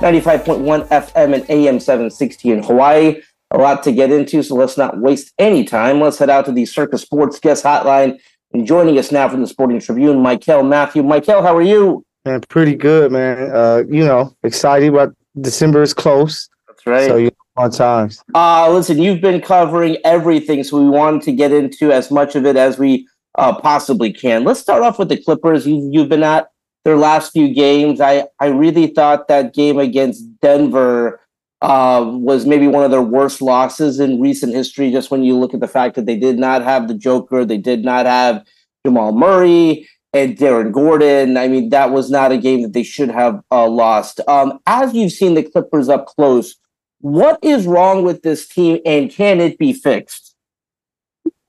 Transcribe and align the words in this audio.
95.1 0.00 0.88
FM 0.88 1.34
and 1.34 1.50
AM 1.50 1.78
760 1.78 2.50
in 2.50 2.62
Hawaii. 2.62 3.20
A 3.50 3.58
lot 3.58 3.82
to 3.82 3.92
get 3.92 4.10
into, 4.10 4.42
so 4.42 4.54
let's 4.54 4.78
not 4.78 4.98
waste 4.98 5.34
any 5.38 5.64
time. 5.64 6.00
Let's 6.00 6.18
head 6.18 6.30
out 6.30 6.46
to 6.46 6.52
the 6.52 6.64
Circa 6.64 6.96
Sports 6.96 7.38
Guest 7.38 7.64
Hotline 7.64 8.18
and 8.52 8.66
joining 8.66 8.98
us 8.98 9.12
now 9.12 9.28
from 9.28 9.42
the 9.42 9.46
Sporting 9.46 9.78
Tribune, 9.78 10.18
Mykell 10.18 10.62
Matheiu. 10.62 11.04
Mykell, 11.04 11.42
how 11.42 11.54
are 11.54 11.62
you? 11.62 12.04
Man, 12.24 12.40
pretty 12.48 12.74
good, 12.74 13.12
man. 13.12 13.50
Uh, 13.54 13.82
you 13.88 14.04
know, 14.04 14.34
excited 14.42 14.88
about 14.88 15.14
December 15.40 15.82
is 15.82 15.92
close. 15.92 16.48
That's 16.66 16.86
right. 16.86 17.06
So 17.06 17.16
you 17.16 17.30
fun 17.56 17.70
times. 17.70 18.22
Uh, 18.34 18.70
listen, 18.72 18.98
you've 18.98 19.20
been 19.20 19.40
covering 19.40 19.98
everything, 20.04 20.64
so 20.64 20.82
we 20.82 20.88
wanted 20.88 21.22
to 21.22 21.32
get 21.32 21.52
into 21.52 21.92
as 21.92 22.10
much 22.10 22.36
of 22.36 22.46
it 22.46 22.56
as 22.56 22.78
we 22.78 23.06
uh, 23.36 23.58
possibly 23.60 24.12
can. 24.12 24.44
Let's 24.44 24.60
start 24.60 24.82
off 24.82 24.98
with 24.98 25.08
the 25.08 25.16
Clippers. 25.22 25.66
You, 25.66 25.88
you've 25.92 26.08
been 26.08 26.22
at 26.22 26.49
their 26.84 26.96
last 26.96 27.32
few 27.32 27.52
games. 27.52 28.00
I, 28.00 28.26
I 28.38 28.46
really 28.46 28.88
thought 28.88 29.28
that 29.28 29.54
game 29.54 29.78
against 29.78 30.24
Denver 30.40 31.20
uh, 31.62 32.04
was 32.06 32.46
maybe 32.46 32.66
one 32.66 32.84
of 32.84 32.90
their 32.90 33.02
worst 33.02 33.42
losses 33.42 34.00
in 34.00 34.20
recent 34.20 34.54
history, 34.54 34.90
just 34.90 35.10
when 35.10 35.22
you 35.22 35.36
look 35.36 35.52
at 35.52 35.60
the 35.60 35.68
fact 35.68 35.94
that 35.96 36.06
they 36.06 36.18
did 36.18 36.38
not 36.38 36.62
have 36.62 36.88
the 36.88 36.94
Joker, 36.94 37.44
they 37.44 37.58
did 37.58 37.84
not 37.84 38.06
have 38.06 38.44
Jamal 38.84 39.12
Murray 39.12 39.86
and 40.12 40.40
Aaron 40.42 40.72
Gordon. 40.72 41.36
I 41.36 41.48
mean, 41.48 41.68
that 41.68 41.90
was 41.90 42.10
not 42.10 42.32
a 42.32 42.38
game 42.38 42.62
that 42.62 42.72
they 42.72 42.82
should 42.82 43.10
have 43.10 43.42
uh, 43.50 43.68
lost. 43.68 44.20
Um, 44.26 44.58
as 44.66 44.94
you've 44.94 45.12
seen 45.12 45.34
the 45.34 45.42
Clippers 45.42 45.88
up 45.88 46.06
close, 46.06 46.56
what 47.00 47.38
is 47.42 47.66
wrong 47.66 48.04
with 48.04 48.22
this 48.22 48.48
team 48.48 48.78
and 48.84 49.10
can 49.10 49.40
it 49.40 49.58
be 49.58 49.72
fixed? 49.72 50.34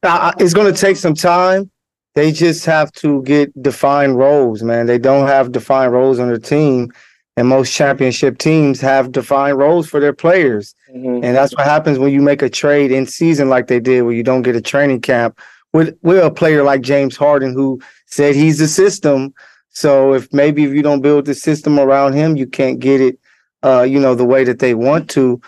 Uh, 0.03 0.31
it's 0.39 0.53
going 0.53 0.73
to 0.73 0.79
take 0.79 0.97
some 0.97 1.13
time. 1.13 1.71
They 2.13 2.31
just 2.31 2.65
have 2.65 2.91
to 2.93 3.23
get 3.23 3.61
defined 3.61 4.17
roles, 4.17 4.63
man. 4.63 4.85
They 4.85 4.97
don't 4.97 5.27
have 5.27 5.51
defined 5.51 5.93
roles 5.93 6.19
on 6.19 6.27
their 6.27 6.37
team. 6.37 6.91
And 7.37 7.47
most 7.47 7.73
championship 7.73 8.37
teams 8.37 8.81
have 8.81 9.13
defined 9.13 9.57
roles 9.57 9.87
for 9.87 10.01
their 10.01 10.13
players. 10.13 10.75
Mm-hmm. 10.93 11.23
And 11.23 11.35
that's 11.35 11.55
what 11.55 11.65
happens 11.65 11.97
when 11.97 12.11
you 12.11 12.21
make 12.21 12.41
a 12.41 12.49
trade 12.49 12.91
in 12.91 13.05
season 13.05 13.47
like 13.49 13.67
they 13.67 13.79
did, 13.79 14.01
where 14.01 14.13
you 14.13 14.23
don't 14.23 14.41
get 14.41 14.57
a 14.57 14.61
training 14.61 14.99
camp 15.01 15.39
with, 15.71 15.97
with 16.01 16.21
a 16.23 16.29
player 16.29 16.63
like 16.63 16.81
James 16.81 17.15
Harden, 17.15 17.53
who 17.53 17.81
said 18.07 18.35
he's 18.35 18.59
the 18.59 18.67
system. 18.67 19.33
So 19.69 20.13
if 20.13 20.31
maybe 20.33 20.65
if 20.65 20.73
you 20.73 20.81
don't 20.81 21.01
build 21.01 21.25
the 21.25 21.33
system 21.33 21.79
around 21.79 22.13
him, 22.13 22.35
you 22.35 22.45
can't 22.45 22.79
get 22.79 22.99
it, 22.99 23.17
uh, 23.63 23.83
you 23.83 23.99
know, 23.99 24.13
the 24.13 24.25
way 24.25 24.43
that 24.43 24.59
they 24.59 24.73
want 24.73 25.09
to. 25.11 25.41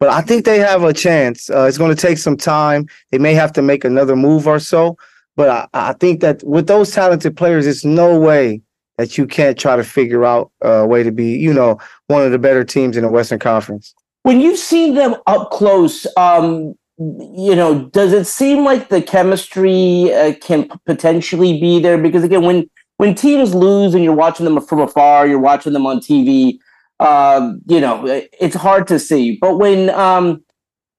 But 0.00 0.08
I 0.08 0.22
think 0.22 0.46
they 0.46 0.58
have 0.58 0.82
a 0.82 0.94
chance. 0.94 1.50
Uh, 1.50 1.66
it's 1.68 1.78
going 1.78 1.94
to 1.94 2.00
take 2.00 2.18
some 2.18 2.38
time. 2.38 2.86
They 3.10 3.18
may 3.18 3.34
have 3.34 3.52
to 3.52 3.62
make 3.62 3.84
another 3.84 4.16
move 4.16 4.46
or 4.46 4.58
so. 4.58 4.96
But 5.36 5.48
I, 5.48 5.90
I 5.90 5.92
think 5.94 6.20
that 6.20 6.42
with 6.44 6.66
those 6.66 6.90
talented 6.90 7.36
players, 7.36 7.66
it's 7.66 7.84
no 7.84 8.18
way 8.18 8.62
that 8.98 9.18
you 9.18 9.26
can't 9.26 9.58
try 9.58 9.76
to 9.76 9.84
figure 9.84 10.24
out 10.24 10.52
a 10.62 10.86
way 10.86 11.02
to 11.02 11.10
be, 11.10 11.32
you 11.32 11.52
know, 11.52 11.78
one 12.06 12.22
of 12.22 12.30
the 12.30 12.38
better 12.38 12.64
teams 12.64 12.96
in 12.96 13.02
the 13.02 13.10
Western 13.10 13.38
Conference. 13.38 13.94
When 14.22 14.40
you've 14.40 14.58
seen 14.58 14.94
them 14.94 15.16
up 15.26 15.50
close, 15.50 16.06
um, 16.16 16.74
you 16.98 17.56
know, 17.56 17.86
does 17.86 18.12
it 18.12 18.26
seem 18.26 18.64
like 18.64 18.88
the 18.88 19.02
chemistry 19.02 20.12
uh, 20.14 20.34
can 20.40 20.68
potentially 20.86 21.60
be 21.60 21.80
there? 21.80 21.98
Because 21.98 22.22
again, 22.22 22.42
when 22.42 22.70
when 22.98 23.14
teams 23.16 23.54
lose 23.54 23.94
and 23.94 24.04
you're 24.04 24.14
watching 24.14 24.44
them 24.44 24.60
from 24.60 24.80
afar, 24.80 25.26
you're 25.26 25.40
watching 25.40 25.72
them 25.72 25.86
on 25.86 25.98
TV, 25.98 26.58
uh, 27.00 27.52
you 27.66 27.80
know, 27.80 28.06
it's 28.40 28.54
hard 28.54 28.86
to 28.86 29.00
see. 29.00 29.36
But 29.40 29.58
when 29.58 29.90
um, 29.90 30.43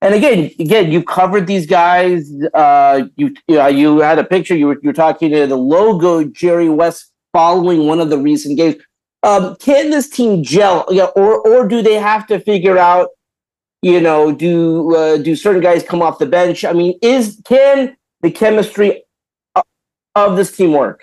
and 0.06 0.14
again, 0.14 0.52
again, 0.60 0.92
you 0.92 1.02
covered 1.02 1.48
these 1.48 1.66
guys. 1.66 2.30
Uh, 2.54 3.06
you 3.16 3.34
you, 3.48 3.56
know, 3.56 3.66
you 3.66 3.98
had 3.98 4.20
a 4.20 4.24
picture. 4.24 4.54
You 4.54 4.68
were 4.68 4.78
you 4.80 4.90
were 4.90 4.92
talking 4.92 5.32
to 5.32 5.48
the 5.48 5.56
logo 5.56 6.22
Jerry 6.22 6.68
West 6.68 7.12
following 7.32 7.88
one 7.88 7.98
of 7.98 8.08
the 8.08 8.16
recent 8.16 8.56
games. 8.56 8.76
Um, 9.24 9.56
can 9.56 9.90
this 9.90 10.08
team 10.08 10.44
gel? 10.44 10.86
Yeah, 10.90 11.06
or 11.16 11.40
or 11.44 11.66
do 11.66 11.82
they 11.82 11.94
have 11.94 12.24
to 12.28 12.38
figure 12.38 12.78
out? 12.78 13.08
You 13.82 14.00
know, 14.00 14.30
do 14.30 14.94
uh, 14.94 15.16
do 15.16 15.34
certain 15.34 15.60
guys 15.60 15.82
come 15.82 16.02
off 16.02 16.20
the 16.20 16.26
bench? 16.26 16.64
I 16.64 16.72
mean, 16.72 16.96
is 17.02 17.42
can 17.44 17.96
the 18.20 18.30
chemistry 18.30 19.02
of 20.14 20.36
this 20.36 20.56
team 20.56 20.72
work? 20.72 21.02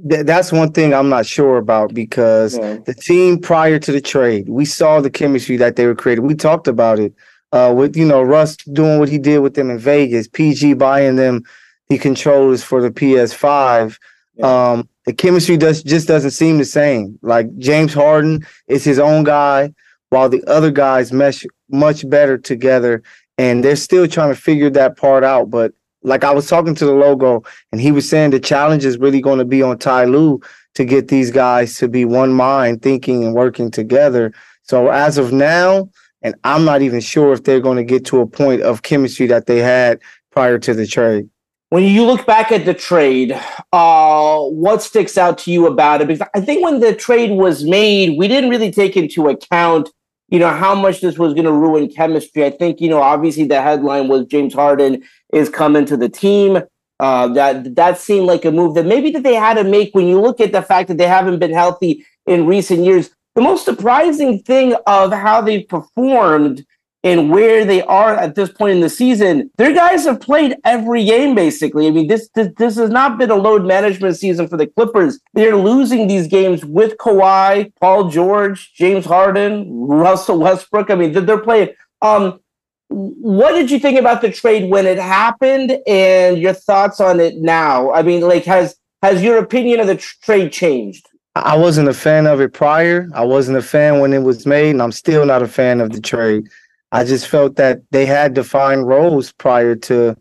that's 0.00 0.52
one 0.52 0.70
thing 0.70 0.94
I'm 0.94 1.08
not 1.08 1.26
sure 1.26 1.56
about 1.56 1.92
because 1.92 2.56
yeah. 2.56 2.76
the 2.84 2.94
team 2.94 3.40
prior 3.40 3.80
to 3.80 3.90
the 3.90 4.00
trade, 4.00 4.48
we 4.48 4.64
saw 4.64 5.00
the 5.00 5.10
chemistry 5.10 5.56
that 5.56 5.74
they 5.74 5.86
were 5.86 5.94
creating. 5.94 6.24
We 6.24 6.36
talked 6.36 6.68
about 6.68 7.00
it 7.00 7.12
uh, 7.52 7.72
with 7.76 7.96
you 7.96 8.04
know 8.04 8.22
Russ 8.22 8.56
doing 8.56 8.98
what 8.98 9.08
he 9.08 9.18
did 9.18 9.38
with 9.40 9.54
them 9.54 9.70
in 9.70 9.78
Vegas, 9.78 10.28
PG 10.28 10.74
buying 10.74 11.16
them 11.16 11.44
the 11.88 11.98
controllers 11.98 12.62
for 12.62 12.80
the 12.82 12.90
PS5. 12.90 13.98
Yeah. 14.34 14.70
Um, 14.72 14.88
the 15.06 15.12
chemistry 15.12 15.56
does 15.56 15.82
just 15.82 16.08
doesn't 16.08 16.32
seem 16.32 16.58
the 16.58 16.64
same. 16.64 17.18
Like 17.22 17.56
James 17.58 17.94
Harden 17.94 18.46
is 18.66 18.84
his 18.84 18.98
own 18.98 19.24
guy, 19.24 19.72
while 20.10 20.28
the 20.28 20.44
other 20.46 20.70
guys 20.70 21.12
mesh 21.12 21.44
much 21.70 22.08
better 22.08 22.38
together, 22.38 23.02
and 23.38 23.64
they're 23.64 23.76
still 23.76 24.06
trying 24.06 24.34
to 24.34 24.40
figure 24.40 24.70
that 24.70 24.96
part 24.96 25.24
out. 25.24 25.50
But 25.50 25.72
like 26.02 26.24
I 26.24 26.32
was 26.32 26.46
talking 26.46 26.74
to 26.74 26.84
the 26.84 26.92
logo, 26.92 27.42
and 27.72 27.80
he 27.80 27.90
was 27.90 28.08
saying 28.08 28.30
the 28.30 28.40
challenge 28.40 28.84
is 28.84 28.98
really 28.98 29.20
going 29.20 29.38
to 29.38 29.44
be 29.44 29.62
on 29.62 29.78
Ty 29.78 30.04
Lue 30.04 30.40
to 30.74 30.84
get 30.84 31.08
these 31.08 31.30
guys 31.30 31.76
to 31.78 31.88
be 31.88 32.04
one 32.04 32.32
mind, 32.32 32.82
thinking 32.82 33.24
and 33.24 33.34
working 33.34 33.70
together. 33.70 34.32
So 34.62 34.88
as 34.88 35.18
of 35.18 35.32
now, 35.32 35.88
and 36.22 36.34
I'm 36.44 36.64
not 36.64 36.82
even 36.82 37.00
sure 37.00 37.32
if 37.32 37.44
they're 37.44 37.60
going 37.60 37.76
to 37.76 37.84
get 37.84 38.04
to 38.06 38.20
a 38.20 38.26
point 38.26 38.62
of 38.62 38.82
chemistry 38.82 39.26
that 39.28 39.46
they 39.46 39.58
had 39.58 40.00
prior 40.30 40.58
to 40.58 40.74
the 40.74 40.86
trade. 40.86 41.28
When 41.70 41.84
you 41.84 42.04
look 42.04 42.26
back 42.26 42.50
at 42.50 42.64
the 42.64 42.72
trade, 42.72 43.38
uh, 43.72 44.40
what 44.40 44.82
sticks 44.82 45.18
out 45.18 45.36
to 45.38 45.52
you 45.52 45.66
about 45.66 46.00
it? 46.00 46.08
Because 46.08 46.26
I 46.34 46.40
think 46.40 46.64
when 46.64 46.80
the 46.80 46.94
trade 46.94 47.30
was 47.30 47.62
made, 47.62 48.18
we 48.18 48.26
didn't 48.26 48.48
really 48.48 48.70
take 48.70 48.96
into 48.96 49.28
account, 49.28 49.90
you 50.30 50.38
know, 50.38 50.48
how 50.48 50.74
much 50.74 51.02
this 51.02 51.18
was 51.18 51.34
going 51.34 51.44
to 51.44 51.52
ruin 51.52 51.90
chemistry. 51.90 52.44
I 52.44 52.50
think, 52.50 52.80
you 52.80 52.88
know, 52.88 53.02
obviously 53.02 53.44
the 53.44 53.60
headline 53.60 54.08
was 54.08 54.24
James 54.26 54.54
Harden 54.54 55.02
is 55.34 55.50
coming 55.50 55.84
to 55.86 55.96
the 55.96 56.08
team. 56.08 56.62
Uh, 57.00 57.28
that 57.28 57.76
that 57.76 57.96
seemed 57.96 58.26
like 58.26 58.44
a 58.44 58.50
move 58.50 58.74
that 58.74 58.84
maybe 58.84 59.10
that 59.12 59.22
they 59.22 59.34
had 59.34 59.54
to 59.54 59.62
make 59.62 59.94
when 59.94 60.08
you 60.08 60.20
look 60.20 60.40
at 60.40 60.50
the 60.50 60.62
fact 60.62 60.88
that 60.88 60.98
they 60.98 61.06
haven't 61.06 61.38
been 61.38 61.52
healthy 61.52 62.04
in 62.26 62.44
recent 62.44 62.84
years 62.84 63.10
the 63.38 63.44
most 63.44 63.64
surprising 63.64 64.40
thing 64.40 64.74
of 64.88 65.12
how 65.12 65.40
they've 65.40 65.68
performed 65.68 66.66
and 67.04 67.30
where 67.30 67.64
they 67.64 67.82
are 67.82 68.16
at 68.16 68.34
this 68.34 68.50
point 68.50 68.72
in 68.72 68.80
the 68.80 68.90
season, 68.90 69.48
their 69.56 69.72
guys 69.72 70.04
have 70.06 70.20
played 70.20 70.56
every 70.64 71.04
game 71.04 71.36
basically. 71.36 71.86
I 71.86 71.92
mean, 71.92 72.08
this, 72.08 72.28
this 72.34 72.48
this 72.56 72.74
has 72.74 72.90
not 72.90 73.16
been 73.16 73.30
a 73.30 73.36
load 73.36 73.64
management 73.64 74.16
season 74.16 74.48
for 74.48 74.56
the 74.56 74.66
Clippers. 74.66 75.20
They're 75.34 75.56
losing 75.56 76.08
these 76.08 76.26
games 76.26 76.64
with 76.64 76.96
Kawhi, 76.96 77.72
Paul 77.80 78.10
George, 78.10 78.72
James 78.74 79.04
Harden, 79.04 79.68
Russell 79.70 80.40
Westbrook. 80.40 80.90
I 80.90 80.96
mean, 80.96 81.12
they're 81.12 81.38
playing. 81.38 81.68
Um, 82.02 82.40
what 82.88 83.52
did 83.52 83.70
you 83.70 83.78
think 83.78 84.00
about 84.00 84.20
the 84.20 84.32
trade 84.32 84.68
when 84.68 84.84
it 84.84 84.98
happened, 84.98 85.78
and 85.86 86.38
your 86.38 86.54
thoughts 86.54 86.98
on 87.00 87.20
it 87.20 87.36
now? 87.36 87.92
I 87.92 88.02
mean, 88.02 88.22
like, 88.22 88.46
has 88.46 88.74
has 89.00 89.22
your 89.22 89.38
opinion 89.38 89.78
of 89.78 89.86
the 89.86 89.94
tr- 89.94 90.16
trade 90.22 90.50
changed? 90.50 91.07
I 91.36 91.56
wasn't 91.56 91.88
a 91.88 91.94
fan 91.94 92.26
of 92.26 92.40
it 92.40 92.52
prior. 92.52 93.08
I 93.14 93.24
wasn't 93.24 93.58
a 93.58 93.62
fan 93.62 94.00
when 94.00 94.12
it 94.12 94.22
was 94.22 94.46
made, 94.46 94.70
and 94.70 94.82
I'm 94.82 94.92
still 94.92 95.24
not 95.24 95.42
a 95.42 95.48
fan 95.48 95.80
of 95.80 95.92
the 95.92 96.00
trade. 96.00 96.48
I 96.92 97.04
just 97.04 97.28
felt 97.28 97.56
that 97.56 97.80
they 97.90 98.06
had 98.06 98.34
defined 98.34 98.88
roles 98.88 99.32
prior 99.32 99.76
to 99.76 100.16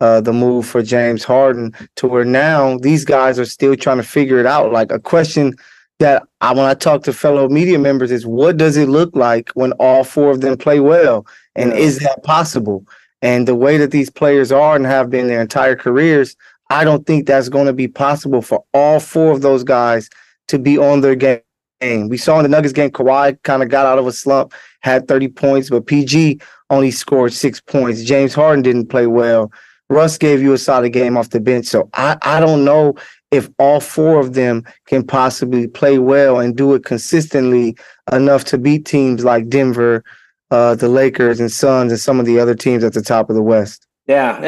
uh, 0.00 0.20
the 0.20 0.32
move 0.32 0.66
for 0.66 0.82
James 0.82 1.24
Harden, 1.24 1.72
to 1.96 2.06
where 2.06 2.24
now 2.24 2.78
these 2.78 3.04
guys 3.04 3.38
are 3.38 3.44
still 3.44 3.76
trying 3.76 3.96
to 3.96 4.02
figure 4.02 4.38
it 4.38 4.46
out. 4.46 4.72
Like 4.72 4.92
a 4.92 5.00
question 5.00 5.54
that 5.98 6.22
I, 6.40 6.52
when 6.52 6.64
I 6.64 6.74
talk 6.74 7.02
to 7.04 7.12
fellow 7.12 7.48
media 7.48 7.78
members 7.78 8.10
is 8.10 8.26
what 8.26 8.56
does 8.56 8.76
it 8.76 8.88
look 8.88 9.14
like 9.14 9.50
when 9.50 9.72
all 9.72 10.04
four 10.04 10.30
of 10.30 10.40
them 10.40 10.56
play 10.56 10.80
well? 10.80 11.26
And 11.56 11.72
is 11.72 11.98
that 12.00 12.22
possible? 12.22 12.84
And 13.22 13.48
the 13.48 13.56
way 13.56 13.78
that 13.78 13.90
these 13.90 14.10
players 14.10 14.52
are 14.52 14.76
and 14.76 14.86
have 14.86 15.10
been 15.10 15.26
their 15.26 15.40
entire 15.40 15.74
careers, 15.74 16.36
I 16.70 16.84
don't 16.84 17.06
think 17.06 17.26
that's 17.26 17.48
going 17.48 17.66
to 17.66 17.72
be 17.72 17.88
possible 17.88 18.42
for 18.42 18.64
all 18.72 19.00
four 19.00 19.32
of 19.32 19.42
those 19.42 19.64
guys 19.64 20.08
to 20.48 20.58
be 20.58 20.78
on 20.78 21.00
their 21.00 21.14
game. 21.14 21.42
We 22.08 22.16
saw 22.16 22.38
in 22.38 22.42
the 22.42 22.48
Nuggets 22.48 22.72
game, 22.72 22.90
Kawhi 22.90 23.40
kind 23.44 23.62
of 23.62 23.68
got 23.68 23.86
out 23.86 23.98
of 23.98 24.06
a 24.06 24.12
slump, 24.12 24.52
had 24.80 25.06
30 25.06 25.28
points, 25.28 25.70
but 25.70 25.86
PG 25.86 26.40
only 26.70 26.90
scored 26.90 27.32
six 27.32 27.60
points. 27.60 28.02
James 28.02 28.34
Harden 28.34 28.62
didn't 28.62 28.88
play 28.88 29.06
well. 29.06 29.52
Russ 29.90 30.18
gave 30.18 30.42
you 30.42 30.52
a 30.52 30.58
solid 30.58 30.92
game 30.92 31.16
off 31.16 31.30
the 31.30 31.40
bench. 31.40 31.66
So 31.66 31.88
I, 31.94 32.18
I 32.22 32.40
don't 32.40 32.64
know 32.64 32.94
if 33.30 33.48
all 33.58 33.80
four 33.80 34.20
of 34.20 34.34
them 34.34 34.64
can 34.86 35.06
possibly 35.06 35.66
play 35.66 35.98
well 35.98 36.40
and 36.40 36.56
do 36.56 36.74
it 36.74 36.84
consistently 36.84 37.76
enough 38.12 38.44
to 38.46 38.58
beat 38.58 38.84
teams 38.84 39.24
like 39.24 39.48
Denver, 39.48 40.04
uh, 40.50 40.74
the 40.74 40.88
Lakers 40.88 41.40
and 41.40 41.50
Suns, 41.50 41.92
and 41.92 42.00
some 42.00 42.20
of 42.20 42.26
the 42.26 42.38
other 42.38 42.54
teams 42.54 42.84
at 42.84 42.94
the 42.94 43.02
top 43.02 43.30
of 43.30 43.36
the 43.36 43.42
West. 43.42 43.86
Yeah, 44.06 44.40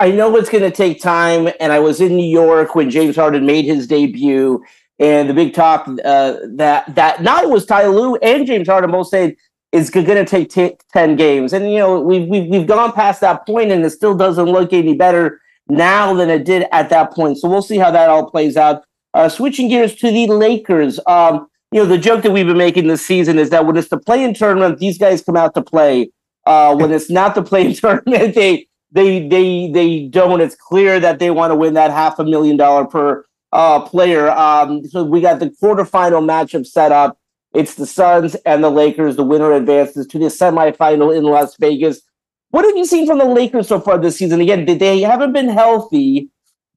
I 0.00 0.10
know 0.10 0.36
it's 0.36 0.50
going 0.50 0.64
to 0.64 0.76
take 0.76 1.00
time. 1.00 1.48
And 1.60 1.72
I 1.72 1.78
was 1.78 2.00
in 2.00 2.16
New 2.16 2.26
York 2.26 2.74
when 2.74 2.90
James 2.90 3.14
Harden 3.14 3.46
made 3.46 3.64
his 3.64 3.86
debut, 3.86 4.64
and 4.98 5.28
the 5.28 5.34
big 5.34 5.54
talk 5.54 5.88
uh, 6.04 6.36
that 6.54 6.94
that 6.94 7.22
not 7.22 7.50
was 7.50 7.66
Ty 7.66 7.86
Lue 7.86 8.16
and 8.16 8.46
James 8.46 8.68
Harden 8.68 8.90
both 8.90 9.08
said 9.08 9.36
it's 9.72 9.90
going 9.90 10.06
to 10.06 10.24
take 10.24 10.50
t- 10.50 10.76
ten 10.92 11.16
games. 11.16 11.52
And 11.52 11.70
you 11.70 11.78
know 11.78 12.00
we've, 12.00 12.26
we've 12.26 12.46
we've 12.46 12.66
gone 12.66 12.92
past 12.92 13.20
that 13.20 13.46
point, 13.46 13.70
and 13.70 13.84
it 13.84 13.90
still 13.90 14.16
doesn't 14.16 14.46
look 14.46 14.72
any 14.72 14.94
better 14.94 15.40
now 15.68 16.14
than 16.14 16.30
it 16.30 16.44
did 16.44 16.66
at 16.72 16.88
that 16.90 17.12
point. 17.12 17.38
So 17.38 17.48
we'll 17.48 17.62
see 17.62 17.78
how 17.78 17.90
that 17.90 18.08
all 18.08 18.30
plays 18.30 18.56
out. 18.56 18.84
Uh, 19.12 19.28
switching 19.28 19.68
gears 19.68 19.94
to 19.96 20.10
the 20.10 20.26
Lakers. 20.28 21.00
Um, 21.06 21.48
you 21.72 21.82
know, 21.82 21.86
the 21.86 21.98
joke 21.98 22.22
that 22.22 22.32
we've 22.32 22.46
been 22.46 22.56
making 22.56 22.86
this 22.86 23.04
season 23.04 23.38
is 23.38 23.50
that 23.50 23.66
when 23.66 23.76
it's 23.76 23.88
the 23.88 23.98
play-in 23.98 24.34
tournament, 24.34 24.78
these 24.78 24.98
guys 24.98 25.22
come 25.22 25.36
out 25.36 25.54
to 25.54 25.62
play. 25.62 26.10
Uh, 26.46 26.76
when 26.76 26.92
it's 26.92 27.10
not 27.10 27.34
the 27.34 27.42
play-in 27.42 27.74
tournament, 27.74 28.34
they 28.34 28.66
they 28.92 29.26
they 29.26 29.70
they 29.70 30.06
don't. 30.06 30.40
It's 30.40 30.54
clear 30.54 31.00
that 31.00 31.18
they 31.18 31.30
want 31.30 31.50
to 31.50 31.56
win 31.56 31.74
that 31.74 31.90
half 31.90 32.18
a 32.18 32.24
million 32.24 32.56
dollar 32.56 32.84
per 32.86 33.24
uh, 33.52 33.80
player. 33.80 34.30
Um, 34.30 34.84
so 34.84 35.04
we 35.04 35.20
got 35.20 35.40
the 35.40 35.50
quarterfinal 35.50 36.24
matchup 36.24 36.66
set 36.66 36.92
up. 36.92 37.18
It's 37.54 37.74
the 37.74 37.86
Suns 37.86 38.34
and 38.46 38.62
the 38.62 38.70
Lakers. 38.70 39.16
The 39.16 39.24
winner 39.24 39.52
advances 39.52 40.06
to 40.08 40.18
the 40.18 40.26
semifinal 40.26 41.16
in 41.16 41.24
Las 41.24 41.56
Vegas. 41.56 42.02
What 42.50 42.64
have 42.64 42.76
you 42.76 42.84
seen 42.84 43.06
from 43.06 43.18
the 43.18 43.24
Lakers 43.24 43.68
so 43.68 43.80
far 43.80 43.98
this 43.98 44.18
season? 44.18 44.40
Again, 44.40 44.64
they 44.64 45.00
haven't 45.00 45.32
been 45.32 45.48
healthy, 45.48 46.30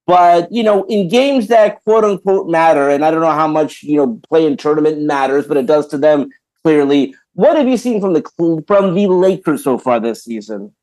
but 0.06 0.52
you 0.52 0.64
know, 0.64 0.84
in 0.86 1.08
games 1.08 1.48
that 1.48 1.84
quote 1.84 2.04
unquote 2.04 2.50
matter, 2.50 2.90
and 2.90 3.04
I 3.06 3.12
don't 3.12 3.22
know 3.22 3.32
how 3.32 3.48
much 3.48 3.84
you 3.84 3.98
know 3.98 4.20
play-in 4.30 4.58
tournament 4.58 5.02
matters, 5.02 5.48
but 5.48 5.58
it 5.58 5.66
does 5.66 5.88
to 5.88 5.98
them 5.98 6.30
clearly. 6.64 7.14
What 7.34 7.58
have 7.58 7.68
you 7.68 7.78
seen 7.78 8.02
from 8.02 8.14
the 8.14 8.64
from 8.68 8.96
the 8.96 9.08
Lakers 9.08 9.64
so 9.64 9.78
far 9.78 10.00
this 10.00 10.24
season? 10.24 10.74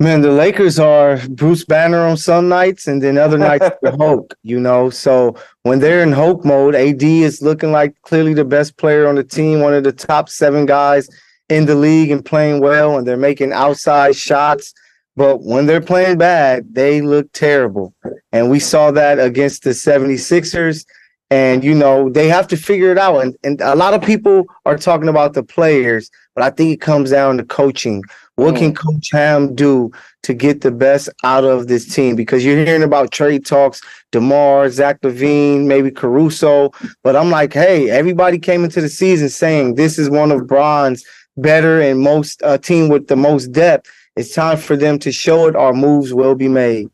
Man, 0.00 0.22
the 0.22 0.32
Lakers 0.32 0.80
are 0.80 1.18
Bruce 1.28 1.64
Banner 1.64 2.00
on 2.00 2.16
some 2.16 2.48
nights, 2.48 2.88
and 2.88 3.00
then 3.00 3.16
other 3.16 3.38
nights 3.38 3.70
the 3.82 3.96
Hulk. 3.96 4.34
You 4.42 4.58
know, 4.58 4.90
so 4.90 5.36
when 5.62 5.78
they're 5.78 6.02
in 6.02 6.10
Hulk 6.10 6.44
mode, 6.44 6.74
AD 6.74 7.02
is 7.02 7.40
looking 7.42 7.70
like 7.70 7.94
clearly 8.02 8.34
the 8.34 8.44
best 8.44 8.76
player 8.76 9.06
on 9.06 9.14
the 9.14 9.22
team, 9.22 9.60
one 9.60 9.72
of 9.72 9.84
the 9.84 9.92
top 9.92 10.28
seven 10.28 10.66
guys 10.66 11.08
in 11.48 11.66
the 11.66 11.76
league, 11.76 12.10
and 12.10 12.24
playing 12.24 12.60
well, 12.60 12.98
and 12.98 13.06
they're 13.06 13.16
making 13.16 13.52
outside 13.52 14.16
shots. 14.16 14.74
But 15.16 15.42
when 15.42 15.66
they're 15.66 15.80
playing 15.80 16.18
bad, 16.18 16.74
they 16.74 17.00
look 17.00 17.30
terrible. 17.32 17.94
And 18.32 18.50
we 18.50 18.58
saw 18.58 18.90
that 18.90 19.20
against 19.20 19.62
the 19.62 19.70
76ers. 19.70 20.84
And, 21.30 21.64
you 21.64 21.74
know, 21.74 22.10
they 22.10 22.28
have 22.28 22.48
to 22.48 22.56
figure 22.56 22.90
it 22.90 22.98
out. 22.98 23.20
And, 23.20 23.36
and 23.44 23.60
a 23.60 23.76
lot 23.76 23.94
of 23.94 24.02
people 24.02 24.44
are 24.66 24.76
talking 24.76 25.08
about 25.08 25.34
the 25.34 25.42
players, 25.42 26.10
but 26.34 26.44
I 26.44 26.50
think 26.50 26.72
it 26.72 26.80
comes 26.80 27.10
down 27.10 27.38
to 27.38 27.44
coaching. 27.44 28.02
What 28.36 28.56
can 28.56 28.72
mm. 28.72 28.76
Coach 28.76 29.10
Ham 29.12 29.54
do 29.54 29.92
to 30.24 30.34
get 30.34 30.62
the 30.62 30.72
best 30.72 31.08
out 31.22 31.44
of 31.44 31.68
this 31.68 31.94
team? 31.94 32.16
Because 32.16 32.44
you're 32.44 32.64
hearing 32.64 32.82
about 32.82 33.12
trade 33.12 33.46
talks, 33.46 33.80
DeMar, 34.10 34.70
Zach 34.70 35.00
LaVine, 35.02 35.66
maybe 35.66 35.90
Caruso. 35.90 36.72
But 37.04 37.14
I'm 37.14 37.30
like, 37.30 37.52
hey, 37.52 37.90
everybody 37.90 38.38
came 38.38 38.64
into 38.64 38.80
the 38.80 38.88
season 38.88 39.28
saying 39.28 39.76
this 39.76 39.98
is 39.98 40.10
one 40.10 40.32
of 40.32 40.48
Bron's 40.48 41.04
better 41.36 41.80
and 41.80 42.00
most 42.00 42.42
uh, 42.42 42.58
team 42.58 42.88
with 42.88 43.06
the 43.06 43.16
most 43.16 43.52
depth. 43.52 43.90
It's 44.16 44.34
time 44.34 44.58
for 44.58 44.76
them 44.76 44.98
to 45.00 45.12
show 45.12 45.46
it. 45.46 45.54
Our 45.54 45.72
moves 45.72 46.12
will 46.12 46.34
be 46.34 46.48
made. 46.48 46.90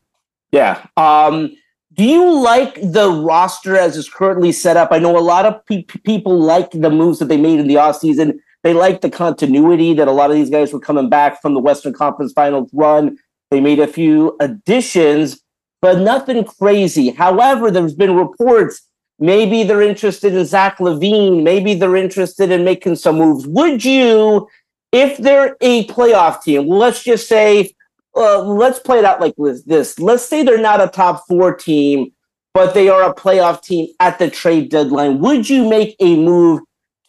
Yeah. 0.51 0.85
Um, 0.97 1.55
do 1.93 2.03
you 2.03 2.39
like 2.39 2.75
the 2.81 3.11
roster 3.11 3.77
as 3.77 3.97
it's 3.97 4.09
currently 4.09 4.51
set 4.51 4.77
up? 4.77 4.89
I 4.91 4.99
know 4.99 5.17
a 5.17 5.19
lot 5.19 5.45
of 5.45 5.65
pe- 5.65 5.83
people 5.83 6.39
like 6.39 6.71
the 6.71 6.89
moves 6.89 7.19
that 7.19 7.27
they 7.27 7.37
made 7.37 7.59
in 7.59 7.67
the 7.67 7.75
offseason 7.75 8.39
they 8.63 8.73
liked 8.73 9.01
the 9.01 9.09
continuity 9.09 9.93
that 9.95 10.07
a 10.07 10.11
lot 10.11 10.29
of 10.29 10.35
these 10.35 10.49
guys 10.49 10.71
were 10.71 10.79
coming 10.79 11.09
back 11.09 11.41
from 11.41 11.53
the 11.53 11.59
Western 11.59 11.93
Conference 11.93 12.31
Finals 12.33 12.69
run. 12.73 13.17
They 13.49 13.59
made 13.59 13.79
a 13.79 13.87
few 13.87 14.37
additions, 14.39 15.41
but 15.81 15.99
nothing 15.99 16.43
crazy. 16.43 17.09
However, 17.09 17.71
there's 17.71 17.95
been 17.95 18.15
reports 18.15 18.81
maybe 19.21 19.63
they're 19.63 19.81
interested 19.81 20.33
in 20.33 20.45
Zach 20.45 20.79
LaVine. 20.79 21.43
maybe 21.43 21.75
they're 21.75 21.95
interested 21.95 22.51
in 22.51 22.65
making 22.65 22.95
some 22.95 23.17
moves. 23.17 23.47
Would 23.47 23.85
you, 23.85 24.49
if 24.91 25.17
they're 25.17 25.55
a 25.61 25.85
playoff 25.87 26.41
team, 26.41 26.67
let's 26.67 27.03
just 27.03 27.29
say, 27.29 27.73
uh, 28.15 28.41
let's 28.41 28.79
play 28.79 28.99
it 28.99 29.05
out 29.05 29.21
like 29.21 29.35
this. 29.65 29.99
Let's 29.99 30.25
say 30.25 30.43
they're 30.43 30.57
not 30.57 30.81
a 30.81 30.87
top 30.87 31.23
four 31.27 31.55
team, 31.55 32.11
but 32.53 32.73
they 32.73 32.89
are 32.89 33.03
a 33.03 33.13
playoff 33.13 33.61
team 33.61 33.87
at 33.99 34.19
the 34.19 34.29
trade 34.29 34.69
deadline. 34.69 35.19
Would 35.19 35.49
you 35.49 35.69
make 35.69 35.95
a 35.99 36.17
move 36.17 36.61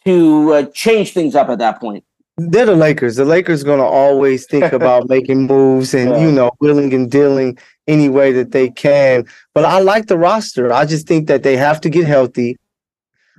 to 0.05 0.53
uh, 0.53 0.65
change 0.73 1.13
things 1.13 1.35
up 1.35 1.49
at 1.49 1.59
that 1.59 1.79
point? 1.79 2.03
They're 2.37 2.65
the 2.65 2.75
Lakers. 2.75 3.15
The 3.15 3.25
Lakers 3.25 3.63
going 3.63 3.79
to 3.79 3.85
always 3.85 4.45
think 4.47 4.73
about 4.73 5.09
making 5.09 5.45
moves 5.45 5.93
and 5.93 6.11
yeah. 6.11 6.19
you 6.19 6.31
know 6.31 6.51
willing 6.59 6.93
and 6.93 7.09
dealing 7.09 7.57
any 7.87 8.09
way 8.09 8.31
that 8.31 8.51
they 8.51 8.69
can. 8.69 9.25
But 9.53 9.65
I 9.65 9.79
like 9.79 10.07
the 10.07 10.17
roster. 10.17 10.71
I 10.71 10.85
just 10.85 11.07
think 11.07 11.27
that 11.27 11.43
they 11.43 11.57
have 11.57 11.81
to 11.81 11.89
get 11.89 12.05
healthy. 12.05 12.57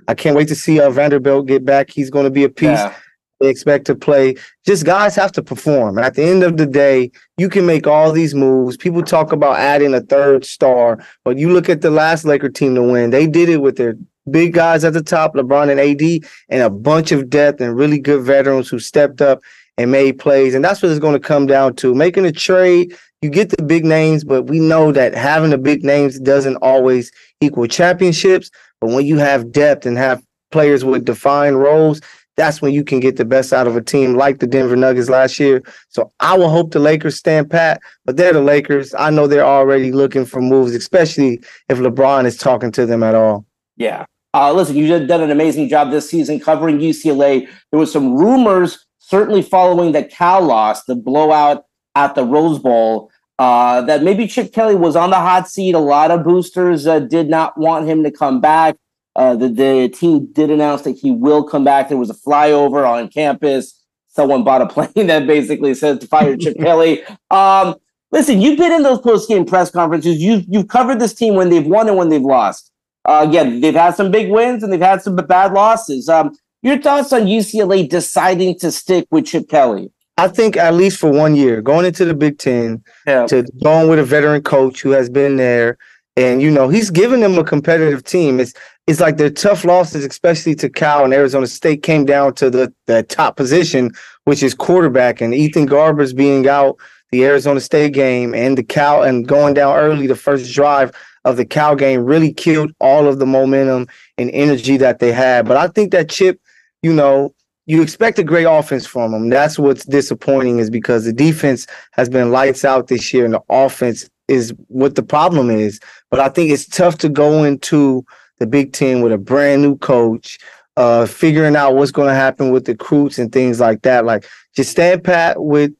I 0.07 0.13
can't 0.13 0.35
wait 0.35 0.47
to 0.49 0.55
see 0.55 0.79
uh, 0.79 0.89
Vanderbilt 0.91 1.47
get 1.47 1.65
back. 1.65 1.89
He's 1.89 2.09
going 2.09 2.25
to 2.25 2.31
be 2.31 2.43
a 2.43 2.49
piece. 2.49 2.79
Yeah. 2.79 2.95
They 3.41 3.49
expect 3.49 3.85
to 3.87 3.95
play. 3.95 4.35
Just 4.65 4.85
guys 4.85 5.15
have 5.15 5.31
to 5.33 5.43
perform. 5.43 5.97
At 5.97 6.13
the 6.13 6.23
end 6.23 6.43
of 6.43 6.55
the 6.55 6.65
day, 6.65 7.11
you 7.37 7.49
can 7.49 7.65
make 7.65 7.85
all 7.85 8.13
these 8.13 8.33
moves. 8.33 8.77
People 8.77 9.03
talk 9.03 9.33
about 9.33 9.57
adding 9.57 9.93
a 9.93 9.99
third 9.99 10.45
star, 10.45 11.03
but 11.25 11.37
you 11.37 11.51
look 11.51 11.67
at 11.67 11.81
the 11.81 11.91
last 11.91 12.23
Laker 12.23 12.47
team 12.47 12.75
to 12.75 12.83
win. 12.83 13.09
They 13.09 13.27
did 13.27 13.49
it 13.49 13.57
with 13.57 13.75
their 13.75 13.97
big 14.29 14.53
guys 14.53 14.83
at 14.83 14.93
the 14.93 15.03
top, 15.03 15.33
LeBron 15.33 15.69
and 15.69 15.79
AD, 15.79 16.29
and 16.49 16.63
a 16.63 16.69
bunch 16.69 17.11
of 17.11 17.29
depth 17.29 17.61
and 17.61 17.75
really 17.75 17.99
good 17.99 18.23
veterans 18.23 18.69
who 18.69 18.79
stepped 18.79 19.21
up 19.21 19.41
and 19.77 19.91
made 19.91 20.19
plays. 20.19 20.55
And 20.55 20.63
that's 20.63 20.81
what 20.81 20.91
it's 20.91 20.99
going 20.99 21.19
to 21.19 21.27
come 21.27 21.45
down 21.45 21.75
to. 21.75 21.93
Making 21.93 22.25
a 22.25 22.31
trade, 22.31 22.95
you 23.21 23.29
get 23.29 23.49
the 23.49 23.63
big 23.63 23.85
names, 23.85 24.23
but 24.23 24.43
we 24.43 24.59
know 24.59 24.91
that 24.91 25.13
having 25.13 25.49
the 25.49 25.57
big 25.57 25.83
names 25.83 26.19
doesn't 26.19 26.57
always 26.57 27.11
equal 27.41 27.67
championships. 27.67 28.49
But 28.81 28.91
when 28.91 29.05
you 29.05 29.17
have 29.17 29.51
depth 29.51 29.85
and 29.85 29.97
have 29.97 30.23
players 30.51 30.85
with 30.85 31.05
defined 31.05 31.59
roles, 31.59 32.01
that's 32.37 32.61
when 32.61 32.73
you 32.73 32.83
can 32.83 32.99
get 32.99 33.15
the 33.15 33.25
best 33.25 33.53
out 33.53 33.67
of 33.67 33.75
a 33.77 33.81
team 33.81 34.15
like 34.15 34.39
the 34.39 34.47
Denver 34.47 34.75
Nuggets 34.75 35.09
last 35.09 35.39
year. 35.39 35.61
So 35.89 36.11
I 36.19 36.37
will 36.37 36.49
hope 36.49 36.71
the 36.71 36.79
Lakers 36.79 37.15
stand 37.15 37.49
pat, 37.49 37.81
but 38.03 38.17
they're 38.17 38.33
the 38.33 38.41
Lakers. 38.41 38.93
I 38.93 39.09
know 39.09 39.25
they're 39.27 39.45
already 39.45 39.91
looking 39.91 40.25
for 40.25 40.41
moves, 40.41 40.75
especially 40.75 41.41
if 41.69 41.77
LeBron 41.77 42.25
is 42.25 42.37
talking 42.37 42.71
to 42.73 42.85
them 42.85 43.03
at 43.03 43.15
all. 43.15 43.45
Yeah. 43.77 44.05
Uh, 44.35 44.51
listen, 44.51 44.75
you've 44.75 45.07
done 45.07 45.23
an 45.23 45.31
amazing 45.31 45.69
job 45.69 45.91
this 45.91 46.09
season 46.09 46.41
covering 46.41 46.77
UCLA. 46.79 47.47
There 47.71 47.79
was 47.79 47.89
some 47.89 48.17
rumors, 48.17 48.85
certainly 48.99 49.41
following 49.41 49.93
the 49.93 50.03
Cal 50.03 50.41
loss, 50.41 50.83
the 50.83 50.95
blowout 50.95 51.63
at 51.95 52.15
the 52.15 52.25
Rose 52.25 52.59
Bowl, 52.59 53.09
uh, 53.39 53.79
that 53.83 54.03
maybe 54.03 54.27
Chip 54.27 54.51
Kelly 54.51 54.75
was 54.75 54.97
on 54.97 55.09
the 55.09 55.15
hot 55.15 55.47
seat. 55.47 55.73
A 55.73 55.79
lot 55.79 56.11
of 56.11 56.25
boosters 56.25 56.85
uh, 56.85 56.99
did 56.99 57.29
not 57.29 57.57
want 57.57 57.87
him 57.87 58.03
to 58.03 58.11
come 58.11 58.41
back. 58.41 58.75
Uh, 59.15 59.37
the, 59.37 59.47
the 59.47 59.87
team 59.87 60.29
did 60.33 60.51
announce 60.51 60.81
that 60.81 60.97
he 60.97 61.11
will 61.11 61.41
come 61.41 61.63
back. 61.63 61.87
There 61.87 61.97
was 61.97 62.09
a 62.09 62.13
flyover 62.13 62.85
on 62.85 63.07
campus. 63.07 63.81
Someone 64.09 64.43
bought 64.43 64.61
a 64.61 64.65
plane 64.67 65.07
that 65.07 65.27
basically 65.27 65.73
says 65.75 65.99
to 65.99 66.07
fire 66.07 66.35
Chip 66.35 66.57
Kelly. 66.59 67.05
Um, 67.31 67.75
listen, 68.11 68.41
you've 68.41 68.59
been 68.59 68.73
in 68.73 68.83
those 68.83 68.99
post 68.99 69.29
game 69.29 69.45
press 69.45 69.71
conferences. 69.71 70.21
You've, 70.21 70.43
you've 70.49 70.67
covered 70.67 70.99
this 70.99 71.13
team 71.13 71.35
when 71.35 71.49
they've 71.49 71.65
won 71.65 71.87
and 71.87 71.95
when 71.95 72.09
they've 72.09 72.21
lost. 72.21 72.73
Uh, 73.05 73.25
again, 73.27 73.61
they've 73.61 73.73
had 73.73 73.95
some 73.95 74.11
big 74.11 74.31
wins 74.31 74.63
and 74.63 74.71
they've 74.71 74.81
had 74.81 75.01
some 75.01 75.15
bad 75.15 75.53
losses. 75.53 76.09
Um, 76.09 76.35
your 76.61 76.79
thoughts 76.79 77.13
on 77.13 77.23
UCLA 77.23 77.87
deciding 77.87 78.57
to 78.59 78.71
stick 78.71 79.07
with 79.11 79.27
Chip 79.27 79.47
Kelly? 79.49 79.91
I 80.17 80.27
think 80.29 80.55
at 80.57 80.73
least 80.73 80.97
for 80.97 81.11
one 81.11 81.35
year, 81.35 81.61
going 81.61 81.85
into 81.85 82.05
the 82.05 82.13
Big 82.13 82.37
Ten, 82.37 82.83
yeah. 83.05 83.27
to 83.27 83.45
going 83.63 83.89
with 83.89 83.99
a 83.99 84.03
veteran 84.03 84.41
coach 84.41 84.81
who 84.81 84.91
has 84.91 85.09
been 85.09 85.35
there, 85.35 85.77
and 86.15 86.41
you 86.41 86.49
know 86.49 86.69
he's 86.69 86.89
given 86.89 87.19
them 87.19 87.37
a 87.37 87.43
competitive 87.43 88.03
team. 88.03 88.39
It's 88.39 88.53
it's 88.87 89.01
like 89.01 89.17
their 89.17 89.29
tough 89.29 89.65
losses, 89.65 90.05
especially 90.05 90.55
to 90.55 90.69
Cal 90.69 91.03
and 91.03 91.13
Arizona 91.13 91.47
State, 91.47 91.83
came 91.83 92.05
down 92.05 92.33
to 92.35 92.49
the 92.49 92.73
the 92.85 93.03
top 93.03 93.35
position, 93.35 93.91
which 94.23 94.41
is 94.41 94.53
quarterback, 94.53 95.19
and 95.19 95.35
Ethan 95.35 95.67
Garbers 95.67 96.15
being 96.15 96.47
out 96.47 96.77
the 97.11 97.25
Arizona 97.25 97.59
State 97.59 97.93
game 97.93 98.33
and 98.33 98.57
the 98.57 98.63
Cal 98.63 99.03
and 99.03 99.27
going 99.27 99.53
down 99.53 99.75
early 99.75 100.07
the 100.07 100.15
first 100.15 100.53
drive 100.53 100.91
of 101.25 101.37
the 101.37 101.45
Cal 101.45 101.75
game 101.75 102.05
really 102.05 102.31
killed 102.31 102.71
all 102.79 103.07
of 103.07 103.19
the 103.19 103.25
momentum 103.25 103.87
and 104.17 104.31
energy 104.31 104.77
that 104.77 104.99
they 104.99 105.11
had. 105.11 105.47
But 105.47 105.57
I 105.57 105.67
think 105.67 105.91
that 105.91 106.09
Chip, 106.09 106.39
you 106.81 106.93
know, 106.93 107.33
you 107.65 107.81
expect 107.81 108.19
a 108.19 108.23
great 108.23 108.45
offense 108.45 108.85
from 108.85 109.11
them. 109.11 109.29
That's 109.29 109.57
what's 109.57 109.85
disappointing 109.85 110.59
is 110.59 110.69
because 110.69 111.03
the 111.03 111.11
defense 111.11 111.65
has 111.91 112.09
been 112.09 112.31
lights 112.31 112.63
out 112.63 112.87
this 112.87 113.11
year 113.11 113.25
and 113.25 113.33
the 113.33 113.41
offense 113.49 114.07
is 114.27 114.53
what 114.67 114.95
the 114.95 115.03
problem 115.03 115.49
is. 115.49 115.79
But 116.11 116.19
I 116.19 116.29
think 116.29 116.51
it's 116.51 116.67
tough 116.67 116.97
to 116.99 117.09
go 117.09 117.43
into 117.43 118.05
the 118.37 118.45
Big 118.45 118.73
Ten 118.73 119.01
with 119.01 119.11
a 119.11 119.17
brand 119.17 119.63
new 119.63 119.77
coach, 119.79 120.37
uh, 120.77 121.07
figuring 121.07 121.55
out 121.55 121.75
what's 121.75 121.91
going 121.91 122.09
to 122.09 122.13
happen 122.13 122.51
with 122.51 122.65
the 122.65 122.73
recruits 122.73 123.17
and 123.17 123.31
things 123.31 123.59
like 123.59 123.81
that. 123.81 124.05
Like 124.05 124.27
just 124.55 124.71
stand 124.71 125.03
pat 125.03 125.43
with 125.43 125.71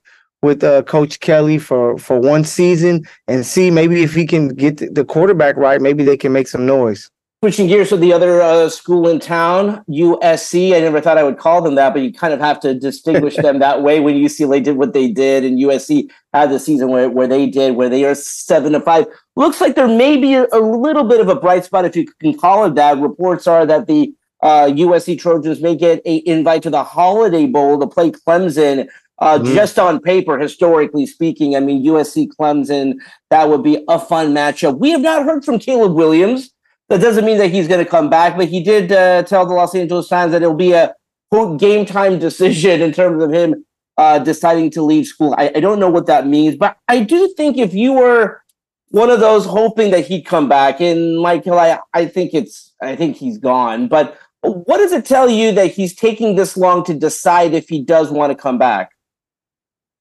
with 0.42 0.64
uh, 0.64 0.84
Coach 0.84 1.20
Kelly 1.20 1.58
for 1.58 1.98
for 1.98 2.20
one 2.20 2.44
season 2.44 3.04
and 3.28 3.46
see 3.46 3.72
maybe 3.72 4.04
if 4.04 4.14
he 4.14 4.26
can 4.26 4.50
get 4.50 4.78
the 4.94 5.06
quarterback 5.06 5.58
right, 5.58 5.82
maybe 5.82 6.04
they 6.04 6.18
can 6.18 6.32
make 6.32 6.48
some 6.48 6.66
noise. 6.66 7.10
Switching 7.44 7.68
gears 7.68 7.90
to 7.90 7.98
the 7.98 8.12
other 8.12 8.42
uh, 8.42 8.70
school 8.70 9.08
in 9.08 9.20
town, 9.20 9.84
USC. 9.88 10.76
I 10.76 10.80
never 10.80 11.00
thought 11.00 11.18
I 11.18 11.24
would 11.24 11.38
call 11.38 11.62
them 11.62 11.76
that, 11.76 11.94
but 11.94 12.02
you 12.02 12.12
kind 12.12 12.34
of 12.34 12.40
have 12.40 12.60
to 12.62 12.74
distinguish 12.74 13.36
them 13.42 13.60
that 13.60 13.84
way 13.84 14.00
when 14.00 14.16
UCLA 14.16 14.64
did 14.64 14.78
what 14.78 14.94
they 14.94 15.10
did 15.10 15.44
and 15.44 15.60
USC 15.60 16.10
had 16.34 16.50
the 16.50 16.58
season 16.58 16.90
where, 16.90 17.08
where 17.08 17.28
they 17.28 17.46
did, 17.46 17.76
where 17.76 17.90
they 17.90 18.04
are 18.04 18.16
seven 18.16 18.74
to 18.74 18.80
five. 18.80 19.06
Looks 19.36 19.62
like 19.62 19.76
there 19.76 19.88
may 19.88 20.18
be 20.18 20.34
a, 20.34 20.48
a 20.54 20.60
little 20.60 21.04
bit 21.04 21.20
of 21.20 21.28
a 21.28 21.36
bright 21.36 21.66
spot, 21.66 21.86
if 21.86 21.96
you 21.96 22.08
can 22.20 22.36
call 22.36 22.66
it 22.66 22.74
that. 22.76 22.98
Reports 22.98 23.46
are 23.46 23.66
that 23.66 23.86
the 23.86 24.16
uh, 24.42 24.68
USC 24.68 25.20
Trojans 25.20 25.62
may 25.62 25.76
get 25.76 26.02
a 26.06 26.24
invite 26.26 26.64
to 26.64 26.70
the 26.70 26.84
Holiday 26.84 27.46
Bowl 27.46 27.80
to 27.80 27.86
play 27.86 28.12
Clemson. 28.12 28.88
Uh, 29.20 29.40
mm-hmm. 29.40 29.54
Just 29.54 29.80
on 29.80 30.00
paper, 30.02 30.38
historically 30.38 31.06
speaking, 31.06 31.56
I 31.56 31.62
mean, 31.62 31.86
USC 31.86 32.28
Clemson, 32.28 32.96
that 33.30 33.48
would 33.48 33.64
be 33.64 33.84
a 33.88 33.98
fun 33.98 34.34
matchup. 34.34 34.78
We 34.78 34.92
have 34.92 35.02
not 35.02 35.24
heard 35.24 35.46
from 35.46 35.58
Caleb 35.58 35.94
Williams. 35.94 36.52
That 36.90 37.02
doesn't 37.02 37.26
mean 37.26 37.38
that 37.38 37.50
he's 37.50 37.68
going 37.68 37.84
to 37.84 37.90
come 37.90 38.10
back, 38.10 38.38
but 38.38 38.48
he 38.48 38.62
did 38.62 38.92
uh, 38.92 39.24
tell 39.24 39.46
the 39.46 39.54
Los 39.54 39.74
Angeles 39.74 40.10
Times 40.10 40.34
that 40.34 40.42
it'll 40.42 40.54
be 40.54 40.74
a 40.74 40.94
quote 41.32 41.60
game 41.60 41.86
time 41.86 42.20
decision 42.20 42.82
in 42.84 42.92
terms 42.92 43.24
of 43.24 43.32
him 43.32 43.66
uh, 43.98 44.20
deciding 44.20 44.70
to 44.72 44.82
leave 44.82 45.06
school. 45.06 45.34
I, 45.38 45.52
I 45.56 45.60
don't 45.60 45.80
know 45.80 45.90
what 45.90 46.08
that 46.08 46.28
means, 46.28 46.58
but 46.58 46.78
I 46.88 47.02
do 47.02 47.34
think 47.38 47.58
if 47.58 47.74
you 47.74 47.94
were 47.94 48.42
one 48.90 49.10
of 49.10 49.20
those 49.20 49.46
hoping 49.46 49.92
that 49.92 50.06
he'd 50.06 50.24
come 50.24 50.48
back, 50.48 50.80
and 50.80 51.18
Mykell, 51.18 51.58
I, 51.58 51.80
I 51.94 52.06
think 52.06 52.34
it's 52.34 52.74
I 52.82 52.96
think 52.96 53.16
he's 53.16 53.38
gone. 53.38 53.88
But 53.88 54.18
what 54.42 54.78
does 54.78 54.92
it 54.92 55.06
tell 55.06 55.30
you 55.30 55.52
that 55.54 55.72
he's 55.72 55.96
taking 55.96 56.36
this 56.36 56.56
long 56.56 56.84
to 56.86 56.94
decide 56.94 57.54
if 57.54 57.68
he 57.68 57.82
does 57.82 58.12
want 58.12 58.32
to 58.32 58.36
come 58.36 58.58
back? 58.58 58.92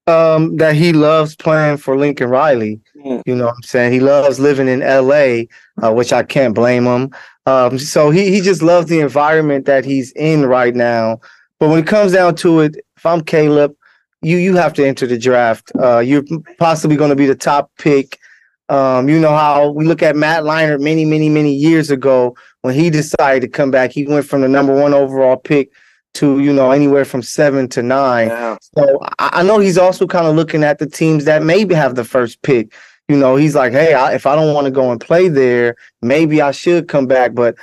Um, 0.07 0.57
that 0.57 0.75
he 0.75 0.93
loves 0.93 1.35
playing 1.35 1.77
for 1.77 1.97
Lincoln 1.97 2.29
Riley. 2.29 2.79
Mm. 3.03 3.23
You 3.25 3.35
know 3.35 3.45
what 3.45 3.55
I'm 3.55 3.63
saying? 3.63 3.91
He 3.91 3.99
loves 3.99 4.39
living 4.39 4.67
in 4.67 4.81
LA, 4.81 5.45
uh, 5.81 5.91
which 5.91 6.13
I 6.13 6.21
can't 6.21 6.53
blame 6.53 6.85
him. 6.85 7.09
Um, 7.47 7.79
so 7.79 8.11
he 8.11 8.31
he 8.31 8.41
just 8.41 8.61
loves 8.61 8.87
the 8.87 8.99
environment 8.99 9.65
that 9.65 9.83
he's 9.83 10.11
in 10.11 10.45
right 10.45 10.75
now. 10.75 11.19
But 11.59 11.69
when 11.69 11.79
it 11.79 11.87
comes 11.87 12.11
down 12.11 12.35
to 12.37 12.59
it, 12.61 12.75
if 12.97 13.05
I'm 13.05 13.21
Caleb, 13.21 13.75
you 14.21 14.37
you 14.37 14.55
have 14.55 14.73
to 14.73 14.85
enter 14.85 15.07
the 15.07 15.17
draft. 15.17 15.71
Uh, 15.79 15.99
you're 15.99 16.23
possibly 16.57 16.97
going 16.97 17.09
to 17.09 17.15
be 17.15 17.27
the 17.27 17.35
top 17.35 17.71
pick. 17.77 18.19
Um, 18.69 19.07
you 19.07 19.19
know 19.19 19.35
how 19.35 19.69
we 19.69 19.85
look 19.85 20.01
at 20.01 20.15
Matt 20.15 20.43
Leinart 20.43 20.81
many, 20.81 21.05
many, 21.05 21.29
many 21.29 21.53
years 21.53 21.91
ago 21.91 22.35
when 22.61 22.73
he 22.73 22.89
decided 22.89 23.41
to 23.41 23.47
come 23.47 23.69
back. 23.69 23.91
He 23.91 24.07
went 24.07 24.25
from 24.25 24.41
the 24.41 24.47
number 24.47 24.75
one 24.75 24.93
overall 24.93 25.37
pick 25.37 25.71
to 26.15 26.39
you 26.39 26.51
know 26.51 26.71
anywhere 26.71 27.05
from 27.05 27.21
seven 27.21 27.67
to 27.69 27.83
nine. 27.83 28.27
Yeah. 28.27 28.57
So 28.77 28.99
I, 29.19 29.29
I 29.33 29.43
know 29.43 29.59
he's 29.59 29.77
also 29.77 30.07
kind 30.07 30.27
of 30.27 30.35
looking 30.35 30.63
at 30.63 30.79
the 30.79 30.87
teams 30.87 31.25
that 31.25 31.43
maybe 31.43 31.75
have 31.75 31.95
the 31.95 32.03
first 32.03 32.41
pick. 32.41 32.73
You 33.07 33.17
know, 33.17 33.35
he's 33.35 33.53
like, 33.53 33.71
hey, 33.71 33.93
I, 33.93 34.13
if 34.13 34.25
I 34.25 34.35
don't 34.35 34.53
want 34.53 34.65
to 34.65 34.71
go 34.71 34.91
and 34.91 34.99
play 34.99 35.27
there, 35.27 35.75
maybe 36.01 36.41
I 36.41 36.51
should 36.51 36.87
come 36.87 37.05
back. 37.05 37.35
But 37.35 37.55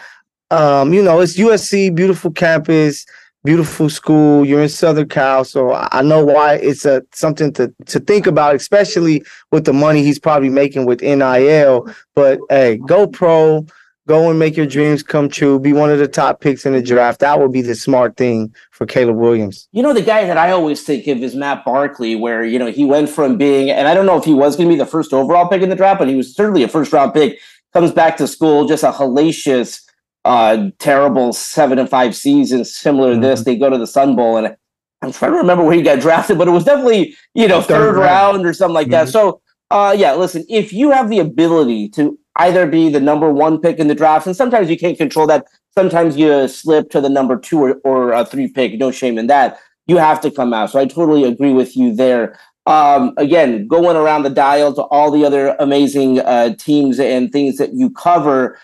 um, 0.51 0.93
you 0.93 1.03
know, 1.03 1.21
it's 1.21 1.37
USC, 1.37 1.95
beautiful 1.95 2.31
campus 2.31 3.07
beautiful 3.45 3.91
school. 3.91 4.45
You're 4.45 4.63
in 4.63 4.69
Southern 4.69 5.09
Cal, 5.09 5.45
so 5.45 5.73
I 5.73 6.03
know 6.03 6.25
why 6.25 6.55
it's 6.55 6.85
a 6.85 7.03
something 7.13 7.53
to 7.55 7.73
to 7.87 8.01
think 8.01 8.27
about, 8.27 8.55
especially 8.55 9.25
with 9.51 9.65
the 9.65 9.73
money 9.73 10.03
he's 10.03 10.19
probably 10.19 10.51
making 10.51 10.87
with 10.87 11.03
NIL. 11.03 11.93
But 12.15 12.41
hey, 12.49 12.79
go 12.87 13.07
pro, 13.07 13.67
go 14.07 14.31
and 14.31 14.39
make 14.39 14.57
your 14.57 14.67
dreams 14.67 15.03
come 15.03 15.29
true. 15.29 15.59
Be 15.59 15.73
one 15.73 15.91
of 15.91 15.99
the 15.99 16.09
top 16.09 16.41
picks 16.41 16.67
in 16.67 16.73
the 16.73 16.83
draft. 16.83 17.21
That 17.21 17.39
would 17.41 17.53
be 17.53 17.63
the 17.63 17.75
smart 17.75 18.17
thing 18.17 18.55
for 18.71 18.87
Caleb 18.87 19.17
Williams. 19.17 19.69
You 19.73 19.83
know, 19.83 19.93
the 19.93 20.03
guy 20.03 20.25
that 20.25 20.37
I 20.37 20.51
always 20.51 20.83
think 20.83 21.07
of 21.07 21.23
is 21.23 21.35
Matt 21.35 21.65
Barkley, 21.65 22.17
where 22.17 22.45
you 22.45 22.59
know 22.59 22.67
he 22.67 22.85
went 22.85 23.09
from 23.09 23.39
being, 23.39 23.71
and 23.71 23.89
I 23.89 23.95
don't 23.95 24.07
know 24.07 24.19
if 24.19 24.25
he 24.25 24.35
was 24.35 24.57
going 24.57 24.69
to 24.69 24.75
be 24.75 24.79
the 24.79 24.87
first 24.87 25.13
overall 25.13 25.49
pick 25.49 25.63
in 25.63 25.69
the 25.69 25.77
draft, 25.77 25.99
but 25.99 26.09
he 26.09 26.17
was 26.17 26.35
certainly 26.35 26.63
a 26.63 26.69
first 26.69 26.93
round 26.93 27.15
pick. 27.15 27.39
Comes 27.73 27.93
back 27.93 28.19
to 28.19 28.29
school, 28.29 28.67
just 28.69 28.85
a 28.85 28.91
hellacious 28.91 29.81
uh, 30.25 30.71
terrible 30.79 31.33
seven 31.33 31.79
and 31.79 31.89
five 31.89 32.15
seasons 32.15 32.75
similar 32.75 33.13
mm-hmm. 33.13 33.23
to 33.23 33.29
this. 33.29 33.41
Mm-hmm. 33.41 33.51
They 33.51 33.57
go 33.57 33.71
to 33.71 33.79
the 33.79 33.87
Sun 33.87 34.17
Bowl, 34.17 34.37
and 34.37 34.57
I'm 35.03 35.13
trying 35.13 35.33
to 35.33 35.39
remember 35.39 35.65
where 35.65 35.75
he 35.75 35.83
got 35.83 36.01
drafted, 36.01 36.39
but 36.39 36.49
it 36.49 36.53
was 36.53 36.65
definitely 36.65 37.17
you 37.35 37.49
know 37.49 37.61
third, 37.61 37.95
third 37.95 37.97
round. 37.97 38.37
round. 38.37 38.47
or 38.47 38.53
something 38.53 38.75
like 38.75 38.87
mm-hmm. 38.87 39.07
that. 39.07 39.09
So 39.09 39.41
uh, 39.71 39.95
yeah, 39.97 40.13
listen, 40.15 40.45
if 40.49 40.73
you 40.73 40.91
have 40.91 41.09
the 41.09 41.19
ability 41.19 41.89
to 41.91 42.19
either 42.37 42.67
be 42.67 42.89
the 42.89 43.01
number 43.01 43.33
one 43.33 43.61
pick 43.61 43.79
in 43.79 43.89
the 43.89 43.95
draft, 43.95 44.27
and 44.27 44.37
sometimes 44.37 44.71
you 44.71 44.79
can't 44.79 44.99
control 44.99 45.27
that. 45.27 45.47
Sometimes 45.75 46.17
you 46.17 46.49
slip 46.49 46.91
to 46.91 47.01
the 47.01 47.09
number 47.09 47.39
two 47.39 47.63
or, 47.63 47.75
or 47.85 48.13
a 48.13 48.25
three 48.25 48.49
pick. 48.49 48.75
No 48.75 48.91
shame 48.91 49.19
in 49.19 49.27
that. 49.29 49.59
You 49.87 49.97
have 49.97 50.21
to 50.23 50.31
come 50.31 50.53
out. 50.53 50.71
So 50.71 50.79
I 50.79 50.87
totally 50.87 51.25
agree 51.25 51.53
with 51.53 51.77
you 51.77 51.95
there. 51.95 52.39
Um, 52.67 53.15
again, 53.17 53.67
going 53.67 53.97
around 53.97 54.23
the 54.23 54.31
dial 54.31 54.73
to 54.75 54.83
all 54.83 55.11
the 55.11 55.25
other 55.25 55.57
amazing 55.59 56.21
uh, 56.21 56.55
teams 56.57 57.01
and 57.01 57.33
things 57.33 57.57
that 57.57 57.73
you 57.73 57.91
cover 57.91 58.59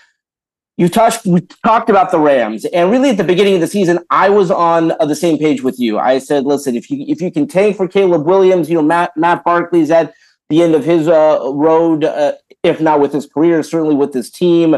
you 0.79 0.89
touched 0.89 1.27
we 1.27 1.41
talked 1.67 1.91
about 1.91 2.13
the 2.13 2.21
Rams, 2.21 2.65
and 2.67 2.89
really 2.91 3.11
at 3.11 3.17
the 3.17 3.25
beginning 3.25 3.57
of 3.57 3.61
the 3.61 3.67
season, 3.67 3.99
I 4.11 4.29
was 4.29 4.49
on 4.49 4.93
the 5.01 5.17
same 5.17 5.37
page 5.37 5.61
with 5.61 5.79
you. 5.79 5.99
I 5.99 6.19
said, 6.21 6.45
"Listen, 6.45 6.77
if 6.77 6.89
you 6.89 7.05
if 7.09 7.21
you 7.21 7.33
can 7.33 7.49
tank 7.49 7.77
for 7.77 7.89
Caleb 7.89 8.25
Williams, 8.25 8.71
you 8.71 8.77
know 8.77 8.83
Matt 8.83 9.11
Matt 9.17 9.43
Barkley's 9.43 9.91
at 9.91 10.15
the 10.49 10.63
end 10.63 10.77
of 10.77 10.85
his 10.85 11.09
uh, 11.09 11.51
road, 11.53 12.05
uh, 12.05 12.35
if 12.69 12.81
not 12.81 13.01
with 13.01 13.13
his 13.13 13.27
career, 13.27 13.63
certainly 13.63 13.95
with 13.95 14.15
his 14.15 14.31
team. 14.31 14.77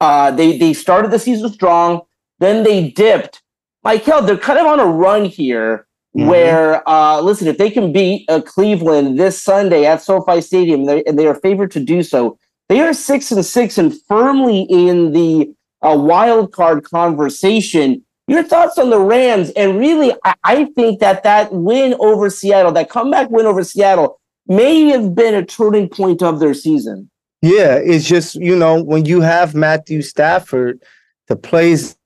Uh, 0.00 0.30
they 0.30 0.56
they 0.56 0.72
started 0.72 1.10
the 1.10 1.18
season 1.18 1.50
strong, 1.52 2.02
then 2.38 2.62
they 2.62 2.90
dipped. 2.90 3.42
Mykell, 3.84 4.26
they're 4.26 4.36
kind 4.36 4.58
of 4.58 4.66
on 4.66 4.80
a 4.80 4.86
run 4.86 5.24
here. 5.24 5.86
Mm-hmm. 6.16 6.28
Where 6.28 6.88
uh, 6.88 7.20
listen, 7.20 7.46
if 7.46 7.56
they 7.56 7.70
can 7.70 7.92
beat 7.92 8.28
uh, 8.28 8.40
Cleveland 8.40 9.18
this 9.18 9.40
Sunday 9.40 9.86
at 9.86 10.02
SoFi 10.02 10.40
Stadium, 10.40 10.86
they, 10.86 11.04
and 11.04 11.16
they 11.16 11.28
are 11.28 11.36
favored 11.36 11.70
to 11.72 11.80
do 11.80 12.02
so, 12.02 12.36
they 12.68 12.80
are 12.80 12.92
six 12.92 13.30
and 13.30 13.44
six 13.44 13.78
and 13.78 13.94
firmly 14.08 14.62
in 14.68 15.12
the 15.12 15.54
uh, 15.82 15.96
wild 15.96 16.52
card 16.52 16.84
conversation. 16.84 18.04
Your 18.26 18.42
thoughts 18.42 18.78
on 18.78 18.90
the 18.90 19.00
Rams? 19.00 19.50
And 19.50 19.78
really, 19.78 20.12
I, 20.24 20.34
I 20.44 20.64
think 20.76 21.00
that 21.00 21.22
that 21.24 21.52
win 21.52 21.94
over 21.98 22.30
Seattle, 22.30 22.72
that 22.72 22.88
comeback 22.88 23.30
win 23.30 23.46
over 23.46 23.64
Seattle, 23.64 24.20
may 24.46 24.84
have 24.86 25.14
been 25.14 25.34
a 25.34 25.44
turning 25.44 25.88
point 25.88 26.22
of 26.22 26.38
their 26.40 26.54
season. 26.54 27.09
Yeah, 27.42 27.76
it's 27.76 28.06
just 28.06 28.34
you 28.34 28.56
know 28.56 28.82
when 28.82 29.06
you 29.06 29.20
have 29.20 29.54
Matthew 29.54 30.02
Stafford, 30.02 30.82
the 31.28 31.36
plays 31.36 31.96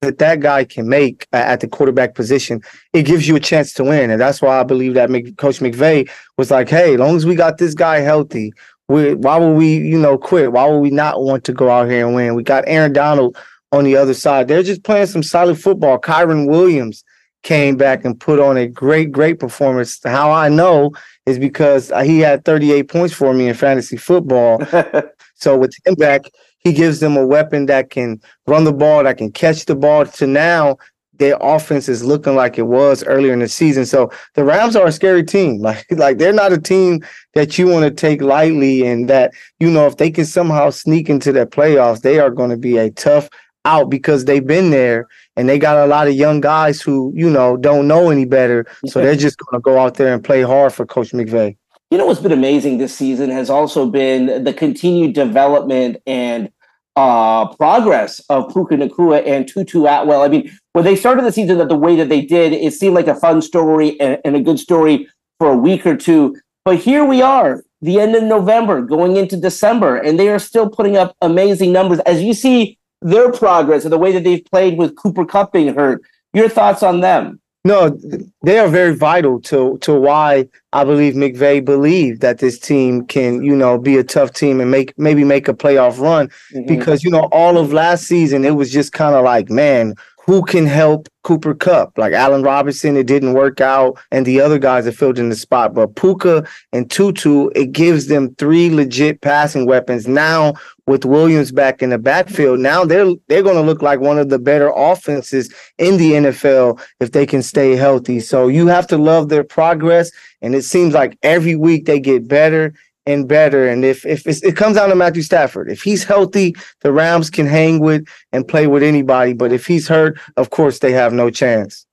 that 0.00 0.18
that 0.18 0.40
guy 0.40 0.64
can 0.64 0.88
make 0.88 1.26
at 1.32 1.60
the 1.60 1.68
quarterback 1.68 2.14
position, 2.14 2.62
it 2.92 3.02
gives 3.04 3.26
you 3.26 3.36
a 3.36 3.40
chance 3.40 3.72
to 3.74 3.84
win, 3.84 4.10
and 4.10 4.20
that's 4.20 4.40
why 4.40 4.60
I 4.60 4.62
believe 4.62 4.94
that 4.94 5.10
Coach 5.36 5.60
McVay 5.60 6.08
was 6.38 6.50
like, 6.50 6.68
"Hey, 6.68 6.94
as 6.94 7.00
long 7.00 7.16
as 7.16 7.26
we 7.26 7.34
got 7.34 7.58
this 7.58 7.74
guy 7.74 8.00
healthy, 8.00 8.52
we, 8.88 9.14
why 9.14 9.38
would 9.38 9.54
we, 9.54 9.76
you 9.76 9.98
know, 9.98 10.18
quit? 10.18 10.52
Why 10.52 10.66
would 10.66 10.80
we 10.80 10.90
not 10.90 11.22
want 11.22 11.44
to 11.44 11.52
go 11.52 11.70
out 11.70 11.90
here 11.90 12.06
and 12.06 12.14
win? 12.14 12.34
We 12.34 12.42
got 12.42 12.64
Aaron 12.66 12.92
Donald 12.92 13.36
on 13.72 13.84
the 13.84 13.96
other 13.96 14.14
side. 14.14 14.48
They're 14.48 14.62
just 14.62 14.84
playing 14.84 15.06
some 15.06 15.22
solid 15.22 15.60
football. 15.60 15.98
Kyren 15.98 16.48
Williams 16.48 17.04
came 17.44 17.76
back 17.76 18.04
and 18.04 18.18
put 18.18 18.40
on 18.40 18.56
a 18.56 18.66
great, 18.66 19.12
great 19.12 19.38
performance. 19.38 20.00
How 20.02 20.32
I 20.32 20.48
know 20.48 20.92
is 21.26 21.38
because 21.38 21.92
he 22.02 22.18
had 22.18 22.44
38 22.44 22.88
points 22.88 23.14
for 23.14 23.32
me 23.32 23.48
in 23.48 23.54
fantasy 23.54 23.96
football. 23.96 24.60
so 25.34 25.56
with 25.56 25.72
him 25.86 25.94
back, 25.94 26.22
he 26.58 26.72
gives 26.72 26.98
them 26.98 27.16
a 27.16 27.24
weapon 27.24 27.66
that 27.66 27.90
can 27.90 28.20
run 28.46 28.64
the 28.64 28.72
ball, 28.72 29.04
that 29.04 29.18
can 29.18 29.30
catch 29.30 29.66
the 29.66 29.76
ball. 29.76 30.06
To 30.06 30.26
now, 30.26 30.78
their 31.18 31.36
offense 31.40 31.88
is 31.88 32.02
looking 32.02 32.34
like 32.34 32.58
it 32.58 32.66
was 32.66 33.04
earlier 33.04 33.32
in 33.32 33.38
the 33.38 33.48
season. 33.48 33.86
So 33.86 34.10
the 34.34 34.44
Rams 34.44 34.74
are 34.74 34.86
a 34.86 34.92
scary 34.92 35.22
team. 35.22 35.58
Like 35.64 35.86
like 35.90 36.18
they're 36.18 36.32
not 36.32 36.52
a 36.52 36.58
team 36.58 37.04
that 37.34 37.58
you 37.58 37.66
want 37.68 37.84
to 37.84 37.90
take 37.90 38.22
lightly, 38.22 38.86
and 38.86 39.08
that 39.08 39.32
you 39.60 39.70
know 39.70 39.86
if 39.86 39.98
they 39.98 40.10
can 40.10 40.24
somehow 40.24 40.70
sneak 40.70 41.08
into 41.08 41.30
the 41.30 41.46
playoffs, 41.46 42.00
they 42.00 42.18
are 42.18 42.30
going 42.30 42.50
to 42.50 42.56
be 42.56 42.78
a 42.78 42.90
tough 42.90 43.28
out 43.64 43.90
because 43.90 44.24
they've 44.24 44.46
been 44.46 44.70
there 44.70 45.06
and 45.36 45.48
they 45.48 45.58
got 45.58 45.76
a 45.76 45.86
lot 45.86 46.06
of 46.06 46.14
young 46.14 46.40
guys 46.40 46.80
who 46.80 47.12
you 47.14 47.28
know 47.30 47.56
don't 47.56 47.88
know 47.88 48.10
any 48.10 48.24
better. 48.24 48.66
So 48.86 49.00
they're 49.00 49.16
just 49.16 49.38
going 49.38 49.60
to 49.60 49.62
go 49.62 49.78
out 49.78 49.94
there 49.94 50.14
and 50.14 50.22
play 50.22 50.42
hard 50.42 50.72
for 50.72 50.86
Coach 50.86 51.12
McVay. 51.12 51.56
You 51.90 51.98
know 51.98 52.06
what's 52.06 52.20
been 52.20 52.32
amazing 52.32 52.78
this 52.78 52.94
season 52.94 53.30
has 53.30 53.50
also 53.50 53.86
been 53.88 54.42
the 54.44 54.52
continued 54.52 55.14
development 55.14 55.98
and 56.06 56.50
uh, 56.96 57.52
progress 57.54 58.20
of 58.28 58.52
Puka 58.52 58.76
Nacua 58.76 59.26
and 59.26 59.46
Tutu 59.46 59.84
Atwell. 59.84 60.22
I 60.22 60.28
mean, 60.28 60.50
when 60.72 60.84
they 60.84 60.96
started 60.96 61.24
the 61.24 61.32
season 61.32 61.58
that 61.58 61.68
the 61.68 61.76
way 61.76 61.96
that 61.96 62.08
they 62.08 62.22
did, 62.22 62.52
it 62.52 62.72
seemed 62.72 62.94
like 62.94 63.06
a 63.08 63.14
fun 63.14 63.42
story 63.42 63.98
and, 64.00 64.18
and 64.24 64.34
a 64.36 64.40
good 64.40 64.58
story 64.58 65.08
for 65.38 65.52
a 65.52 65.56
week 65.56 65.86
or 65.86 65.96
two. 65.96 66.36
But 66.64 66.78
here 66.78 67.04
we 67.04 67.20
are. 67.20 67.62
the 67.80 68.00
end 68.00 68.14
of 68.14 68.22
November, 68.22 68.80
going 68.80 69.16
into 69.16 69.36
December, 69.36 69.96
and 69.96 70.18
they 70.18 70.28
are 70.30 70.38
still 70.38 70.70
putting 70.70 70.96
up 70.96 71.14
amazing 71.20 71.70
numbers. 71.70 71.98
As 72.00 72.22
you 72.22 72.32
see 72.32 72.78
their 73.04 73.30
progress 73.30 73.84
and 73.84 73.92
the 73.92 73.98
way 73.98 74.10
that 74.10 74.24
they've 74.24 74.44
played 74.46 74.76
with 74.76 74.96
Cooper 74.96 75.24
Kupp 75.24 75.52
being 75.52 75.74
hurt, 75.74 76.02
your 76.32 76.48
thoughts 76.48 76.82
on 76.82 77.00
them? 77.00 77.38
No, 77.66 77.98
they 78.42 78.58
are 78.58 78.68
very 78.68 78.94
vital 78.94 79.40
to 79.42 79.78
to 79.78 79.94
why 79.94 80.46
I 80.74 80.84
believe 80.84 81.14
McVay 81.14 81.64
believed 81.64 82.20
that 82.20 82.38
this 82.38 82.58
team 82.58 83.06
can, 83.06 83.42
you 83.42 83.56
know, 83.56 83.78
be 83.78 83.96
a 83.96 84.04
tough 84.04 84.34
team 84.34 84.60
and 84.60 84.70
make 84.70 84.92
maybe 84.98 85.24
make 85.24 85.48
a 85.48 85.54
playoff 85.54 85.98
run. 85.98 86.28
Mm-hmm. 86.52 86.66
Because, 86.66 87.02
you 87.02 87.10
know, 87.10 87.28
all 87.32 87.56
of 87.56 87.72
last 87.72 88.04
season 88.04 88.44
it 88.44 88.56
was 88.56 88.70
just 88.70 88.92
kind 88.92 89.14
of 89.14 89.24
like, 89.24 89.48
man, 89.48 89.94
who 90.24 90.42
can 90.42 90.66
help 90.66 91.08
Cooper 91.22 91.54
Kupp. 91.54 91.98
Like 91.98 92.12
Allen 92.12 92.42
Robinson, 92.42 92.96
it 92.96 93.06
didn't 93.06 93.34
work 93.34 93.60
out, 93.60 93.98
and 94.10 94.24
the 94.24 94.40
other 94.40 94.58
guys 94.58 94.84
that 94.84 94.92
filled 94.92 95.18
in 95.18 95.28
the 95.28 95.36
spot. 95.36 95.74
But 95.74 95.96
Puka 95.96 96.46
and 96.72 96.90
Tutu, 96.90 97.50
it 97.54 97.72
gives 97.72 98.06
them 98.06 98.34
three 98.36 98.70
legit 98.70 99.20
passing 99.20 99.66
weapons. 99.66 100.08
Now 100.08 100.54
with 100.86 101.04
Williams 101.04 101.52
back 101.52 101.82
in 101.82 101.90
the 101.90 101.98
backfield, 101.98 102.60
now 102.60 102.84
they're 102.84 103.12
they're 103.28 103.42
going 103.42 103.56
to 103.56 103.62
look 103.62 103.82
like 103.82 104.00
one 104.00 104.18
of 104.18 104.30
the 104.30 104.38
better 104.38 104.72
offenses 104.74 105.52
in 105.78 105.98
the 105.98 106.12
NFL 106.12 106.80
if 107.00 107.12
they 107.12 107.26
can 107.26 107.42
stay 107.42 107.76
healthy. 107.76 108.20
So 108.20 108.48
you 108.48 108.66
have 108.68 108.86
to 108.88 108.98
love 108.98 109.28
their 109.28 109.44
progress, 109.44 110.10
and 110.40 110.54
it 110.54 110.62
seems 110.62 110.94
like 110.94 111.18
every 111.22 111.56
week 111.56 111.84
they 111.84 112.00
get 112.00 112.28
better 112.28 112.74
and 113.06 113.28
better. 113.28 113.68
And 113.68 113.84
if 113.84 114.04
if 114.06 114.26
it 114.26 114.56
comes 114.56 114.76
down 114.76 114.88
to 114.88 114.94
Matthew 114.94 115.22
Stafford, 115.22 115.70
if 115.70 115.82
he's 115.82 116.04
healthy, 116.04 116.54
the 116.80 116.92
Rams 116.92 117.30
can 117.30 117.46
hang 117.46 117.80
with 117.80 118.06
and 118.32 118.46
play 118.46 118.66
with 118.66 118.82
anybody. 118.82 119.32
But 119.32 119.52
if 119.52 119.66
he's 119.66 119.88
hurt, 119.88 120.18
of 120.36 120.50
course 120.50 120.78
they 120.78 120.92
have 120.92 121.12
no 121.12 121.30
chance. 121.30 121.86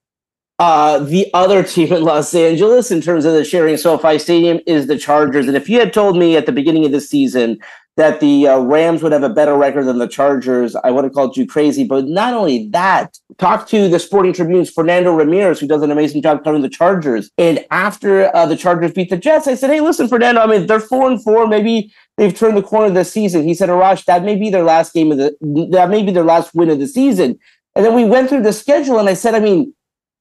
Uh, 0.59 0.99
the 0.99 1.27
other 1.33 1.63
team 1.63 1.91
in 1.91 2.03
Los 2.03 2.35
Angeles, 2.35 2.91
in 2.91 3.01
terms 3.01 3.25
of 3.25 3.33
the 3.33 3.43
sharing 3.43 3.77
SoFi 3.77 4.19
Stadium, 4.19 4.59
is 4.67 4.85
the 4.85 4.95
Chargers. 4.95 5.47
And 5.47 5.57
if 5.57 5.67
you 5.67 5.79
had 5.79 5.91
told 5.91 6.15
me 6.15 6.37
at 6.37 6.45
the 6.45 6.51
beginning 6.51 6.85
of 6.85 6.91
the 6.91 7.01
season 7.01 7.57
that 7.98 8.19
the 8.21 8.48
uh, 8.48 8.60
Rams 8.60 9.03
would 9.03 9.12
have 9.12 9.24
a 9.24 9.29
better 9.29 9.55
record 9.57 9.86
than 9.86 9.98
the 9.98 10.07
Chargers, 10.07 10.75
I 10.75 10.91
would 10.91 11.03
have 11.03 11.13
called 11.13 11.36
you 11.36 11.45
crazy. 11.45 11.83
But 11.83 12.05
not 12.05 12.33
only 12.33 12.69
that, 12.69 13.17
talk 13.38 13.67
to 13.67 13.89
the 13.89 14.00
Sporting 14.00 14.33
Tribune's 14.33 14.69
Fernando 14.69 15.13
Ramirez, 15.13 15.60
who 15.60 15.67
does 15.67 15.81
an 15.81 15.91
amazing 15.91 16.21
job 16.21 16.43
covering 16.43 16.62
the 16.62 16.69
Chargers. 16.69 17.29
And 17.38 17.65
after 17.69 18.33
uh, 18.36 18.45
the 18.45 18.55
Chargers 18.55 18.93
beat 18.93 19.10
the 19.10 19.17
Jets, 19.17 19.48
I 19.48 19.55
said, 19.55 19.69
"Hey, 19.69 19.81
listen, 19.81 20.07
Fernando. 20.07 20.41
I 20.41 20.48
mean, 20.48 20.67
they're 20.67 20.79
four 20.79 21.10
and 21.10 21.21
four. 21.21 21.48
Maybe 21.48 21.93
they've 22.17 22.33
turned 22.33 22.55
the 22.55 22.63
corner 22.63 22.93
this 22.93 23.12
season." 23.12 23.43
He 23.43 23.53
said, 23.53 23.69
"Arash, 23.69 24.05
that 24.05 24.24
may 24.24 24.36
be 24.36 24.50
their 24.50 24.63
last 24.63 24.93
game 24.93 25.12
of 25.12 25.17
the 25.17 25.36
that 25.71 25.89
may 25.89 26.01
be 26.01 26.12
their 26.12 26.24
last 26.24 26.55
win 26.55 26.69
of 26.69 26.79
the 26.79 26.88
season." 26.88 27.38
And 27.75 27.86
then 27.86 27.93
we 27.93 28.05
went 28.05 28.29
through 28.29 28.43
the 28.43 28.53
schedule, 28.53 29.00
and 29.00 29.10
I 29.10 29.13
said, 29.13 29.36
"I 29.36 29.39
mean." 29.39 29.74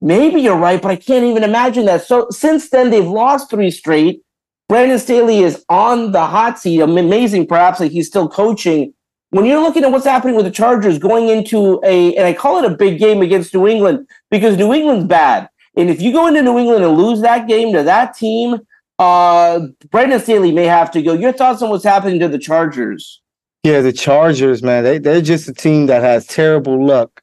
Maybe 0.03 0.41
you're 0.41 0.57
right, 0.57 0.81
but 0.81 0.91
I 0.91 0.97
can't 0.97 1.27
even 1.27 1.45
imagine 1.45 1.85
that. 1.85 2.05
So 2.05 2.27
since 2.31 2.71
then, 2.71 2.89
they've 2.89 3.07
lost 3.07 3.50
three 3.50 3.71
straight. 3.71 4.23
Brandon 4.71 5.00
Staley 5.00 5.41
is 5.41 5.65
on 5.69 6.12
the 6.12 6.25
hot 6.25 6.57
seat. 6.57 6.79
Amazing, 6.81 7.49
perhaps, 7.49 7.81
that 7.81 7.91
he's 7.91 8.07
still 8.07 8.29
coaching. 8.29 8.95
When 9.31 9.45
you're 9.45 9.61
looking 9.61 9.83
at 9.83 9.91
what's 9.91 10.05
happening 10.05 10.37
with 10.37 10.45
the 10.45 10.53
Chargers 10.53 10.97
going 10.97 11.29
into 11.29 11.81
a, 11.85 12.15
and 12.15 12.25
I 12.25 12.33
call 12.33 12.62
it 12.62 12.71
a 12.71 12.77
big 12.77 13.00
game 13.00 13.21
against 13.21 13.53
New 13.53 13.67
England 13.67 14.07
because 14.31 14.57
New 14.57 14.73
England's 14.73 15.07
bad. 15.07 15.49
And 15.77 15.91
if 15.91 16.00
you 16.00 16.12
go 16.12 16.29
into 16.29 16.43
New 16.43 16.57
England 16.57 16.85
and 16.85 16.97
lose 16.97 17.21
that 17.23 17.49
game 17.49 17.73
to 17.73 17.83
that 17.83 18.17
team, 18.17 18.61
uh, 19.00 19.67
Brandon 19.91 20.21
Staley 20.21 20.53
may 20.53 20.67
have 20.67 20.93
to 20.93 21.03
go. 21.03 21.15
Your 21.15 21.33
thoughts 21.33 21.62
on 21.62 21.71
what's 21.71 21.83
happening 21.83 22.21
to 22.21 22.29
the 22.29 22.39
Chargers? 22.39 23.21
Yeah, 23.65 23.81
the 23.81 23.93
Chargers, 23.93 24.62
man, 24.62 24.85
they, 24.85 24.99
they're 24.99 25.21
just 25.21 25.49
a 25.49 25.53
team 25.53 25.87
that 25.87 26.03
has 26.03 26.29
terrible 26.29 26.87
luck 26.87 27.21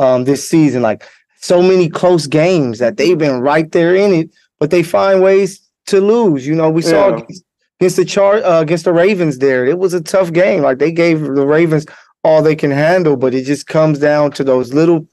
um, 0.00 0.24
this 0.24 0.48
season. 0.48 0.82
Like 0.82 1.04
so 1.36 1.62
many 1.62 1.88
close 1.88 2.26
games 2.26 2.80
that 2.80 2.96
they've 2.96 3.16
been 3.16 3.38
right 3.38 3.70
there 3.70 3.94
in 3.94 4.12
it, 4.14 4.30
but 4.58 4.72
they 4.72 4.82
find 4.82 5.22
ways 5.22 5.60
to 5.88 6.00
lose. 6.00 6.46
You 6.46 6.54
know, 6.54 6.70
we 6.70 6.82
yeah. 6.82 6.90
saw 6.90 7.14
against, 7.14 7.44
against 7.80 7.96
the 7.96 8.04
char 8.04 8.36
uh, 8.36 8.60
against 8.60 8.84
the 8.84 8.92
Ravens 8.92 9.38
there. 9.38 9.66
It 9.66 9.78
was 9.78 9.94
a 9.94 10.00
tough 10.00 10.32
game. 10.32 10.62
Like 10.62 10.78
they 10.78 10.92
gave 10.92 11.20
the 11.20 11.46
Ravens 11.46 11.86
all 12.24 12.42
they 12.42 12.56
can 12.56 12.70
handle, 12.70 13.16
but 13.16 13.34
it 13.34 13.44
just 13.44 13.66
comes 13.66 13.98
down 13.98 14.32
to 14.32 14.44
those 14.44 14.74
little 14.74 15.06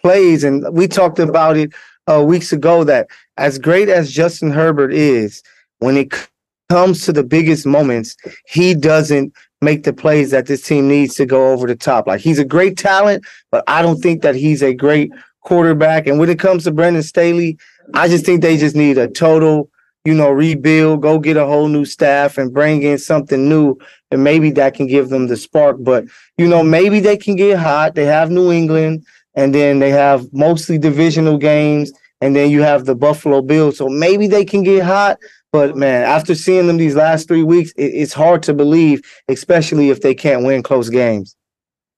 plays. 0.00 0.44
And 0.44 0.66
we 0.72 0.88
talked 0.88 1.18
about 1.18 1.56
it 1.56 1.72
uh, 2.10 2.22
weeks 2.22 2.52
ago 2.52 2.84
that 2.84 3.08
as 3.36 3.58
great 3.58 3.88
as 3.88 4.10
Justin 4.10 4.50
Herbert 4.50 4.92
is, 4.92 5.42
when 5.78 5.96
it 5.96 6.12
comes 6.68 7.04
to 7.04 7.12
the 7.12 7.24
biggest 7.24 7.66
moments, 7.66 8.16
he 8.46 8.74
doesn't 8.74 9.32
make 9.60 9.84
the 9.84 9.92
plays 9.92 10.30
that 10.30 10.46
this 10.46 10.62
team 10.62 10.88
needs 10.88 11.14
to 11.16 11.26
go 11.26 11.52
over 11.52 11.66
the 11.66 11.76
top. 11.76 12.06
Like 12.06 12.20
he's 12.20 12.38
a 12.38 12.44
great 12.44 12.76
talent, 12.76 13.24
but 13.50 13.64
I 13.66 13.82
don't 13.82 14.00
think 14.00 14.22
that 14.22 14.34
he's 14.34 14.62
a 14.62 14.74
great 14.74 15.10
quarterback. 15.44 16.06
And 16.06 16.18
when 16.18 16.30
it 16.30 16.38
comes 16.38 16.64
to 16.64 16.70
Brandon 16.70 17.02
Staley, 17.02 17.58
I 17.94 18.08
just 18.08 18.24
think 18.24 18.42
they 18.42 18.56
just 18.56 18.76
need 18.76 18.98
a 18.98 19.08
total 19.08 19.70
you 20.08 20.14
know, 20.14 20.30
rebuild, 20.30 21.02
go 21.02 21.18
get 21.18 21.36
a 21.36 21.44
whole 21.44 21.68
new 21.68 21.84
staff 21.84 22.38
and 22.38 22.54
bring 22.54 22.82
in 22.82 22.96
something 22.96 23.46
new, 23.46 23.76
and 24.10 24.24
maybe 24.24 24.50
that 24.52 24.72
can 24.72 24.86
give 24.86 25.10
them 25.10 25.26
the 25.26 25.36
spark. 25.36 25.76
But, 25.80 26.06
you 26.38 26.48
know, 26.48 26.62
maybe 26.62 26.98
they 26.98 27.18
can 27.18 27.36
get 27.36 27.58
hot. 27.58 27.94
They 27.94 28.06
have 28.06 28.30
New 28.30 28.50
England, 28.50 29.04
and 29.34 29.54
then 29.54 29.80
they 29.80 29.90
have 29.90 30.26
mostly 30.32 30.78
divisional 30.78 31.36
games, 31.36 31.92
and 32.22 32.34
then 32.34 32.50
you 32.50 32.62
have 32.62 32.86
the 32.86 32.94
Buffalo 32.94 33.42
Bills. 33.42 33.76
So 33.76 33.90
maybe 33.90 34.26
they 34.26 34.46
can 34.46 34.62
get 34.62 34.82
hot. 34.82 35.18
But 35.52 35.76
man, 35.76 36.04
after 36.04 36.34
seeing 36.34 36.68
them 36.68 36.78
these 36.78 36.96
last 36.96 37.28
three 37.28 37.42
weeks, 37.42 37.72
it, 37.76 37.92
it's 37.92 38.14
hard 38.14 38.42
to 38.44 38.54
believe, 38.54 39.02
especially 39.28 39.90
if 39.90 40.00
they 40.00 40.14
can't 40.14 40.42
win 40.42 40.62
close 40.62 40.88
games. 40.88 41.36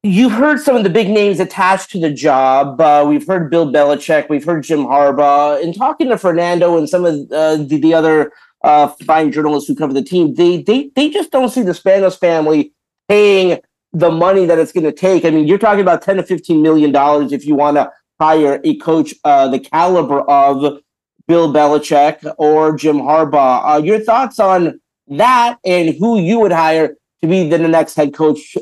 You've 0.03 0.33
heard 0.33 0.61
some 0.61 0.77
of 0.77 0.83
the 0.83 0.89
big 0.89 1.11
names 1.11 1.41
attached 1.41 1.91
to 1.91 2.01
the 2.01 2.11
job. 2.11 2.81
Uh, 2.81 3.05
we've 3.07 3.27
heard 3.27 3.51
Bill 3.51 3.71
Belichick. 3.71 4.31
We've 4.31 4.45
heard 4.45 4.63
Jim 4.63 4.81
Harbaugh. 4.81 5.63
And 5.63 5.77
talking 5.77 6.09
to 6.09 6.17
Fernando 6.17 6.79
and 6.79 6.89
some 6.89 7.05
of 7.05 7.31
uh, 7.31 7.57
the, 7.57 7.79
the, 7.79 7.93
other 7.93 8.33
uh, 8.65 8.89
fine 9.05 9.31
journalists 9.31 9.69
who 9.69 9.75
cover 9.75 9.93
the 9.93 10.03
team, 10.03 10.35
they 10.37 10.63
they 10.63 10.91
they 10.97 11.11
just 11.11 11.31
don't 11.31 11.51
see 11.51 11.61
the 11.61 11.73
Spanos 11.73 12.19
family 12.19 12.73
paying 13.09 13.61
the 13.93 14.11
money 14.11 14.47
that 14.47 14.59
it's 14.59 14.73
going 14.73 14.85
to 14.85 14.93
take. 14.93 15.27
I 15.27 15.31
mean, 15.31 15.47
you're 15.47 15.59
talking 15.59 15.83
about 15.83 16.01
ten 16.01 16.17
to 16.17 16.23
fifteen 16.23 16.63
million 16.63 16.93
dollars 16.93 17.33
if 17.33 17.45
you 17.45 17.55
want 17.55 17.77
to 17.77 17.93
hire 18.19 18.59
a 18.65 18.77
coach 18.79 19.15
uh, 19.25 19.49
the 19.49 19.61
caliber 19.61 20.23
of 20.23 20.81
Bill 21.29 21.53
Belichick 21.53 22.35
or 22.39 22.75
Jim 22.75 22.97
Harbaugh. 23.01 23.77
Uh, 23.77 23.83
your 23.83 24.01
thoughts 24.01 24.39
on 24.39 24.81
that 25.09 25.59
and 25.63 25.95
who 25.99 26.19
you 26.19 26.39
would 26.41 26.53
hire 26.53 26.97
to 27.21 27.29
be 27.29 27.51
the 27.51 27.59
next 27.59 27.97
head 27.97 28.15
coach 28.15 28.57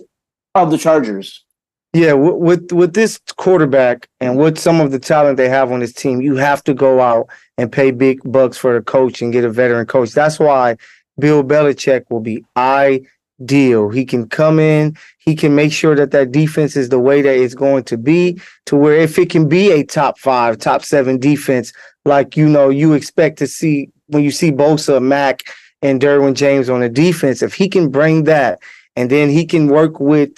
of 0.55 0.71
the 0.71 0.79
Chargers. 0.79 1.45
Yeah, 1.95 2.13
with 2.13 2.71
with 2.71 2.93
this 2.93 3.19
quarterback 3.39 4.09
and 4.21 4.37
with 4.37 4.59
some 4.59 4.81
of 4.81 4.91
the 4.91 4.99
talent 4.99 5.39
they 5.39 5.49
have 5.49 5.73
on 5.73 5.81
this 5.81 5.95
team, 5.95 6.21
you 6.21 6.37
have 6.37 6.63
to 6.65 6.75
go 6.75 7.01
out 7.01 7.29
and 7.57 7.73
pay 7.73 7.91
big 7.91 8.21
bucks 8.31 8.59
for 8.59 8.75
the 8.75 8.83
coach 8.83 9.23
and 9.23 9.33
get 9.33 9.45
a 9.45 9.51
veteran 9.51 9.87
coach. 9.87 10.13
That's 10.13 10.39
why 10.39 10.77
Bill 11.19 11.43
Belichick 11.43 12.05
will 12.11 12.21
be 12.21 12.45
ideal. 12.59 13.89
He 13.89 14.05
can 14.05 14.29
come 14.29 14.59
in, 14.59 14.99
he 15.19 15.35
can 15.35 15.55
make 15.55 15.73
sure 15.73 15.95
that 15.97 16.11
that 16.11 16.31
defense 16.31 16.77
is 16.77 16.91
the 16.91 16.99
way 16.99 17.23
that 17.23 17.37
it's 17.37 17.55
going 17.55 17.85
to 17.85 17.97
be, 17.97 18.39
to 18.67 18.77
where 18.77 18.97
if 18.97 19.19
it 19.19 19.31
can 19.31 19.49
be 19.49 19.73
a 19.73 19.83
top 19.83 20.19
five, 20.19 20.59
top 20.59 20.85
seven 20.85 21.19
defense, 21.19 21.73
like 22.05 22.37
you 22.37 22.51
know 22.51 22.69
you 22.69 22.93
expect 22.93 23.39
to 23.39 23.47
see 23.47 23.91
when 24.09 24.23
you 24.23 24.31
see 24.31 24.53
Bosa, 24.53 25.03
Mack, 25.03 25.45
and 25.81 26.01
Derwin 26.01 26.35
James 26.35 26.69
on 26.69 26.81
the 26.81 26.89
defense, 26.89 27.43
if 27.43 27.55
he 27.55 27.69
can 27.69 27.91
bring 27.91 28.25
that, 28.25 28.59
and 28.99 29.11
then 29.11 29.31
he 29.31 29.47
can 29.47 29.69
work 29.69 30.01
with 30.01 30.31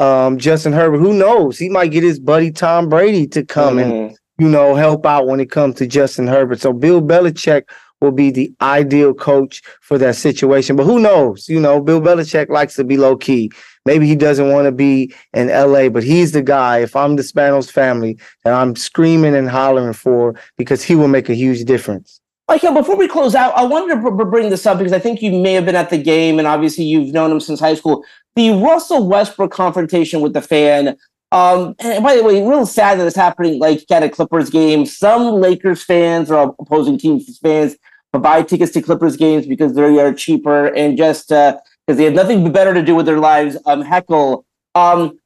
um, 0.00 0.38
Justin 0.38 0.72
Herbert. 0.72 1.00
Who 1.00 1.12
knows? 1.12 1.58
He 1.58 1.68
might 1.68 1.90
get 1.90 2.02
his 2.02 2.18
buddy 2.18 2.50
Tom 2.50 2.88
Brady 2.88 3.26
to 3.28 3.44
come 3.44 3.76
mm-hmm. 3.76 3.90
and 3.90 4.18
you 4.38 4.48
know 4.48 4.74
help 4.74 5.04
out 5.04 5.26
when 5.26 5.38
it 5.38 5.50
comes 5.50 5.74
to 5.76 5.86
Justin 5.86 6.26
Herbert. 6.26 6.60
So 6.60 6.72
Bill 6.72 7.02
Belichick 7.02 7.64
will 8.00 8.12
be 8.12 8.30
the 8.30 8.50
ideal 8.62 9.12
coach 9.12 9.60
for 9.82 9.98
that 9.98 10.16
situation. 10.16 10.76
But 10.76 10.84
who 10.84 10.98
knows? 10.98 11.46
You 11.46 11.60
know, 11.60 11.78
Bill 11.82 12.00
Belichick 12.00 12.48
likes 12.48 12.74
to 12.76 12.84
be 12.84 12.96
low 12.96 13.18
key. 13.18 13.50
Maybe 13.84 14.06
he 14.06 14.16
doesn't 14.16 14.50
want 14.50 14.64
to 14.64 14.72
be 14.72 15.14
in 15.34 15.48
LA, 15.48 15.90
but 15.90 16.02
he's 16.02 16.32
the 16.32 16.42
guy. 16.42 16.78
If 16.78 16.96
I'm 16.96 17.16
the 17.16 17.22
Spanos 17.22 17.70
family, 17.70 18.18
that 18.44 18.54
I'm 18.54 18.76
screaming 18.76 19.34
and 19.34 19.48
hollering 19.48 19.92
for 19.92 20.34
because 20.56 20.82
he 20.82 20.94
will 20.94 21.08
make 21.08 21.28
a 21.28 21.34
huge 21.34 21.64
difference. 21.64 22.18
Mykell, 22.48 22.74
before 22.74 22.96
we 22.96 23.08
close 23.08 23.34
out, 23.34 23.56
I 23.56 23.64
wanted 23.64 24.00
to 24.00 24.24
bring 24.24 24.50
this 24.50 24.66
up 24.66 24.78
because 24.78 24.92
I 24.92 25.00
think 25.00 25.20
you 25.20 25.32
may 25.32 25.54
have 25.54 25.66
been 25.66 25.74
at 25.74 25.90
the 25.90 25.98
game, 25.98 26.38
and 26.38 26.46
obviously 26.46 26.84
you've 26.84 27.12
known 27.12 27.32
him 27.32 27.40
since 27.40 27.58
high 27.58 27.74
school. 27.74 28.04
The 28.36 28.50
Russell 28.50 29.08
Westbrook 29.08 29.50
confrontation 29.50 30.20
with 30.20 30.32
the 30.32 30.42
fan. 30.42 30.96
Um, 31.32 31.74
and 31.80 32.04
by 32.04 32.14
the 32.14 32.22
way, 32.22 32.46
real 32.46 32.64
sad 32.64 33.00
that 33.00 33.06
it's 33.06 33.16
happening 33.16 33.58
like 33.58 33.84
at 33.90 34.04
a 34.04 34.08
Clippers 34.08 34.48
game. 34.48 34.86
Some 34.86 35.40
Lakers 35.40 35.82
fans 35.82 36.30
or 36.30 36.54
opposing 36.60 36.98
teams 36.98 37.38
fans 37.38 37.76
buy 38.12 38.42
tickets 38.42 38.72
to 38.72 38.82
Clippers 38.82 39.16
games 39.16 39.46
because 39.46 39.74
they 39.74 40.00
are 40.00 40.12
cheaper 40.12 40.66
and 40.74 40.96
just 40.96 41.28
because 41.28 41.60
uh, 41.88 41.94
they 41.94 42.04
have 42.04 42.14
nothing 42.14 42.50
better 42.52 42.72
to 42.74 42.82
do 42.82 42.94
with 42.94 43.06
their 43.06 43.18
lives. 43.18 43.56
Um, 43.66 43.82
heckle. 43.82 44.44
Um, 44.74 45.18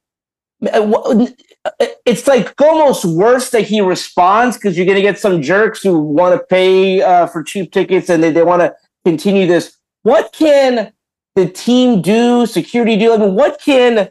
it's 2.07 2.27
like 2.27 2.59
almost 2.61 3.05
worse 3.05 3.51
that 3.51 3.63
he 3.63 3.81
responds 3.81 4.57
because 4.57 4.77
you're 4.77 4.87
going 4.87 4.97
to 4.97 5.03
get 5.03 5.19
some 5.19 5.43
jerks 5.43 5.83
who 5.83 5.99
want 5.99 6.39
to 6.39 6.47
pay 6.47 7.03
uh, 7.03 7.27
for 7.27 7.43
cheap 7.43 7.73
tickets 7.73 8.09
and 8.09 8.23
they, 8.23 8.31
they 8.31 8.43
want 8.43 8.63
to 8.63 8.75
continue 9.05 9.47
this. 9.47 9.77
What 10.03 10.33
can 10.33 10.93
the 11.35 11.47
team 11.47 12.01
do? 12.01 12.47
Security 12.47 12.97
do? 12.97 13.13
I 13.13 13.19
mean, 13.19 13.35
what 13.35 13.61
can 13.61 14.09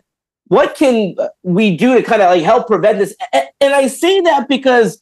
what 0.47 0.75
can 0.75 1.15
we 1.43 1.75
do 1.77 1.95
to 1.95 2.03
kind 2.03 2.21
of 2.21 2.29
like 2.29 2.43
help 2.43 2.67
prevent 2.67 2.99
this? 2.99 3.15
And 3.33 3.73
I 3.73 3.88
say 3.88 4.21
that 4.21 4.47
because 4.47 5.01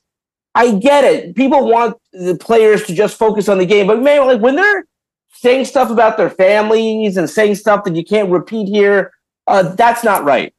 I 0.56 0.74
get 0.74 1.04
it. 1.04 1.36
People 1.36 1.68
want 1.70 1.98
the 2.12 2.36
players 2.36 2.86
to 2.86 2.96
just 2.96 3.18
focus 3.18 3.48
on 3.48 3.58
the 3.58 3.66
game, 3.66 3.88
but 3.88 4.02
man, 4.02 4.26
like 4.26 4.42
when 4.42 4.56
they're 4.56 4.86
saying 5.38 5.66
stuff 5.66 5.90
about 5.90 6.18
their 6.18 6.30
families 6.30 7.16
and 7.16 7.30
saying 7.30 7.56
stuff 7.56 7.84
that 7.84 7.96
you 7.96 8.04
can't 8.04 8.30
repeat 8.30 8.68
here. 8.68 9.12
Uh, 9.46 9.64
that's 9.76 10.04
not 10.04 10.24
right. 10.24 10.54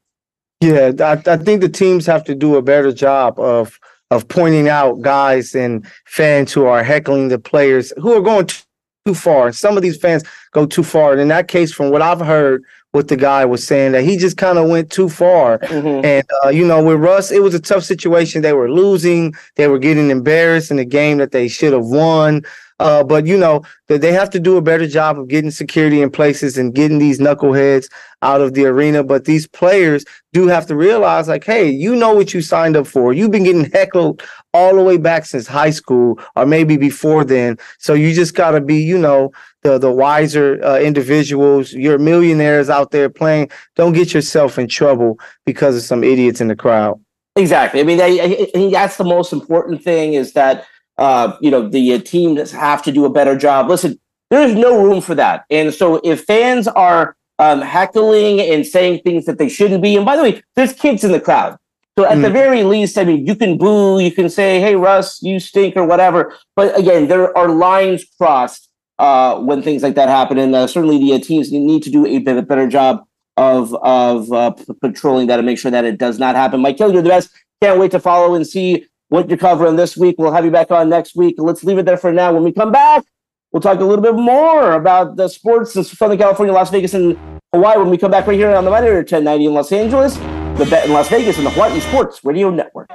Yeah, 0.61 0.91
I, 1.01 1.13
I 1.13 1.37
think 1.37 1.61
the 1.61 1.69
teams 1.69 2.05
have 2.07 2.25
to 2.25 2.35
do 2.35 2.57
a 2.57 2.63
better 2.63 2.93
job 2.93 3.39
of 3.39 3.79
of 4.11 4.27
pointing 4.29 4.69
out 4.69 5.03
guys 5.03 5.55
and 5.55 5.87
fans 6.07 6.53
who 6.53 6.65
are 6.65 6.83
heckling 6.83 7.29
the 7.29 7.39
players 7.39 7.93
who 7.99 8.15
are 8.15 8.23
going 8.23 8.47
too 8.47 9.15
far. 9.15 9.53
Some 9.53 9.77
of 9.77 9.83
these 9.83 9.99
fans 9.99 10.25
go 10.53 10.67
too 10.67 10.83
far. 10.83 11.13
And 11.13 11.21
in 11.21 11.29
that 11.29 11.49
case, 11.49 11.73
from 11.73 11.91
what 11.91 12.01
I've 12.01 12.21
heard, 12.21 12.65
what 12.93 13.09
the 13.09 13.17
guy 13.17 13.45
was 13.45 13.67
saying 13.67 13.93
that 13.93 14.03
he 14.03 14.17
just 14.17 14.39
kind 14.39 14.59
of 14.59 14.69
went 14.69 14.91
too 14.91 15.09
far. 15.09 15.59
Mm-hmm. 15.59 16.05
And 16.05 16.27
uh, 16.45 16.49
you 16.49 16.67
know, 16.67 16.83
with 16.83 17.01
Russ, 17.01 17.31
it 17.31 17.43
was 17.43 17.55
a 17.55 17.61
tough 17.61 17.85
situation. 17.85 18.43
They 18.43 18.55
were 18.55 18.71
losing, 18.71 19.35
they 19.57 19.69
were 19.69 19.79
getting 19.79 20.11
embarrassed 20.11 20.71
in 20.71 20.79
a 20.79 20.85
game 20.85 21.19
that 21.19 21.33
they 21.33 21.49
should 21.49 21.73
have 21.73 21.85
won. 21.85 22.43
Uh, 22.81 23.03
but 23.03 23.27
you 23.27 23.37
know 23.37 23.63
that 23.89 24.01
they 24.01 24.13
have 24.13 24.31
to 24.31 24.39
do 24.39 24.57
a 24.57 24.63
better 24.63 24.87
job 24.87 25.19
of 25.19 25.29
getting 25.29 25.51
security 25.51 26.01
in 26.01 26.11
places 26.11 26.57
and 26.57 26.75
getting 26.75 26.99
these 26.99 27.19
knuckleheads 27.19 27.89
out 28.23 28.41
of 28.41 28.55
the 28.55 28.65
arena. 28.67 29.03
But 29.03 29.25
these 29.25 29.49
players 29.49 30.05
do 30.33 30.47
have 30.47 30.67
to 30.67 30.77
realize, 30.77 31.27
like, 31.27 31.45
hey, 31.45 31.69
you 31.69 31.97
know 31.97 32.15
what 32.15 32.33
you 32.33 32.41
signed 32.41 32.77
up 32.77 32.87
for. 32.87 33.13
You've 33.13 33.31
been 33.31 33.45
getting 33.45 33.71
heckled 33.71 34.23
all 34.55 34.77
the 34.77 34.83
way 34.83 34.97
back 34.97 35.27
since 35.27 35.47
high 35.47 35.71
school, 35.71 36.21
or 36.37 36.47
maybe 36.47 36.77
before 36.77 37.25
then. 37.25 37.59
So 37.79 37.95
you 37.95 38.15
just 38.15 38.35
got 38.35 38.53
to 38.53 38.61
be, 38.61 38.77
you 38.77 38.99
know, 38.99 39.33
the 39.63 39.79
the 39.79 39.91
wiser 39.91 40.61
uh, 40.65 40.79
individuals. 40.79 41.73
You're 41.73 41.99
millionaires 41.99 42.71
out 42.71 42.93
there 42.93 43.09
playing. 43.09 43.51
Don't 43.75 43.93
get 43.93 44.15
yourself 44.15 44.59
in 44.59 44.69
trouble 44.69 45.19
because 45.45 45.77
of 45.77 45.83
some 45.83 46.05
idiots 46.05 46.41
in 46.41 46.49
the 46.49 46.57
crowd. 46.57 47.01
Exactly. 47.35 47.81
I 47.81 47.85
mean, 47.85 48.01
I, 48.01 48.07
I 48.07 48.51
think 48.53 48.73
that's 48.73 48.97
the 48.97 49.05
most 49.05 49.33
important 49.33 49.83
thing 49.83 50.15
is 50.15 50.33
that 50.33 50.67
uh, 50.99 51.37
you 51.41 51.51
know, 51.51 51.69
the 51.69 51.95
uh, 51.95 51.99
teams 52.01 52.51
have 52.51 52.83
to 52.83 52.93
do 52.93 53.05
a 53.05 53.11
better 53.11 53.37
job. 53.37 53.69
Listen, 53.69 53.99
there 54.31 54.43
is 54.43 54.55
no 54.55 54.83
room 54.83 55.01
for 55.01 55.15
that. 55.15 55.45
And 55.51 55.73
so 55.73 56.01
if 56.05 56.25
fans 56.25 56.69
are 56.69 57.17
um, 57.39 57.61
heckling 57.61 58.41
and 58.41 58.67
saying 58.67 59.01
things 59.03 59.25
that 59.27 59.39
they 59.39 59.49
shouldn't 59.49 59.83
be, 59.83 59.97
and 59.97 60.05
by 60.05 60.17
the 60.17 60.23
way, 60.23 60.43
there's 60.57 60.73
kids 60.73 61.05
in 61.05 61.13
the 61.13 61.21
crowd. 61.21 61.57
So 61.99 62.05
at 62.05 62.19
mm. 62.19 62.23
the 62.23 62.31
very 62.31 62.63
least, 62.63 62.97
I 62.99 63.05
mean, 63.05 63.27
you 63.27 63.35
can 63.35 63.59
boo, 63.59 63.99
you 63.99 64.13
can 64.13 64.29
say, 64.29 64.61
"Hey, 64.61 64.77
Russ, 64.77 65.21
you 65.21 65.41
stink" 65.41 65.77
or 65.77 65.85
whatever. 65.85 66.33
But 66.55 66.79
again, 66.79 67.09
there 67.09 67.37
are 67.37 67.49
lines 67.49 68.05
crossed 68.17 68.69
uh, 69.01 69.41
when 69.41 69.63
things 69.63 69.83
like 69.83 69.97
that 69.97 70.09
happen, 70.09 70.39
and 70.39 70.55
uh, 70.55 70.69
certainly 70.69 70.99
the 70.99 71.15
uh, 71.15 71.19
teams 71.19 71.51
need 71.51 71.83
to 71.83 71.91
do 71.91 72.07
a 72.07 72.19
bit, 72.19 72.47
better 72.47 72.69
job 72.69 73.03
of 73.37 73.75
of 73.83 74.33
uh, 74.33 74.53
patrolling 74.81 75.27
that 75.27 75.41
and 75.41 75.47
make 75.47 75.59
sure 75.59 75.73
that 75.73 75.85
it 75.85 75.99
does 75.99 76.21
not 76.21 76.37
happen. 76.37 76.61
Mike 76.61 76.79
Kelly, 76.79 76.93
you're 76.93 77.03
the 77.03 77.09
best. 77.09 77.31
Can't 77.61 77.81
wait 77.81 77.91
to 77.91 77.99
follow 77.99 78.37
and 78.37 78.47
see 78.47 78.87
what 79.09 79.29
you're 79.29 79.39
covering 79.39 79.77
this 79.77 79.97
week. 79.97 80.17
We'll 80.19 80.33
have 80.33 80.45
you 80.45 80.51
back 80.51 80.71
on 80.71 80.89
next 80.89 81.17
week. 81.17 81.37
Let's 81.39 81.65
leave 81.65 81.79
it 81.79 81.87
there 81.87 81.97
for 81.97 82.13
now. 82.13 82.33
When 82.33 82.45
we 82.45 82.53
come 82.53 82.73
back, 82.73 83.05
we'll 83.53 83.61
talk 83.61 83.81
a 83.81 83.85
little 83.85 84.03
bit 84.03 84.15
more 84.15 84.73
about 84.73 85.17
the 85.17 85.29
sports 85.29 85.75
in 85.77 85.85
Southern 85.85 86.19
California, 86.19 86.53
Las 86.53 86.71
Vegas, 86.71 86.95
and 86.95 87.19
Hawaii 87.53 87.79
when 87.79 87.91
we 87.91 87.99
come 87.99 88.11
back 88.11 88.27
right 88.27 88.39
here 88.39 88.55
on 88.55 88.65
the 88.65 88.71
Mighty 88.71 88.87
1090 88.89 89.47
in 89.47 89.55
Los 89.55 89.73
Angeles, 89.73 90.17
the 90.59 90.67
Bet 90.69 90.87
in 90.87 90.93
Las 90.93 91.09
Vegas, 91.09 91.39
and 91.39 91.47
the 91.47 91.51
Hawaii 91.51 91.81
Sports 91.81 92.25
Radio 92.25 92.51
Network. 92.51 92.89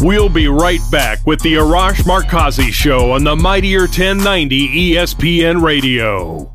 We'll 0.00 0.28
be 0.28 0.48
right 0.48 0.80
back 0.90 1.24
with 1.26 1.40
the 1.42 1.54
Arash 1.54 2.02
Markazi 2.02 2.72
Show 2.72 3.12
on 3.12 3.22
the 3.22 3.36
Mightier 3.36 3.82
1090 3.82 4.94
ESPN 4.94 5.62
Radio. 5.62 6.52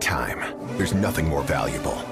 Time. 0.00 0.42
There's 0.76 0.92
nothing 0.92 1.28
more 1.28 1.42
valuable 1.42 2.11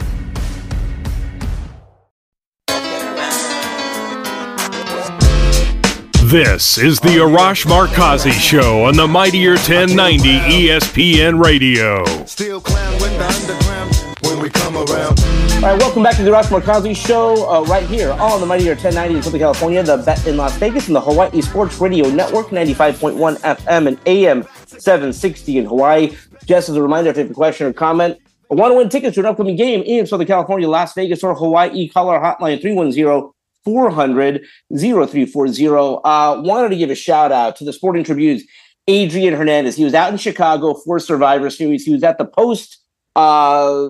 This 6.31 6.77
is 6.77 6.97
the 7.01 7.17
Arash 7.17 7.65
Markazi 7.65 8.31
Show 8.31 8.85
on 8.85 8.95
the 8.95 9.05
Mightier 9.05 9.55
1090 9.55 10.39
ESPN 10.39 11.43
Radio. 11.43 12.05
Still 12.23 12.61
clown 12.61 12.93
when 13.01 13.11
the 13.17 13.25
underground 13.25 13.93
when 14.21 14.39
we 14.39 14.49
come 14.49 14.77
around. 14.77 15.19
All 15.55 15.61
right, 15.61 15.77
welcome 15.77 16.03
back 16.03 16.15
to 16.15 16.23
the 16.23 16.31
Arash 16.31 16.45
Markazi 16.45 16.95
Show 16.95 17.49
uh, 17.49 17.65
right 17.65 17.85
here 17.85 18.13
on 18.13 18.39
the 18.39 18.45
Mightier 18.45 18.75
1090 18.75 19.15
in 19.17 19.21
Southern 19.21 19.41
California, 19.41 19.83
the 19.83 19.97
Bet 19.97 20.25
in 20.25 20.37
Las 20.37 20.57
Vegas, 20.57 20.87
and 20.87 20.95
the 20.95 21.01
Hawaii 21.01 21.41
Sports 21.41 21.81
Radio 21.81 22.07
Network, 22.07 22.47
95.1 22.47 23.37
FM 23.39 23.87
and 23.89 23.99
AM 24.05 24.47
760 24.67 25.57
in 25.57 25.65
Hawaii. 25.65 26.15
Just 26.45 26.69
as 26.69 26.77
a 26.77 26.81
reminder, 26.81 27.09
if 27.09 27.17
you 27.17 27.23
have 27.23 27.31
a 27.31 27.33
question 27.33 27.67
or 27.67 27.73
comment, 27.73 28.17
I 28.49 28.55
want 28.55 28.71
to 28.71 28.77
win 28.77 28.87
tickets 28.87 29.15
to 29.15 29.19
an 29.19 29.25
upcoming 29.25 29.57
game 29.57 29.81
in 29.81 30.07
Southern 30.07 30.27
California, 30.27 30.69
Las 30.69 30.93
Vegas, 30.93 31.25
or 31.25 31.35
Hawaii, 31.35 31.89
call 31.89 32.07
our 32.07 32.21
hotline 32.21 32.61
310 32.61 33.33
400 33.63 34.45
0340. 34.77 35.67
Uh, 36.03 36.41
wanted 36.41 36.69
to 36.69 36.77
give 36.77 36.89
a 36.89 36.95
shout 36.95 37.31
out 37.31 37.55
to 37.57 37.65
the 37.65 37.73
Sporting 37.73 38.03
Tribune's 38.03 38.43
Adrian 38.87 39.33
Hernandez. 39.33 39.75
He 39.75 39.83
was 39.83 39.93
out 39.93 40.11
in 40.11 40.17
Chicago 40.17 40.73
for 40.73 40.99
Survivor 40.99 41.49
Series. 41.49 41.85
He 41.85 41.93
was 41.93 42.03
at 42.03 42.17
the 42.17 42.25
post 42.25 42.77
uh, 43.15 43.89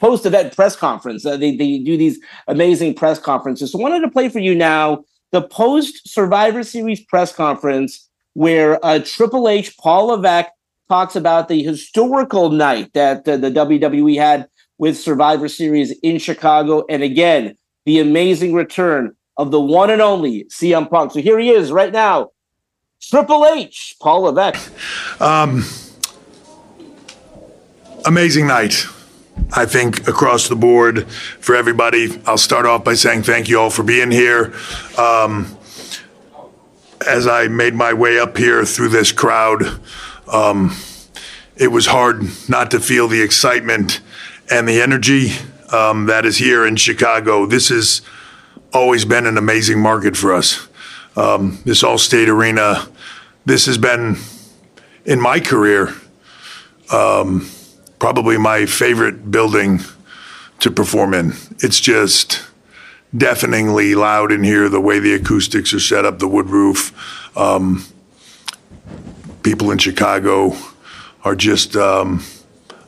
post 0.00 0.26
event 0.26 0.54
press 0.54 0.74
conference. 0.74 1.24
Uh, 1.24 1.36
they, 1.36 1.56
they 1.56 1.78
do 1.78 1.96
these 1.96 2.18
amazing 2.48 2.94
press 2.94 3.18
conferences. 3.18 3.72
So 3.72 3.78
wanted 3.78 4.00
to 4.00 4.10
play 4.10 4.28
for 4.28 4.40
you 4.40 4.54
now 4.54 5.04
the 5.30 5.42
post 5.42 6.08
Survivor 6.08 6.62
Series 6.62 7.04
press 7.04 7.34
conference 7.34 8.08
where 8.34 8.84
uh, 8.84 9.00
Triple 9.04 9.48
H, 9.48 9.76
Paul 9.78 10.06
Levesque 10.06 10.50
talks 10.88 11.16
about 11.16 11.48
the 11.48 11.62
historical 11.62 12.50
night 12.50 12.92
that 12.94 13.26
uh, 13.28 13.36
the 13.36 13.50
WWE 13.50 14.16
had 14.16 14.48
with 14.78 14.98
Survivor 14.98 15.48
Series 15.48 15.92
in 16.02 16.18
Chicago. 16.18 16.84
And 16.88 17.02
again, 17.02 17.56
the 17.84 18.00
amazing 18.00 18.54
return 18.54 19.16
of 19.36 19.50
the 19.50 19.60
one 19.60 19.90
and 19.90 20.02
only 20.02 20.44
CM 20.44 20.88
Punk. 20.88 21.12
So 21.12 21.20
here 21.20 21.38
he 21.38 21.50
is 21.50 21.72
right 21.72 21.92
now. 21.92 22.30
Triple 23.00 23.46
H, 23.46 23.96
Paul 24.00 24.22
Levesque. 24.22 24.72
Um, 25.20 25.64
amazing 28.04 28.46
night. 28.46 28.86
I 29.54 29.66
think 29.66 30.06
across 30.06 30.48
the 30.48 30.56
board 30.56 31.08
for 31.08 31.54
everybody. 31.54 32.20
I'll 32.26 32.38
start 32.38 32.66
off 32.66 32.84
by 32.84 32.94
saying 32.94 33.22
thank 33.22 33.48
you 33.48 33.58
all 33.58 33.70
for 33.70 33.82
being 33.82 34.10
here. 34.10 34.54
Um, 34.98 35.56
as 37.06 37.26
I 37.26 37.48
made 37.48 37.74
my 37.74 37.92
way 37.92 38.18
up 38.18 38.36
here 38.36 38.64
through 38.64 38.90
this 38.90 39.10
crowd, 39.10 39.80
um, 40.30 40.76
it 41.56 41.68
was 41.68 41.86
hard 41.86 42.22
not 42.48 42.70
to 42.70 42.80
feel 42.80 43.08
the 43.08 43.22
excitement 43.22 44.00
and 44.50 44.68
the 44.68 44.80
energy 44.80 45.32
um, 45.72 46.06
that 46.06 46.24
is 46.24 46.36
here 46.36 46.66
in 46.66 46.76
Chicago. 46.76 47.46
This 47.46 47.68
has 47.68 48.02
always 48.72 49.04
been 49.04 49.26
an 49.26 49.38
amazing 49.38 49.80
market 49.80 50.16
for 50.16 50.32
us. 50.32 50.68
Um, 51.16 51.58
this 51.64 51.82
Allstate 51.82 52.28
Arena, 52.28 52.88
this 53.44 53.66
has 53.66 53.78
been 53.78 54.16
in 55.04 55.20
my 55.20 55.40
career 55.40 55.94
um, 56.92 57.48
probably 57.98 58.36
my 58.36 58.66
favorite 58.66 59.30
building 59.30 59.80
to 60.60 60.70
perform 60.70 61.14
in. 61.14 61.32
It's 61.60 61.80
just 61.80 62.44
deafeningly 63.16 63.94
loud 63.94 64.30
in 64.32 64.42
here. 64.42 64.68
The 64.68 64.80
way 64.80 64.98
the 64.98 65.14
acoustics 65.14 65.72
are 65.72 65.80
set 65.80 66.04
up, 66.04 66.18
the 66.18 66.28
wood 66.28 66.50
roof. 66.50 66.92
Um, 67.36 67.84
people 69.42 69.70
in 69.70 69.78
Chicago 69.78 70.56
are 71.24 71.34
just 71.34 71.76
um, 71.76 72.22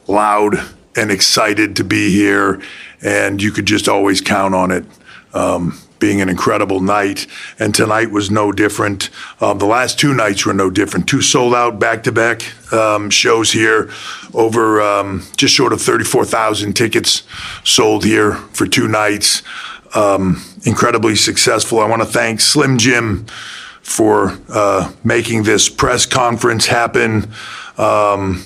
loud 0.06 0.60
and 0.96 1.11
excited 1.11 1.76
to 1.76 1.85
be 1.85 2.11
here, 2.11 2.61
and 3.02 3.42
you 3.42 3.50
could 3.50 3.66
just 3.66 3.88
always 3.88 4.20
count 4.20 4.54
on 4.54 4.70
it. 4.70 4.85
Um, 5.33 5.78
being 5.98 6.20
an 6.20 6.28
incredible 6.28 6.80
night, 6.80 7.26
and 7.59 7.74
tonight 7.74 8.11
was 8.11 8.30
no 8.30 8.52
different. 8.52 9.09
Um, 9.40 9.59
the 9.59 9.64
last 9.64 9.98
two 9.98 10.12
nights 10.12 10.44
were 10.44 10.52
no 10.52 10.68
different. 10.68 11.09
Two 11.09 11.22
sold 11.22 11.54
out 11.54 11.78
back 11.78 12.02
to 12.02 12.12
back 12.12 12.42
shows 13.11 13.52
here, 13.52 13.90
over 14.35 14.83
um, 14.83 15.24
just 15.37 15.54
short 15.54 15.72
of 15.72 15.80
34,000 15.80 16.74
tickets 16.74 17.22
sold 17.62 18.04
here 18.04 18.35
for 18.52 18.66
two 18.66 18.87
nights. 18.87 19.42
Um, 19.94 20.44
incredibly 20.64 21.16
successful. 21.16 21.80
I 21.80 21.87
want 21.87 22.02
to 22.02 22.09
thank 22.09 22.40
Slim 22.40 22.76
Jim 22.76 23.24
for 23.80 24.38
uh, 24.48 24.92
making 25.04 25.44
this 25.44 25.68
press 25.68 26.04
conference 26.04 26.66
happen. 26.66 27.30
Um, 27.78 28.44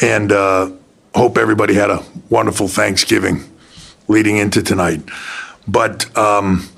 and 0.00 0.32
uh, 0.32 0.70
hope 1.16 1.38
everybody 1.38 1.74
had 1.74 1.90
a 1.90 2.04
wonderful 2.28 2.68
Thanksgiving 2.68 3.42
leading 4.06 4.36
into 4.36 4.62
tonight. 4.62 5.00
But 5.66 6.16
um, 6.16 6.68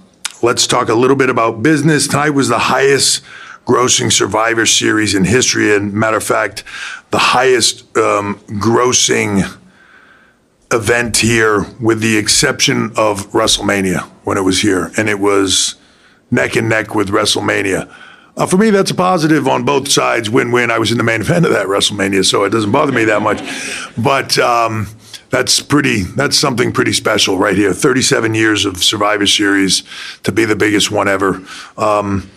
let's 0.42 0.66
talk 0.66 0.88
a 0.88 0.94
little 0.94 1.16
bit 1.16 1.29
about 1.29 1.62
business. 1.62 2.07
Tonight 2.07 2.31
was 2.31 2.48
the 2.48 2.59
highest 2.59 3.24
grossing 3.66 4.12
Survivor 4.12 4.64
Series 4.64 5.14
in 5.14 5.24
history. 5.24 5.74
And 5.74 5.92
matter 5.92 6.16
of 6.16 6.24
fact, 6.24 6.62
the 7.11 7.18
highest 7.18 7.81
um, 7.98 8.38
grossing 8.46 9.42
event 10.72 11.18
here, 11.18 11.66
with 11.81 12.01
the 12.01 12.16
exception 12.16 12.92
of 12.96 13.31
WrestleMania 13.33 14.03
when 14.24 14.38
it 14.38 14.42
was 14.42 14.62
here, 14.62 14.92
and 14.96 15.09
it 15.09 15.18
was 15.18 15.74
neck 16.31 16.57
and 16.57 16.68
neck 16.68 16.94
with 16.94 17.09
WrestleMania. 17.09 17.92
Uh, 18.38 18.46
for 18.46 18.57
me, 18.57 18.70
that's 18.70 18.92
a 18.92 18.94
positive 18.94 19.48
on 19.48 19.64
both 19.64 19.90
sides. 19.90 20.31
Win-win. 20.31 20.70
I 20.70 20.79
was 20.79 20.92
in 20.92 20.96
the 20.96 21.03
main 21.03 21.22
event 21.22 21.44
of 21.44 21.51
that 21.51 21.66
WrestleMania, 21.66 22.24
so 22.24 22.44
it 22.44 22.51
doesn't 22.51 22.70
bother 22.70 22.92
me 22.92 23.05
that 23.07 23.20
much. 23.20 23.42
But 23.98 24.38
um, 24.38 24.87
that's 25.31 25.59
pretty. 25.61 26.05
That's 26.05 26.38
something 26.38 26.72
pretty 26.72 26.92
special 26.92 27.37
right 27.37 27.57
here. 27.57 27.74
37 27.74 28.35
years 28.35 28.64
of 28.64 28.77
Survivor 28.77 29.27
Series 29.27 29.83
to 30.22 30.31
be 30.31 30.44
the 30.44 30.55
biggest 30.55 30.92
one 30.92 31.09
ever. 31.09 31.44
Um, 31.77 32.31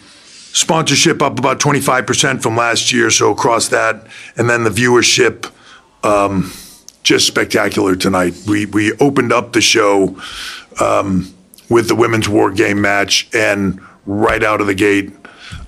sponsorship 0.54 1.22
up 1.22 1.38
about 1.38 1.60
25% 1.60 2.42
from 2.42 2.58
last 2.58 2.92
year, 2.92 3.12
so 3.12 3.32
across 3.32 3.68
that, 3.68 4.08
and 4.36 4.50
then 4.50 4.64
the 4.64 4.72
viewership. 4.72 5.52
Um, 6.04 6.52
just 7.04 7.28
spectacular 7.28 7.96
tonight. 7.96 8.34
We 8.48 8.66
we 8.66 8.94
opened 8.94 9.34
up 9.34 9.54
the 9.54 9.62
show 9.62 10.20
um, 10.80 11.32
with 11.70 11.88
the 11.88 11.96
women's 11.96 12.28
war 12.28 12.52
game 12.52 12.82
match, 12.82 13.30
and 13.36 13.80
right 14.06 14.44
out 14.44 14.62
of 14.62 14.68
the 14.68 14.76
gate, 14.76 15.12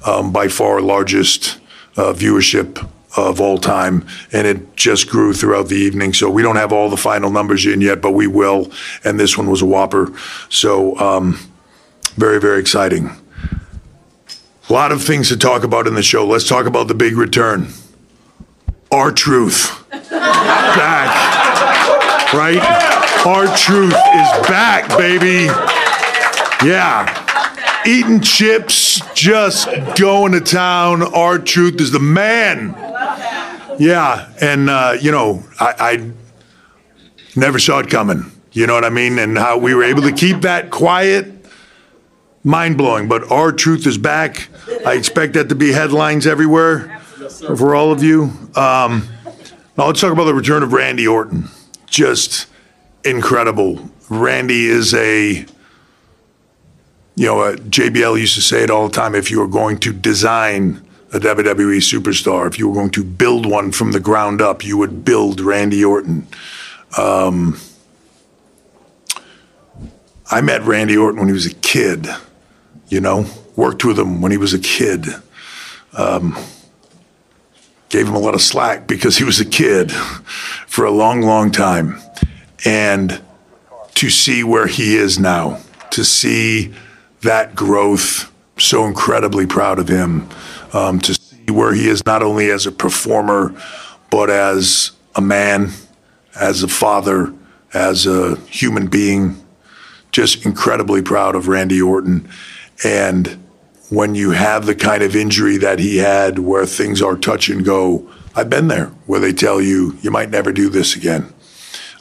um, 0.06 0.32
by 0.32 0.48
far 0.48 0.82
largest 0.82 1.60
uh, 1.98 2.14
viewership 2.14 2.90
of 3.16 3.40
all 3.40 3.58
time, 3.58 4.08
and 4.32 4.48
it 4.48 4.76
just 4.76 5.10
grew 5.10 5.34
throughout 5.34 5.68
the 5.68 5.76
evening. 5.76 6.14
So 6.14 6.30
we 6.30 6.42
don't 6.42 6.56
have 6.56 6.74
all 6.74 6.90
the 6.90 6.98
final 6.98 7.30
numbers 7.30 7.66
in 7.66 7.82
yet, 7.82 8.02
but 8.02 8.12
we 8.12 8.28
will. 8.28 8.72
And 9.04 9.20
this 9.20 9.38
one 9.38 9.50
was 9.50 9.62
a 9.62 9.66
whopper. 9.66 10.12
So 10.50 10.98
um, 10.98 11.40
very 12.16 12.40
very 12.40 12.60
exciting. 12.60 13.12
A 14.70 14.74
lot 14.74 14.92
of 14.92 15.04
things 15.04 15.30
to 15.30 15.38
talk 15.38 15.64
about 15.64 15.88
in 15.88 15.94
the 15.94 16.02
show. 16.02 16.26
Let's 16.26 16.48
talk 16.48 16.66
about 16.66 16.88
the 16.88 16.94
big 16.94 17.18
return. 17.18 17.68
R-Truth 18.92 19.90
back, 20.10 21.14
right? 22.34 22.62
Our 23.26 23.46
truth 23.58 23.94
is 23.94 24.48
back, 24.48 24.90
baby. 24.98 25.46
Yeah. 26.66 27.23
Eating 27.86 28.22
chips, 28.22 29.02
just 29.14 29.68
going 29.98 30.32
to 30.32 30.40
town. 30.40 31.02
R-Truth 31.02 31.82
is 31.82 31.92
the 31.92 32.00
man. 32.00 32.74
Yeah, 33.80 34.32
and 34.42 34.70
uh, 34.70 34.98
you 35.02 35.12
know, 35.12 35.44
I, 35.60 35.74
I 35.80 36.12
never 37.36 37.60
saw 37.60 37.80
it 37.80 37.90
coming. 37.90 38.32
You 38.52 38.68
know 38.68 38.74
what 38.74 38.86
I 38.86 38.90
mean? 38.90 39.18
And 39.20 39.38
how 39.38 39.58
we 39.58 39.74
were 39.74 39.84
able 39.84 40.04
to 40.04 40.12
keep 40.12 40.42
that 40.42 40.70
quiet, 40.70 41.46
mind 42.44 42.78
blowing. 42.78 43.08
But 43.08 43.32
R-Truth 43.32 43.88
is 43.88 43.98
back. 43.98 44.48
I 44.86 44.94
expect 44.94 45.34
that 45.34 45.50
to 45.50 45.56
be 45.56 45.72
headlines 45.72 46.28
everywhere 46.28 47.00
for 47.58 47.76
all 47.76 47.92
of 47.92 48.04
you. 48.04 48.32
Um, 48.56 49.08
now 49.76 49.88
let's 49.88 50.02
talk 50.02 50.14
about 50.14 50.26
the 50.26 50.36
return 50.36 50.62
of 50.62 50.72
Randy 50.72 51.08
Orton. 51.08 51.50
Just 51.88 52.48
incredible. 53.04 53.90
Randy 54.10 54.68
is 54.68 54.94
a, 54.94 55.46
you 57.16 57.28
know, 57.28 57.42
uh, 57.42 57.56
JBL 57.56 58.20
used 58.20 58.36
to 58.36 58.42
say 58.42 58.64
it 58.64 58.70
all 58.70 58.88
the 58.88 58.94
time. 58.94 59.16
If 59.16 59.30
you 59.30 59.40
were 59.40 59.48
going 59.48 59.78
to 59.80 59.94
design 59.94 60.82
a 61.14 61.20
WWE 61.20 61.78
superstar, 61.78 62.48
if 62.48 62.58
you 62.58 62.68
were 62.68 62.74
going 62.74 62.90
to 62.92 63.04
build 63.04 63.46
one 63.46 63.72
from 63.72 63.92
the 63.92 64.00
ground 64.00 64.42
up, 64.42 64.66
you 64.66 64.78
would 64.78 65.06
build 65.06 65.40
Randy 65.40 65.84
Orton. 65.84 66.28
Um, 66.98 67.60
I 70.32 70.42
met 70.42 70.64
Randy 70.64 70.98
Orton 70.98 71.20
when 71.20 71.28
he 71.28 71.34
was 71.34 71.46
a 71.46 71.54
kid, 71.54 72.08
you 72.88 73.00
know, 73.00 73.26
worked 73.56 73.86
with 73.86 74.00
him 74.00 74.22
when 74.22 74.32
he 74.32 74.38
was 74.38 74.54
a 74.54 74.60
kid. 74.60 75.06
Um, 75.96 76.36
gave 77.90 78.08
him 78.08 78.16
a 78.16 78.20
lot 78.20 78.34
of 78.34 78.42
slack 78.42 78.88
because 78.88 79.18
he 79.18 79.24
was 79.24 79.40
a 79.40 79.46
kid 79.46 79.92
for 80.68 80.84
a 80.84 80.92
long, 80.92 81.22
long 81.22 81.52
time. 81.52 82.00
And 82.66 83.22
to 83.96 84.10
see 84.10 84.44
where 84.44 84.66
he 84.66 84.96
is 84.96 85.20
now, 85.20 85.60
to 85.92 86.04
see 86.04 86.74
that 87.24 87.56
growth, 87.56 88.32
so 88.58 88.86
incredibly 88.86 89.46
proud 89.46 89.80
of 89.80 89.88
him. 89.88 90.30
Um, 90.74 91.00
to 91.02 91.14
see 91.14 91.52
where 91.52 91.74
he 91.74 91.88
is 91.88 92.06
not 92.06 92.24
only 92.24 92.50
as 92.50 92.66
a 92.66 92.72
performer, 92.72 93.54
but 94.10 94.30
as 94.30 94.92
a 95.16 95.22
man, 95.22 95.72
as 96.36 96.64
a 96.64 96.68
father, 96.68 97.34
as 97.74 98.06
a 98.06 98.38
human 98.48 98.88
being. 98.88 99.44
Just 100.12 100.46
incredibly 100.46 101.02
proud 101.02 101.36
of 101.36 101.48
Randy 101.48 101.82
Orton. 101.82 102.30
And 102.84 103.44
when 103.90 104.16
you 104.16 104.32
have 104.32 104.66
the 104.66 104.74
kind 104.74 105.04
of 105.04 105.16
injury 105.16 105.58
that 105.58 105.78
he 105.78 105.98
had 105.98 106.40
where 106.40 106.66
things 106.66 107.02
are 107.02 107.16
touch 107.16 107.50
and 107.50 107.64
go. 107.64 108.10
I've 108.36 108.50
been 108.50 108.68
there 108.68 108.88
where 109.06 109.20
they 109.20 109.34
tell 109.34 109.62
you, 109.62 109.96
you 110.02 110.10
might 110.10 110.32
never 110.32 110.52
do 110.52 110.70
this 110.70 110.96
again. 110.96 111.32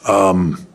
Um, 0.08 0.66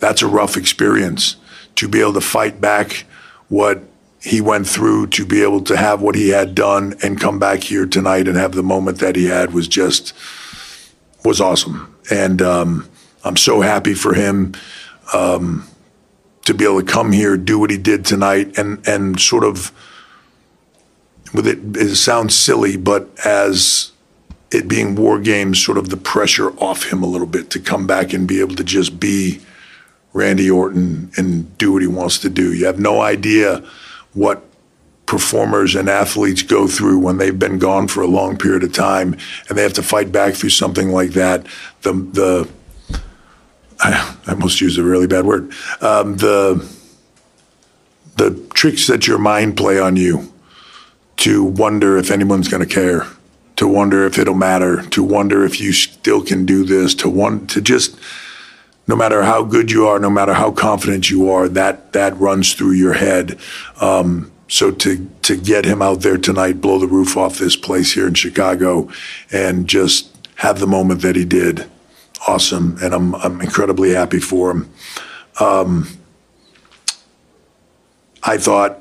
that's 0.00 0.22
a 0.22 0.26
rough 0.26 0.56
experience. 0.56 1.36
To 1.76 1.88
be 1.88 2.00
able 2.00 2.14
to 2.14 2.20
fight 2.20 2.60
back 2.60 3.04
what 3.48 3.82
he 4.20 4.40
went 4.40 4.66
through, 4.66 5.06
to 5.06 5.24
be 5.24 5.42
able 5.42 5.62
to 5.62 5.76
have 5.76 6.02
what 6.02 6.14
he 6.14 6.30
had 6.30 6.54
done 6.54 6.94
and 7.02 7.20
come 7.20 7.38
back 7.38 7.62
here 7.62 7.86
tonight 7.86 8.26
and 8.26 8.36
have 8.36 8.52
the 8.52 8.62
moment 8.62 8.98
that 8.98 9.16
he 9.16 9.26
had 9.26 9.52
was 9.52 9.68
just, 9.68 10.12
was 11.24 11.40
awesome. 11.40 11.96
And 12.10 12.42
um, 12.42 12.88
I'm 13.24 13.36
so 13.36 13.60
happy 13.60 13.94
for 13.94 14.14
him. 14.14 14.54
Um, 15.14 15.68
to 16.48 16.54
be 16.54 16.64
able 16.64 16.80
to 16.80 16.86
come 16.86 17.12
here, 17.12 17.36
do 17.36 17.58
what 17.58 17.68
he 17.68 17.76
did 17.76 18.06
tonight, 18.06 18.56
and 18.56 18.86
and 18.88 19.20
sort 19.20 19.44
of 19.44 19.70
with 21.34 21.46
it, 21.46 21.58
it 21.76 21.94
sounds 21.96 22.34
silly, 22.34 22.78
but 22.78 23.06
as 23.26 23.92
it 24.50 24.66
being 24.66 24.94
war 24.94 25.20
games, 25.20 25.62
sort 25.62 25.76
of 25.76 25.90
the 25.90 25.96
pressure 25.98 26.50
off 26.58 26.84
him 26.84 27.02
a 27.02 27.06
little 27.06 27.26
bit 27.26 27.50
to 27.50 27.60
come 27.60 27.86
back 27.86 28.14
and 28.14 28.26
be 28.26 28.40
able 28.40 28.56
to 28.56 28.64
just 28.64 28.98
be 28.98 29.40
Randy 30.12 30.50
Orton 30.50 31.10
and 31.16 31.56
do 31.58 31.72
what 31.72 31.82
he 31.82 31.88
wants 31.88 32.18
to 32.18 32.30
do. 32.30 32.52
You 32.52 32.66
have 32.66 32.78
no 32.78 33.00
idea 33.00 33.64
what 34.14 34.42
performers 35.06 35.74
and 35.74 35.88
athletes 35.88 36.42
go 36.42 36.66
through 36.66 36.98
when 36.98 37.16
they've 37.16 37.38
been 37.38 37.58
gone 37.58 37.88
for 37.88 38.02
a 38.02 38.06
long 38.06 38.36
period 38.36 38.62
of 38.62 38.72
time 38.72 39.16
and 39.48 39.56
they 39.56 39.62
have 39.62 39.72
to 39.72 39.82
fight 39.82 40.12
back 40.12 40.34
through 40.34 40.50
something 40.50 40.90
like 40.90 41.10
that. 41.10 41.46
The 41.82 41.92
the 41.92 42.48
I, 43.80 44.16
almost 44.28 44.60
used 44.60 44.78
a 44.78 44.82
really 44.82 45.06
bad 45.06 45.24
word. 45.24 45.52
Um, 45.80 46.16
the 46.16 46.68
the 48.16 48.34
tricks 48.52 48.86
that 48.88 49.06
your 49.06 49.18
mind 49.18 49.56
play 49.56 49.78
on 49.78 49.96
you 49.96 50.32
to 51.18 51.44
wonder 51.44 51.96
if 51.96 52.10
anyone's 52.10 52.48
going 52.48 52.66
to 52.66 52.74
care, 52.74 53.06
to 53.56 53.66
wonder 53.66 54.04
if 54.04 54.18
it'll 54.18 54.34
matter, 54.34 54.82
to 54.82 55.02
wonder 55.02 55.44
if 55.44 55.60
you 55.60 55.72
still 55.72 56.22
can 56.22 56.44
do 56.44 56.64
this, 56.64 56.94
to 56.96 57.08
want 57.08 57.48
to 57.50 57.60
just 57.60 57.96
no 58.88 58.96
matter 58.96 59.22
how 59.22 59.44
good 59.44 59.70
you 59.70 59.86
are, 59.86 60.00
no 60.00 60.10
matter 60.10 60.32
how 60.32 60.50
confident 60.50 61.10
you 61.10 61.30
are, 61.30 61.46
that 61.48 61.92
that 61.92 62.18
runs 62.18 62.54
through 62.54 62.72
your 62.72 62.94
head. 62.94 63.38
Um, 63.80 64.32
so 64.48 64.70
to 64.70 65.08
to 65.22 65.36
get 65.36 65.66
him 65.66 65.82
out 65.82 66.00
there 66.00 66.16
tonight, 66.16 66.60
blow 66.62 66.78
the 66.78 66.86
roof 66.86 67.16
off 67.16 67.38
this 67.38 67.54
place 67.54 67.92
here 67.92 68.08
in 68.08 68.14
Chicago, 68.14 68.88
and 69.30 69.68
just 69.68 70.16
have 70.36 70.58
the 70.58 70.66
moment 70.66 71.02
that 71.02 71.16
he 71.16 71.26
did, 71.26 71.66
awesome. 72.26 72.78
And 72.82 72.94
I'm 72.94 73.14
I'm 73.16 73.40
incredibly 73.42 73.90
happy 73.92 74.20
for 74.20 74.50
him. 74.50 74.70
Um, 75.38 75.88
I 78.22 78.38
thought 78.38 78.78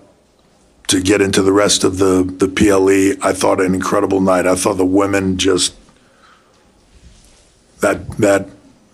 to 0.87 1.01
get 1.01 1.21
into 1.21 1.41
the 1.41 1.51
rest 1.51 1.83
of 1.83 1.97
the 1.97 2.23
the 2.23 2.47
PLE. 2.47 3.21
I 3.21 3.33
thought 3.33 3.59
an 3.59 3.75
incredible 3.75 4.21
night. 4.21 4.47
I 4.47 4.55
thought 4.55 4.77
the 4.77 4.85
women 4.85 5.37
just 5.37 5.75
that 7.81 8.07
that 8.17 8.47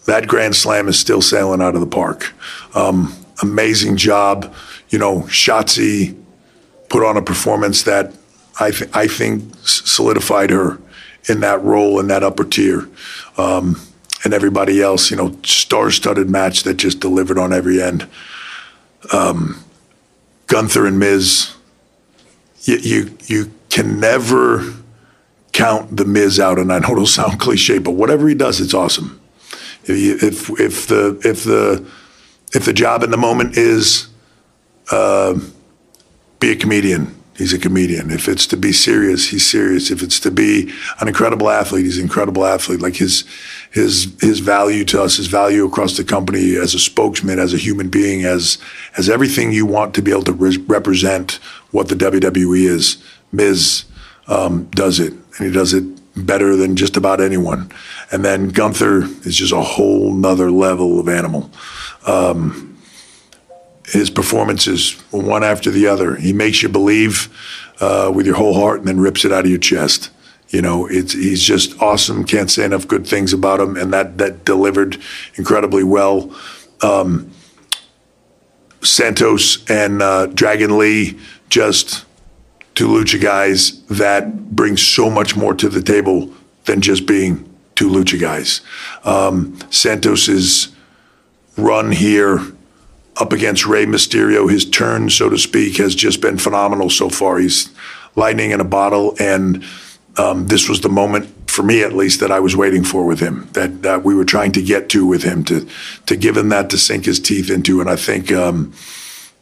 that 0.06 0.28
Grand 0.28 0.56
Slam 0.56 0.88
is 0.88 1.00
still 1.00 1.22
sailing 1.22 1.62
out 1.62 1.76
of 1.76 1.82
the 1.82 1.88
park. 1.88 2.34
Um, 2.76 3.16
amazing 3.42 3.98
job. 3.98 4.54
You 4.90 5.00
know, 5.00 5.22
Shotzi 5.22 6.18
put 6.90 7.06
on 7.06 7.18
a 7.18 7.22
performance 7.22 7.84
that 7.84 8.14
I 8.60 8.72
th- 8.72 8.90
I 8.94 9.08
think 9.08 9.56
solidified 9.66 10.52
her 10.52 10.80
in 11.28 11.40
that 11.40 11.62
role 11.64 12.00
in 12.00 12.08
that 12.08 12.24
upper 12.24 12.44
tier. 12.44 12.88
Um, 13.38 13.82
and 14.26 14.34
everybody 14.34 14.82
else, 14.82 15.12
you 15.12 15.18
know, 15.18 15.36
star-studded 15.44 16.30
match 16.30 16.64
that 16.64 16.76
just 16.76 17.02
delivered 17.02 17.38
on 17.38 17.52
every 17.52 17.82
end. 17.82 18.08
Um, 19.12 19.62
Gunther 20.48 20.86
and 20.86 20.98
Miz 20.98 21.54
you, 22.64 22.78
you, 22.78 23.18
you 23.26 23.52
can 23.70 24.00
never 24.00 24.74
count 25.52 25.96
the 25.96 26.06
Miz 26.06 26.40
out, 26.40 26.58
and 26.58 26.72
I 26.72 26.80
know 26.80 26.92
it'll 26.92 27.06
sound 27.06 27.40
cliche, 27.40 27.78
but 27.78 27.92
whatever 27.92 28.28
he 28.28 28.36
does, 28.36 28.60
it's 28.60 28.74
awesome. 28.74 29.20
If 29.86 30.50
if 30.60 30.88
the 30.88 31.20
if 31.24 31.44
the 31.44 31.86
if 32.54 32.66
the 32.66 32.74
job 32.74 33.04
in 33.04 33.12
the 33.12 33.18
moment 33.18 33.58
is 33.58 34.08
uh, 34.92 35.40
be 36.40 36.52
a 36.52 36.56
comedian, 36.56 37.16
he's 37.38 37.54
a 37.54 37.60
comedian. 37.60 38.12
If 38.12 38.28
it's 38.28 38.46
to 38.48 38.58
be 38.58 38.72
serious, 38.72 39.30
he's 39.30 39.46
serious. 39.46 39.92
If 39.92 40.02
it's 40.04 40.20
to 40.22 40.32
be 40.32 40.72
an 41.00 41.08
incredible 41.08 41.50
athlete, 41.50 41.86
he's 41.86 41.98
an 41.98 42.04
incredible 42.04 42.46
athlete. 42.46 42.82
Like 42.82 42.96
his 42.96 43.26
his 43.72 44.16
his 44.22 44.40
value 44.40 44.86
to 44.86 45.02
us, 45.02 45.18
his 45.18 45.28
value 45.28 45.66
across 45.66 45.98
the 45.98 46.04
company 46.04 46.56
as 46.56 46.74
a 46.74 46.80
spokesman, 46.80 47.40
as 47.40 47.54
a 47.54 47.58
human 47.58 47.90
being, 47.90 48.24
as 48.24 48.58
as 48.98 49.10
everything 49.10 49.52
you 49.52 49.66
want 49.66 49.94
to 49.96 50.02
be 50.02 50.12
able 50.12 50.24
to 50.24 50.34
re- 50.34 50.64
represent 50.68 51.40
what 51.72 51.90
the 51.90 51.96
WWE 51.96 52.68
is. 52.68 53.04
Miz, 53.32 53.86
um, 54.28 54.66
does 54.72 55.00
it, 55.00 55.14
and 55.14 55.48
he 55.48 55.52
does 55.52 55.74
it 55.74 55.84
better 56.16 56.56
than 56.56 56.76
just 56.76 56.98
about 56.98 57.22
anyone. 57.22 57.72
And 58.12 58.24
then 58.24 58.50
Gunther 58.50 59.04
is 59.26 59.36
just 59.36 59.54
a 59.54 59.62
whole 59.62 60.14
nother 60.14 60.52
level 60.52 61.00
of 61.00 61.10
animal. 61.10 61.50
Um, 62.06 62.78
his 63.88 64.10
performances, 64.10 64.94
one 65.12 65.44
after 65.44 65.70
the 65.70 65.88
other, 65.88 66.16
he 66.16 66.34
makes 66.34 66.64
you 66.64 66.70
believe 66.70 67.30
uh, 67.80 68.12
with 68.14 68.26
your 68.26 68.36
whole 68.36 68.54
heart 68.54 68.80
and 68.80 68.88
then 68.88 69.00
rips 69.00 69.26
it 69.26 69.32
out 69.32 69.46
of 69.46 69.50
your 69.50 69.60
chest. 69.60 70.10
You 70.50 70.62
know, 70.62 70.86
it's 70.86 71.14
he's 71.14 71.42
just 71.42 71.82
awesome. 71.82 72.24
Can't 72.26 72.50
say 72.50 72.64
enough 72.64 72.88
good 72.88 73.08
things 73.08 73.34
about 73.34 73.60
him, 73.60 73.76
and 73.76 73.92
that 73.92 74.20
that 74.20 74.46
delivered 74.46 75.02
incredibly 75.36 75.84
well. 75.84 76.34
Um, 76.84 77.32
Santos 78.84 79.68
and 79.70 80.02
uh, 80.02 80.28
Dragon 80.28 80.78
Lee, 80.78 81.18
just 81.50 82.06
two 82.76 82.88
lucha 82.88 83.22
guys 83.22 83.82
that 83.84 84.56
bring 84.56 84.78
so 84.78 85.10
much 85.10 85.36
more 85.36 85.54
to 85.54 85.70
the 85.70 85.82
table 85.82 86.34
than 86.66 86.82
just 86.82 87.06
being 87.06 87.50
two 87.76 87.90
lucha 87.90 88.20
guys. 88.20 88.62
Um, 89.04 89.58
Santos's 89.70 90.76
run 91.58 91.92
here 91.92 92.40
up 93.18 93.32
against 93.32 93.66
Rey 93.66 93.86
Mysterio, 93.86 94.50
his 94.50 94.68
turn, 94.68 95.10
so 95.10 95.30
to 95.30 95.38
speak, 95.38 95.78
has 95.78 95.94
just 95.94 96.22
been 96.22 96.38
phenomenal 96.38 96.90
so 96.90 97.10
far. 97.10 97.38
He's 97.38 97.70
lightning 98.16 98.52
in 98.52 98.60
a 98.60 98.66
bottle, 98.66 99.16
and 99.20 99.64
um, 100.18 100.48
this 100.48 100.68
was 100.68 100.82
the 100.82 100.90
moment 100.90 101.30
for 101.50 101.62
me, 101.62 101.84
at 101.84 101.94
least, 101.94 102.20
that 102.20 102.32
I 102.32 102.40
was 102.40 102.56
waiting 102.56 102.84
for 102.84 103.06
with 103.06 103.20
him. 103.20 103.48
That 103.54 103.84
that 103.84 104.04
we 104.04 104.16
were 104.16 104.26
trying 104.26 104.52
to 104.54 104.62
get 104.62 104.90
to 104.90 105.06
with 105.06 105.24
him 105.24 105.44
to 105.46 105.68
to 106.08 106.16
give 106.16 106.36
him 106.36 106.50
that 106.50 106.70
to 106.72 106.78
sink 106.78 107.06
his 107.06 107.20
teeth 107.20 107.52
into, 107.52 107.82
and 107.82 107.90
I 107.90 107.96
think 107.96 108.32
um, 108.32 108.74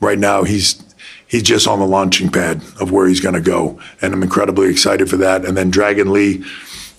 right 0.01 0.19
now 0.19 0.43
he's 0.43 0.83
he's 1.31 1.43
just 1.43 1.67
on 1.67 1.79
the 1.79 1.87
launching 1.87 2.29
pad 2.29 2.61
of 2.79 2.91
where 2.91 3.07
he's 3.07 3.21
going 3.21 3.35
to 3.35 3.41
go, 3.41 3.79
and 4.01 4.13
I'm 4.13 4.21
incredibly 4.21 4.69
excited 4.69 5.09
for 5.09 5.17
that. 5.17 5.45
And 5.45 5.57
then 5.57 5.71
Dragon 5.71 6.11
Lee 6.11 6.43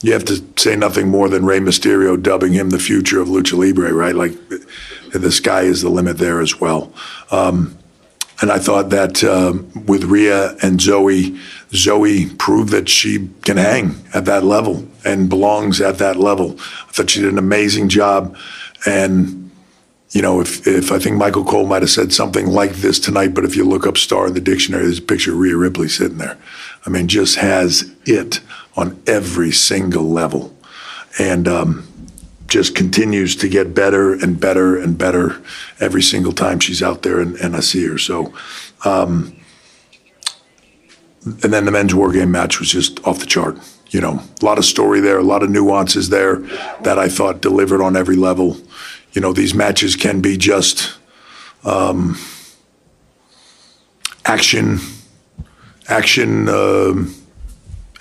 you 0.02 0.12
have 0.12 0.24
to 0.24 0.44
say 0.56 0.74
nothing 0.74 1.08
more 1.08 1.28
than 1.28 1.44
Rey 1.44 1.60
Mysterio 1.60 2.20
dubbing 2.20 2.52
him 2.52 2.70
the 2.70 2.78
future 2.78 3.20
of 3.20 3.28
lucha 3.28 3.56
libre, 3.56 3.92
right? 3.94 4.14
Like 4.14 4.32
the 5.12 5.30
sky 5.30 5.62
is 5.62 5.82
the 5.82 5.88
limit 5.88 6.18
there 6.18 6.40
as 6.40 6.60
well. 6.60 6.92
Um, 7.30 7.78
and 8.40 8.50
I 8.50 8.58
thought 8.58 8.90
that 8.90 9.22
uh, 9.22 9.54
with 9.86 10.04
Rhea 10.04 10.56
and 10.62 10.80
Zoe, 10.80 11.38
Zoe 11.72 12.28
proved 12.34 12.70
that 12.70 12.88
she 12.88 13.30
can 13.42 13.56
hang 13.56 13.94
at 14.12 14.24
that 14.24 14.42
level 14.42 14.88
and 15.04 15.28
belongs 15.28 15.80
at 15.80 15.98
that 15.98 16.16
level. 16.16 16.56
I 16.58 16.92
thought 16.92 17.10
she 17.10 17.20
did 17.20 17.32
an 17.32 17.38
amazing 17.38 17.88
job. 17.88 18.36
And, 18.84 19.41
you 20.12 20.20
know, 20.20 20.40
if, 20.40 20.66
if 20.66 20.92
I 20.92 20.98
think 20.98 21.16
Michael 21.16 21.44
Cole 21.44 21.66
might 21.66 21.82
have 21.82 21.90
said 21.90 22.12
something 22.12 22.46
like 22.46 22.72
this 22.72 23.00
tonight, 23.00 23.34
but 23.34 23.44
if 23.44 23.56
you 23.56 23.64
look 23.64 23.86
up 23.86 23.96
star 23.96 24.26
in 24.26 24.34
the 24.34 24.40
dictionary, 24.40 24.84
there's 24.84 24.98
a 24.98 25.02
picture 25.02 25.32
of 25.32 25.38
Rhea 25.38 25.56
Ripley 25.56 25.88
sitting 25.88 26.18
there. 26.18 26.38
I 26.86 26.90
mean, 26.90 27.08
just 27.08 27.36
has 27.36 27.90
it 28.04 28.40
on 28.76 29.02
every 29.06 29.52
single 29.52 30.04
level. 30.04 30.54
And, 31.18 31.48
um, 31.48 31.88
just 32.52 32.74
continues 32.74 33.34
to 33.34 33.48
get 33.48 33.74
better 33.74 34.12
and 34.12 34.38
better 34.38 34.76
and 34.76 34.98
better 34.98 35.40
every 35.80 36.02
single 36.02 36.32
time 36.32 36.60
she's 36.60 36.82
out 36.82 37.00
there 37.00 37.18
and, 37.18 37.34
and 37.36 37.56
I 37.56 37.60
see 37.60 37.86
her. 37.86 37.96
So, 37.96 38.34
um, 38.84 39.34
and 41.24 41.50
then 41.50 41.64
the 41.64 41.70
men's 41.70 41.94
war 41.94 42.12
game 42.12 42.30
match 42.30 42.60
was 42.60 42.70
just 42.70 43.02
off 43.06 43.20
the 43.20 43.26
chart. 43.26 43.56
You 43.88 44.02
know, 44.02 44.20
a 44.40 44.44
lot 44.44 44.58
of 44.58 44.66
story 44.66 45.00
there, 45.00 45.18
a 45.18 45.22
lot 45.22 45.42
of 45.42 45.48
nuances 45.48 46.10
there 46.10 46.40
that 46.82 46.98
I 46.98 47.08
thought 47.08 47.40
delivered 47.40 47.80
on 47.80 47.96
every 47.96 48.16
level. 48.16 48.58
You 49.12 49.20
know, 49.20 49.32
these 49.32 49.54
matches 49.54 49.96
can 49.96 50.20
be 50.20 50.36
just 50.36 50.94
um, 51.64 52.18
action, 54.24 54.78
action 55.88 56.48
uh, 56.48 57.04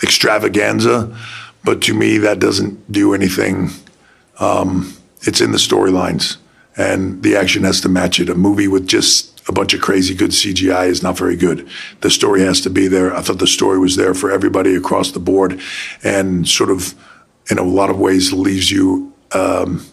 extravaganza, 0.01 1.15
but 1.63 1.81
to 1.83 1.93
me 1.93 2.17
that 2.17 2.39
doesn't 2.39 2.91
do 2.91 3.13
anything 3.13 3.69
um, 4.39 4.93
it's 5.21 5.39
in 5.39 5.51
the 5.51 5.57
storylines, 5.57 6.37
and 6.75 7.21
the 7.21 7.35
action 7.35 7.63
has 7.63 7.79
to 7.81 7.89
match 7.89 8.19
it. 8.19 8.29
A 8.29 8.35
movie 8.35 8.67
with 8.67 8.87
just 8.87 9.47
a 9.47 9.51
bunch 9.51 9.73
of 9.73 9.81
crazy 9.81 10.15
good 10.15 10.31
CGI 10.31 10.87
is 10.87 11.03
not 11.03 11.17
very 11.17 11.35
good. 11.35 11.67
The 12.01 12.09
story 12.09 12.41
has 12.41 12.59
to 12.61 12.69
be 12.69 12.87
there. 12.87 13.15
I 13.15 13.21
thought 13.21 13.37
the 13.37 13.47
story 13.47 13.77
was 13.77 13.95
there 13.95 14.13
for 14.13 14.31
everybody 14.31 14.75
across 14.75 15.11
the 15.11 15.19
board, 15.19 15.61
and 16.03 16.47
sort 16.47 16.71
of, 16.71 16.95
in 17.49 17.59
a 17.59 17.63
lot 17.63 17.91
of 17.91 17.99
ways, 17.99 18.33
leaves 18.33 18.71
you. 18.71 19.13
Um, 19.31 19.85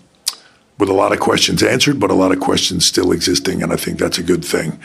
with 0.79 0.89
a 0.89 0.95
lot 0.95 1.13
of 1.13 1.21
questions 1.21 1.63
answered, 1.63 1.99
but 1.99 2.11
a 2.11 2.15
lot 2.15 2.33
of 2.33 2.41
questions 2.41 2.87
still 2.87 3.13
existing, 3.13 3.63
and 3.63 3.73
I 3.73 3.77
think 3.77 3.99
that's 3.99 4.19
a 4.19 4.23
good 4.23 4.45
thing. 4.45 4.79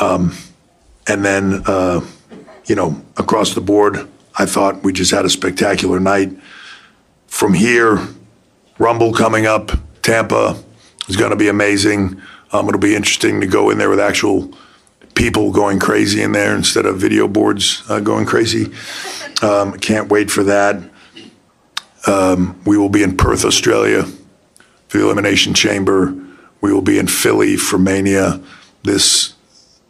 Um, 0.00 0.36
and 1.06 1.24
then, 1.24 1.62
uh, 1.66 2.00
you 2.66 2.74
know, 2.74 3.00
across 3.16 3.54
the 3.54 3.60
board, 3.60 4.08
I 4.36 4.46
thought 4.46 4.82
we 4.82 4.92
just 4.92 5.10
had 5.10 5.24
a 5.24 5.30
spectacular 5.30 6.00
night. 6.00 6.30
From 7.26 7.54
here, 7.54 8.00
Rumble 8.78 9.12
coming 9.12 9.46
up, 9.46 9.70
Tampa 10.02 10.60
is 11.08 11.16
going 11.16 11.30
to 11.30 11.36
be 11.36 11.48
amazing. 11.48 12.20
Um, 12.52 12.68
it'll 12.68 12.80
be 12.80 12.96
interesting 12.96 13.40
to 13.40 13.46
go 13.46 13.70
in 13.70 13.78
there 13.78 13.90
with 13.90 14.00
actual 14.00 14.52
people 15.14 15.52
going 15.52 15.78
crazy 15.78 16.22
in 16.22 16.32
there 16.32 16.54
instead 16.56 16.86
of 16.86 16.96
video 16.98 17.28
boards 17.28 17.82
uh, 17.88 18.00
going 18.00 18.26
crazy. 18.26 18.72
Um, 19.42 19.78
can't 19.78 20.08
wait 20.08 20.30
for 20.30 20.42
that. 20.44 20.82
Um, 22.06 22.60
we 22.64 22.76
will 22.76 22.88
be 22.88 23.02
in 23.02 23.16
Perth, 23.16 23.44
Australia 23.44 24.04
the 24.92 25.04
Elimination 25.04 25.54
Chamber. 25.54 26.14
We 26.60 26.72
will 26.72 26.82
be 26.82 26.98
in 26.98 27.06
Philly 27.06 27.56
for 27.56 27.78
Mania. 27.78 28.40
This 28.84 29.34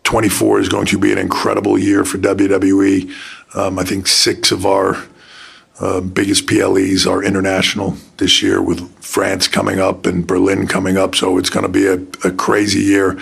24 0.04 0.60
is 0.60 0.68
going 0.68 0.86
to 0.86 0.98
be 0.98 1.12
an 1.12 1.18
incredible 1.18 1.78
year 1.78 2.04
for 2.04 2.18
WWE. 2.18 3.10
Um, 3.54 3.78
I 3.78 3.84
think 3.84 4.06
six 4.06 4.50
of 4.50 4.66
our 4.66 5.04
uh, 5.80 6.00
biggest 6.00 6.46
PLEs 6.46 7.06
are 7.06 7.22
international 7.22 7.96
this 8.18 8.42
year 8.42 8.62
with 8.62 8.88
France 9.02 9.48
coming 9.48 9.80
up 9.80 10.06
and 10.06 10.26
Berlin 10.26 10.66
coming 10.66 10.96
up. 10.96 11.14
So 11.14 11.38
it's 11.38 11.50
going 11.50 11.64
to 11.64 11.68
be 11.68 11.86
a, 11.86 11.94
a, 12.28 12.32
crazy 12.32 12.80
year. 12.80 13.18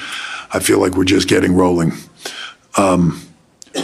I 0.52 0.60
feel 0.60 0.78
like 0.78 0.94
we're 0.94 1.04
just 1.04 1.28
getting 1.28 1.54
rolling. 1.54 1.92
Um, 2.76 3.20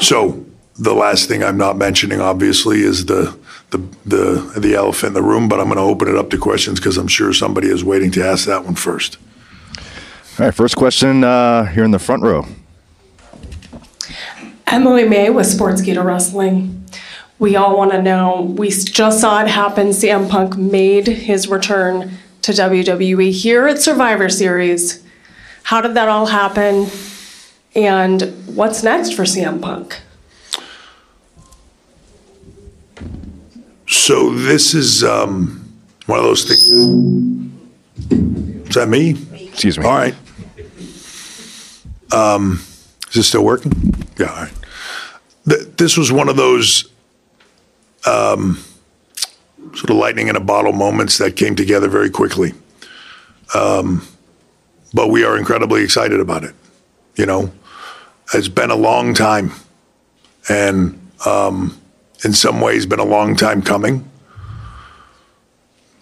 so 0.01 0.46
the 0.79 0.95
last 0.95 1.29
thing 1.29 1.43
I'm 1.43 1.57
not 1.57 1.77
mentioning, 1.77 2.21
obviously, 2.21 2.83
is 2.83 3.07
the 3.07 3.37
the 3.71 3.79
the, 4.05 4.61
the 4.61 4.75
elephant 4.75 5.09
in 5.09 5.15
the 5.15 5.23
room. 5.23 5.49
But 5.49 5.61
I'm 5.61 5.67
going 5.67 5.77
to 5.77 5.83
open 5.83 6.09
it 6.09 6.17
up 6.17 6.31
to 6.31 6.39
questions 6.39 6.81
because 6.81 6.97
I'm 6.97 7.09
sure 7.09 7.33
somebody 7.33 7.69
is 7.69 7.85
waiting 7.85 8.11
to 8.13 8.25
ask 8.25 8.47
that 8.47 8.65
one 8.65 8.75
first. 8.75 9.19
All 10.39 10.47
right, 10.47 10.55
first 10.55 10.77
question 10.77 11.25
uh, 11.25 11.67
here 11.67 11.85
in 11.85 11.91
the 11.91 11.99
front 11.99 12.23
row. 12.23 12.47
Emily 14.67 15.09
May 15.09 15.31
with 15.31 15.47
Sportskeeda 15.47 16.05
Wrestling 16.05 16.77
we 17.39 17.57
all 17.57 17.77
want 17.77 17.93
to 17.93 18.01
know. 18.01 18.55
We 18.57 18.71
just 18.71 19.21
saw 19.21 19.43
it 19.43 19.49
happen. 19.49 19.89
CM 19.89 20.29
Punk 20.29 20.57
made 20.57 21.07
his 21.07 21.49
return 21.49 22.13
to 22.43 22.53
WWE 22.53 23.31
here 23.31 23.67
at 23.67 23.81
Survivor 23.81 24.29
Series. 24.29 25.05
How 25.65 25.81
did 25.81 25.95
that 25.95 26.09
all 26.09 26.27
happen? 26.27 26.89
And 27.75 28.23
what's 28.47 28.83
next 28.83 29.13
for 29.13 29.25
CM 29.25 29.61
Punk? 29.61 30.01
So 33.87 34.31
this 34.35 34.75
is 34.75 35.05
um, 35.05 35.73
one 36.07 36.19
of 36.19 36.25
those 36.25 36.45
things. 36.45 36.69
Is 38.69 38.75
that 38.75 38.89
me? 38.89 39.17
Excuse 39.33 39.79
me. 39.79 39.85
All 39.85 39.97
right. 39.97 40.15
Um, 42.13 42.61
is 43.09 43.15
this 43.15 43.29
still 43.29 43.45
working? 43.45 43.95
Yeah. 44.19 44.27
All 44.27 44.37
right. 44.43 44.53
Th- 45.49 45.67
this 45.77 45.97
was 45.97 46.11
one 46.11 46.29
of 46.29 46.37
those 46.37 46.91
um, 48.07 48.59
sort 49.75 49.91
of 49.91 49.97
lightning 49.97 50.29
in 50.29 50.37
a 50.37 50.41
bottle 50.41 50.73
moments 50.73 51.19
that 51.19 51.37
came 51.37 51.55
together 51.55 51.89
very 51.89 52.11
quickly. 52.11 52.53
Um, 53.55 54.07
but 54.95 55.09
we 55.09 55.25
are 55.25 55.37
incredibly 55.37 55.83
excited 55.83 56.21
about 56.21 56.45
it. 56.45 56.55
You 57.17 57.27
know, 57.27 57.53
it's 58.35 58.49
been 58.49 58.71
a 58.71 58.77
long 58.77 59.15
time, 59.15 59.53
and 60.49 60.99
um, 61.25 61.79
in 62.27 62.33
some 62.33 62.61
ways, 62.61 62.87
been 62.87 62.99
a 62.99 63.05
long 63.05 63.37
time 63.37 63.63
coming. 63.63 64.05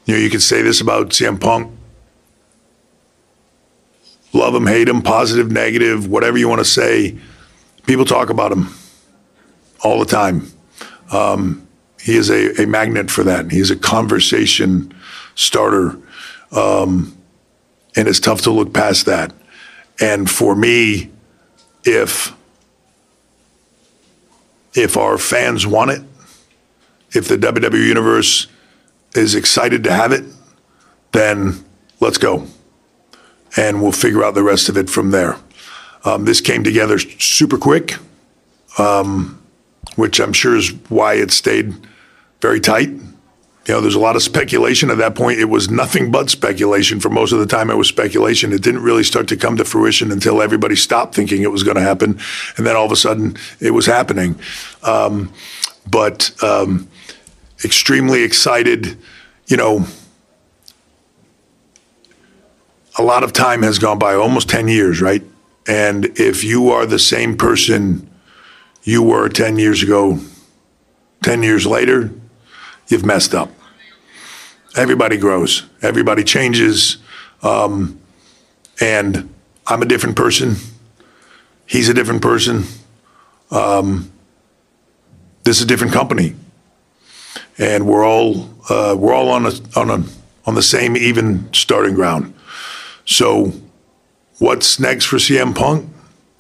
You 0.06 0.14
know, 0.14 0.20
you 0.20 0.30
could 0.30 0.42
say 0.42 0.62
this 0.62 0.80
about 0.80 1.10
CM 1.10 1.38
Punk. 1.38 1.70
Love 4.32 4.54
him, 4.54 4.66
hate 4.66 4.88
him, 4.88 5.02
positive, 5.02 5.52
negative, 5.52 6.08
whatever 6.08 6.38
you 6.38 6.48
want 6.48 6.60
to 6.60 6.64
say. 6.64 7.18
People 7.86 8.06
talk 8.06 8.30
about 8.30 8.50
him 8.50 8.74
all 9.84 9.98
the 9.98 10.06
time. 10.06 10.50
Um, 11.12 11.68
he 12.00 12.16
is 12.16 12.30
a, 12.30 12.62
a 12.62 12.66
magnet 12.66 13.10
for 13.10 13.22
that. 13.24 13.50
He's 13.50 13.70
a 13.70 13.76
conversation 13.76 14.94
starter. 15.34 15.98
Um, 16.52 17.18
and 17.96 18.08
it's 18.08 18.18
tough 18.18 18.40
to 18.42 18.50
look 18.50 18.72
past 18.72 19.04
that. 19.04 19.30
And 20.00 20.28
for 20.28 20.56
me, 20.56 21.10
if 21.84 22.32
if 24.72 24.96
our 24.96 25.18
fans 25.18 25.66
want 25.66 25.90
it, 25.90 26.02
if 27.14 27.28
the 27.28 27.36
WWE 27.36 27.86
universe 27.86 28.46
is 29.14 29.34
excited 29.34 29.84
to 29.84 29.92
have 29.92 30.12
it, 30.12 30.24
then 31.12 31.64
let's 32.00 32.18
go. 32.18 32.46
And 33.56 33.80
we'll 33.80 33.92
figure 33.92 34.24
out 34.24 34.34
the 34.34 34.42
rest 34.42 34.68
of 34.68 34.76
it 34.76 34.90
from 34.90 35.10
there. 35.10 35.36
Um, 36.04 36.24
this 36.24 36.40
came 36.40 36.64
together 36.64 36.98
super 36.98 37.56
quick. 37.56 37.94
Um, 38.76 39.40
which 39.96 40.20
I'm 40.20 40.32
sure 40.32 40.56
is 40.56 40.70
why 40.88 41.14
it 41.14 41.30
stayed 41.30 41.74
very 42.40 42.60
tight. 42.60 42.88
You 42.88 43.72
know, 43.72 43.80
there's 43.80 43.94
a 43.94 44.00
lot 44.00 44.16
of 44.16 44.22
speculation 44.22 44.90
at 44.90 44.98
that 44.98 45.14
point. 45.14 45.38
It 45.38 45.46
was 45.46 45.70
nothing 45.70 46.10
but 46.10 46.28
speculation 46.28 47.00
for 47.00 47.08
most 47.08 47.32
of 47.32 47.38
the 47.38 47.46
time. 47.46 47.70
It 47.70 47.76
was 47.76 47.88
speculation. 47.88 48.52
It 48.52 48.62
didn't 48.62 48.82
really 48.82 49.04
start 49.04 49.26
to 49.28 49.36
come 49.36 49.56
to 49.56 49.64
fruition 49.64 50.12
until 50.12 50.42
everybody 50.42 50.76
stopped 50.76 51.14
thinking 51.14 51.42
it 51.42 51.50
was 51.50 51.62
going 51.62 51.76
to 51.76 51.82
happen, 51.82 52.18
and 52.58 52.66
then 52.66 52.76
all 52.76 52.84
of 52.84 52.92
a 52.92 52.96
sudden 52.96 53.36
it 53.60 53.70
was 53.70 53.86
happening. 53.86 54.38
Um, 54.82 55.32
but 55.90 56.30
um, 56.42 56.88
extremely 57.64 58.22
excited. 58.22 58.98
You 59.46 59.56
know, 59.56 59.86
a 62.98 63.02
lot 63.02 63.24
of 63.24 63.32
time 63.32 63.62
has 63.62 63.78
gone 63.78 63.98
by, 63.98 64.14
almost 64.14 64.48
10 64.48 64.68
years, 64.68 65.00
right? 65.00 65.22
And 65.66 66.06
if 66.18 66.44
you 66.44 66.70
are 66.70 66.86
the 66.86 66.98
same 66.98 67.36
person 67.36 68.08
you 68.82 69.02
were 69.02 69.28
10 69.28 69.58
years 69.58 69.82
ago, 69.82 70.18
10 71.22 71.42
years 71.42 71.66
later, 71.66 72.10
you've 72.88 73.04
messed 73.04 73.34
up. 73.34 73.50
Everybody 74.76 75.16
grows, 75.16 75.64
everybody 75.82 76.22
changes. 76.22 76.98
Um, 77.42 77.98
and 78.80 79.32
I'm 79.66 79.82
a 79.82 79.86
different 79.86 80.16
person. 80.16 80.56
He's 81.66 81.88
a 81.88 81.94
different 81.94 82.22
person. 82.22 82.64
Um, 83.50 84.10
this 85.44 85.58
is 85.58 85.64
a 85.64 85.66
different 85.66 85.92
company, 85.92 86.34
and 87.58 87.86
we're 87.86 88.04
all 88.04 88.48
uh, 88.68 88.94
we're 88.98 89.14
all 89.14 89.30
on 89.30 89.46
a 89.46 89.52
on 89.76 89.90
a 89.90 90.04
on 90.46 90.54
the 90.54 90.62
same 90.62 90.96
even 90.96 91.52
starting 91.52 91.94
ground. 91.94 92.34
So, 93.06 93.52
what's 94.38 94.80
next 94.80 95.06
for 95.06 95.16
CM 95.16 95.54
Punk? 95.54 95.90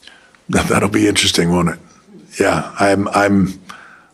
That'll 0.48 0.88
be 0.88 1.08
interesting, 1.08 1.50
won't 1.50 1.70
it? 1.70 1.78
Yeah, 2.40 2.74
I'm 2.78 3.08
I'm 3.08 3.60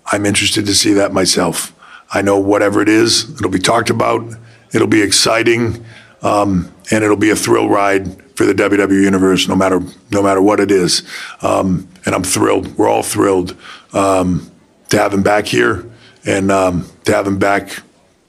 I'm 0.06 0.26
interested 0.26 0.66
to 0.66 0.74
see 0.74 0.92
that 0.94 1.12
myself. 1.12 1.74
I 2.12 2.22
know 2.22 2.38
whatever 2.38 2.82
it 2.82 2.88
is, 2.88 3.30
it'll 3.34 3.50
be 3.50 3.60
talked 3.60 3.90
about. 3.90 4.24
It'll 4.72 4.88
be 4.88 5.02
exciting, 5.02 5.84
um, 6.22 6.72
and 6.90 7.04
it'll 7.04 7.16
be 7.16 7.30
a 7.30 7.36
thrill 7.36 7.68
ride 7.68 8.22
for 8.36 8.44
the 8.44 8.54
WWE 8.54 9.02
universe, 9.02 9.48
no 9.48 9.56
matter 9.56 9.80
no 10.10 10.22
matter 10.22 10.42
what 10.42 10.60
it 10.60 10.70
is. 10.70 11.02
Um, 11.42 11.88
and 12.04 12.14
I'm 12.14 12.24
thrilled. 12.24 12.76
We're 12.76 12.88
all 12.88 13.02
thrilled 13.02 13.56
um, 13.92 14.50
to 14.88 14.98
have 14.98 15.12
him 15.12 15.22
back 15.22 15.46
here 15.46 15.89
and 16.24 16.50
um, 16.50 16.86
to 17.04 17.14
have 17.14 17.26
him 17.26 17.38
back. 17.38 17.82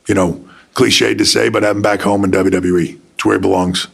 You 0.08 0.16
know, 0.16 0.48
cliched 0.74 1.18
to 1.18 1.26
say, 1.26 1.50
but 1.50 1.64
have 1.64 1.76
him 1.76 1.82
back 1.82 2.02
home 2.02 2.24
in 2.24 2.32
WWE. 2.32 3.00
It's 3.14 3.26
where 3.26 3.36
he 3.36 3.42
belongs. 3.42 3.88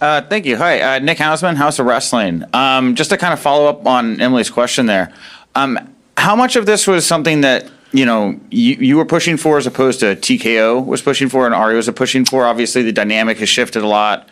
Uh, 0.00 0.22
thank 0.22 0.46
you. 0.46 0.56
Hi, 0.56 0.80
uh, 0.80 0.98
Nick 1.00 1.18
Hausman, 1.18 1.56
Haus 1.56 1.78
of 1.78 1.86
Wrestling. 1.86 2.44
Um, 2.52 2.94
just 2.94 3.10
to 3.10 3.16
kind 3.16 3.32
of 3.32 3.40
follow 3.40 3.66
up 3.66 3.86
on 3.86 4.20
Emily's 4.20 4.50
question 4.50 4.86
there, 4.86 5.12
um, 5.56 5.78
how 6.16 6.36
much 6.36 6.56
of 6.56 6.66
this 6.66 6.86
was 6.86 7.04
something 7.04 7.40
that 7.40 7.68
you 7.92 8.06
know 8.06 8.38
you, 8.50 8.74
you 8.74 8.96
were 8.96 9.04
pushing 9.04 9.36
for 9.36 9.58
as 9.58 9.66
opposed 9.66 10.00
to 10.00 10.14
TKO 10.14 10.84
was 10.84 11.02
pushing 11.02 11.28
for 11.28 11.46
and 11.46 11.54
Ari 11.54 11.74
was 11.74 11.90
pushing 11.90 12.24
for? 12.24 12.44
Obviously, 12.44 12.82
the 12.82 12.92
dynamic 12.92 13.38
has 13.38 13.48
shifted 13.48 13.82
a 13.82 13.88
lot. 13.88 14.28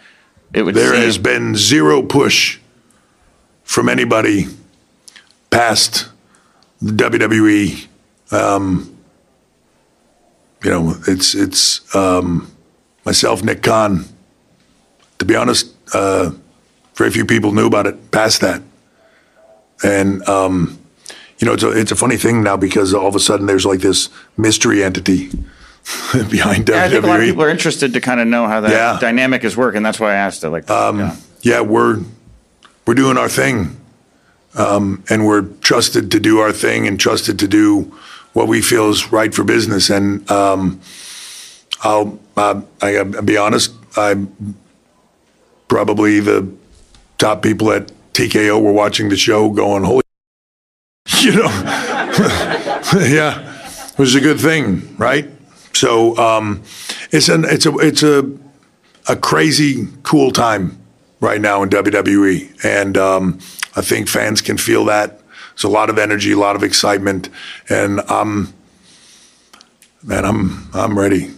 It 0.55 0.63
would 0.63 0.75
there 0.77 0.95
seem. 0.95 1.03
has 1.03 1.19
been 1.19 1.57
zero 1.57 2.03
push 2.03 2.61
from 3.65 3.89
anybody 3.89 4.47
past 5.51 6.09
WWE. 6.83 7.87
Um, 8.31 8.97
you 10.65 10.71
know, 10.71 10.95
it's 11.07 11.35
it's 11.35 11.95
um, 11.95 12.51
myself, 13.05 13.43
Nick 13.43 13.63
Khan 13.63 14.05
to 15.19 15.25
be 15.25 15.37
honest, 15.37 15.75
uh, 15.95 16.31
very 16.95 17.11
few 17.11 17.25
people 17.25 17.53
knew 17.53 17.67
about 17.67 17.87
it 17.87 18.11
past 18.11 18.41
that. 18.41 18.63
And, 19.83 20.27
um, 20.29 20.79
you 21.39 21.47
know, 21.47 21.53
it's 21.53 21.63
a, 21.63 21.71
it's 21.71 21.93
a 21.93 21.97
funny 21.97 22.17
thing 22.17 22.43
now 22.43 22.57
because 22.57 22.95
all 22.95 23.07
of 23.07 23.15
a 23.15 23.21
sudden 23.21 23.47
there's 23.47 23.67
like 23.67 23.81
this 23.81 24.09
mystery 24.37 24.83
entity 24.83 25.29
behind 26.31 26.69
yeah, 26.69 26.77
WWE. 26.77 26.79
I 26.79 26.89
think 26.89 27.05
a 27.05 27.07
lot 27.07 27.21
of 27.21 27.27
people 27.27 27.43
are 27.43 27.51
interested 27.51 27.93
to 27.93 28.01
kind 28.01 28.21
of 28.21 28.27
know 28.27 28.47
how 28.47 28.61
that 28.63 28.71
yeah. 28.71 28.99
dynamic 29.01 29.45
is 29.45 29.57
working. 29.57 29.83
That's 29.83 30.01
why 30.01 30.13
I 30.13 30.17
asked 30.17 30.45
it. 30.45 30.51
Like, 30.51 30.71
um, 30.71 30.99
yeah. 30.99 31.17
yeah. 31.43 31.61
we're 31.61 32.01
we're 32.87 32.95
doing 32.95 33.19
our 33.19 33.29
thing, 33.29 33.77
um, 34.57 35.05
and 35.09 35.27
we're 35.27 35.43
trusted 35.43 36.11
to 36.11 36.21
do 36.21 36.39
our 36.39 36.53
thing 36.53 36.87
and 36.87 36.99
trusted 36.99 37.39
to 37.39 37.49
do 37.49 37.95
what 38.33 38.49
we 38.49 38.61
feel 38.61 38.91
is 38.91 39.13
right 39.13 39.35
for 39.35 39.45
business. 39.45 39.89
And 39.91 40.29
um, 40.31 40.81
I'll 41.83 42.19
uh, 42.37 42.61
I, 42.83 42.97
I'll 42.99 43.23
be 43.23 43.37
honest, 43.37 43.73
I'm 43.97 44.57
probably 45.69 46.21
the 46.21 46.53
top 47.19 47.43
people 47.43 47.73
at 47.73 47.91
TKO 48.13 48.61
were 48.61 48.73
watching 48.73 49.09
the 49.09 49.17
show 49.17 49.51
going, 49.51 49.85
holy, 49.85 50.03
you 51.21 51.33
know, 51.33 51.49
yeah, 52.95 53.63
it 53.89 53.99
was 53.99 54.15
a 54.15 54.21
good 54.21 54.41
thing, 54.41 54.97
right? 54.97 55.29
So 55.73 56.17
um, 56.17 56.63
it's 57.11 57.29
an 57.29 57.45
it's 57.45 57.67
a 57.67 57.77
it's 57.79 58.03
a 58.03 58.31
a 59.09 59.17
crazy 59.17 59.89
cool 60.03 60.31
time 60.31 60.79
right 61.21 61.41
now 61.41 61.63
in 61.63 61.71
WWE, 61.71 62.65
and 62.65 62.97
um, 62.97 63.39
I 63.77 63.83
think 63.83 64.09
fans 64.09 64.41
can 64.41 64.57
feel 64.57 64.87
that. 64.87 65.21
There's 65.51 65.65
a 65.65 65.69
lot 65.69 65.91
of 65.91 65.99
energy, 65.99 66.33
a 66.33 66.39
lot 66.39 66.57
of 66.57 66.63
excitement, 66.63 67.29
and 67.69 68.01
I'm 68.09 68.53
man, 70.03 70.25
I'm 70.25 70.69
I'm 70.75 70.99
ready. 70.99 71.31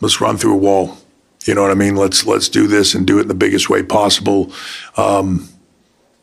Let's 0.00 0.20
run 0.20 0.36
through 0.36 0.54
a 0.54 0.58
wall. 0.58 0.98
You 1.44 1.54
know 1.54 1.62
what 1.62 1.70
I 1.70 1.74
mean? 1.74 1.96
Let's 1.96 2.26
let's 2.26 2.48
do 2.48 2.66
this 2.66 2.94
and 2.94 3.06
do 3.06 3.18
it 3.18 3.22
in 3.22 3.28
the 3.28 3.34
biggest 3.34 3.70
way 3.70 3.82
possible, 3.82 4.52
um, 4.96 5.48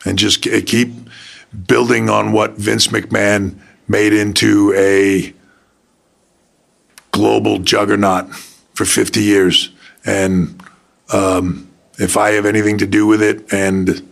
and 0.06 0.18
just 0.18 0.42
keep 0.42 0.94
building 1.68 2.10
on 2.10 2.32
what 2.32 2.54
Vince 2.54 2.88
McMahon 2.88 3.56
made 3.88 4.14
into 4.14 4.74
a 4.76 5.34
global 7.12 7.60
juggernaut 7.60 8.34
for 8.74 8.86
50 8.86 9.22
years. 9.22 9.70
And 10.06 10.64
um, 11.12 11.70
if 12.00 12.18
I 12.18 12.32
have 12.32 12.46
anything 12.46 12.78
to 12.80 12.88
do 12.88 13.06
with 13.06 13.22
it 13.22 13.52
and 13.52 14.08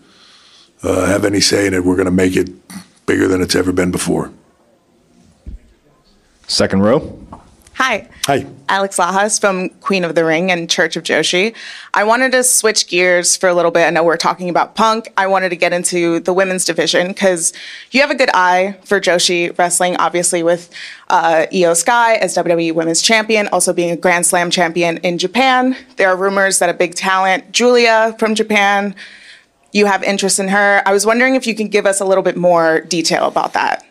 uh, 0.83 1.05
have 1.05 1.25
any 1.25 1.39
say 1.39 1.67
in 1.67 1.73
it, 1.73 1.83
we're 1.83 1.95
going 1.95 2.05
to 2.05 2.11
make 2.11 2.35
it 2.35 2.49
bigger 3.05 3.27
than 3.27 3.41
it's 3.41 3.55
ever 3.55 3.71
been 3.71 3.91
before. 3.91 4.31
Second 6.47 6.81
row. 6.81 7.19
Hi. 7.79 8.09
Hi. 8.25 8.45
Alex 8.67 8.97
Lajas 8.97 9.39
from 9.39 9.69
Queen 9.79 10.03
of 10.03 10.13
the 10.13 10.25
Ring 10.25 10.51
and 10.51 10.69
Church 10.69 10.97
of 10.97 11.03
Joshi. 11.03 11.55
I 11.93 12.03
wanted 12.03 12.33
to 12.33 12.43
switch 12.43 12.87
gears 12.87 13.37
for 13.37 13.47
a 13.47 13.53
little 13.53 13.71
bit. 13.71 13.85
I 13.85 13.89
know 13.89 14.03
we're 14.03 14.17
talking 14.17 14.49
about 14.49 14.75
punk. 14.75 15.13
I 15.15 15.27
wanted 15.27 15.49
to 15.49 15.55
get 15.55 15.71
into 15.71 16.19
the 16.19 16.33
women's 16.33 16.65
division 16.65 17.07
because 17.07 17.53
you 17.91 18.01
have 18.01 18.11
a 18.11 18.15
good 18.15 18.29
eye 18.33 18.77
for 18.83 18.99
Joshi 18.99 19.57
wrestling, 19.57 19.95
obviously, 19.95 20.43
with 20.43 20.69
uh, 21.07 21.45
Iyo 21.53 21.73
Sky 21.73 22.15
as 22.15 22.35
WWE 22.35 22.73
Women's 22.73 23.01
Champion, 23.01 23.47
also 23.47 23.71
being 23.71 23.91
a 23.91 23.95
Grand 23.95 24.25
Slam 24.25 24.49
champion 24.49 24.97
in 24.97 25.17
Japan. 25.17 25.77
There 25.95 26.09
are 26.09 26.17
rumors 26.17 26.59
that 26.59 26.69
a 26.69 26.73
big 26.73 26.95
talent, 26.95 27.53
Julia 27.53 28.13
from 28.19 28.35
Japan, 28.35 28.93
you 29.71 29.85
have 29.85 30.03
interest 30.03 30.39
in 30.39 30.47
her. 30.49 30.81
I 30.85 30.91
was 30.91 31.05
wondering 31.05 31.35
if 31.35 31.45
you 31.45 31.55
could 31.55 31.71
give 31.71 31.85
us 31.85 31.99
a 31.99 32.05
little 32.05 32.23
bit 32.23 32.37
more 32.37 32.81
detail 32.81 33.27
about 33.27 33.53
that. 33.53 33.85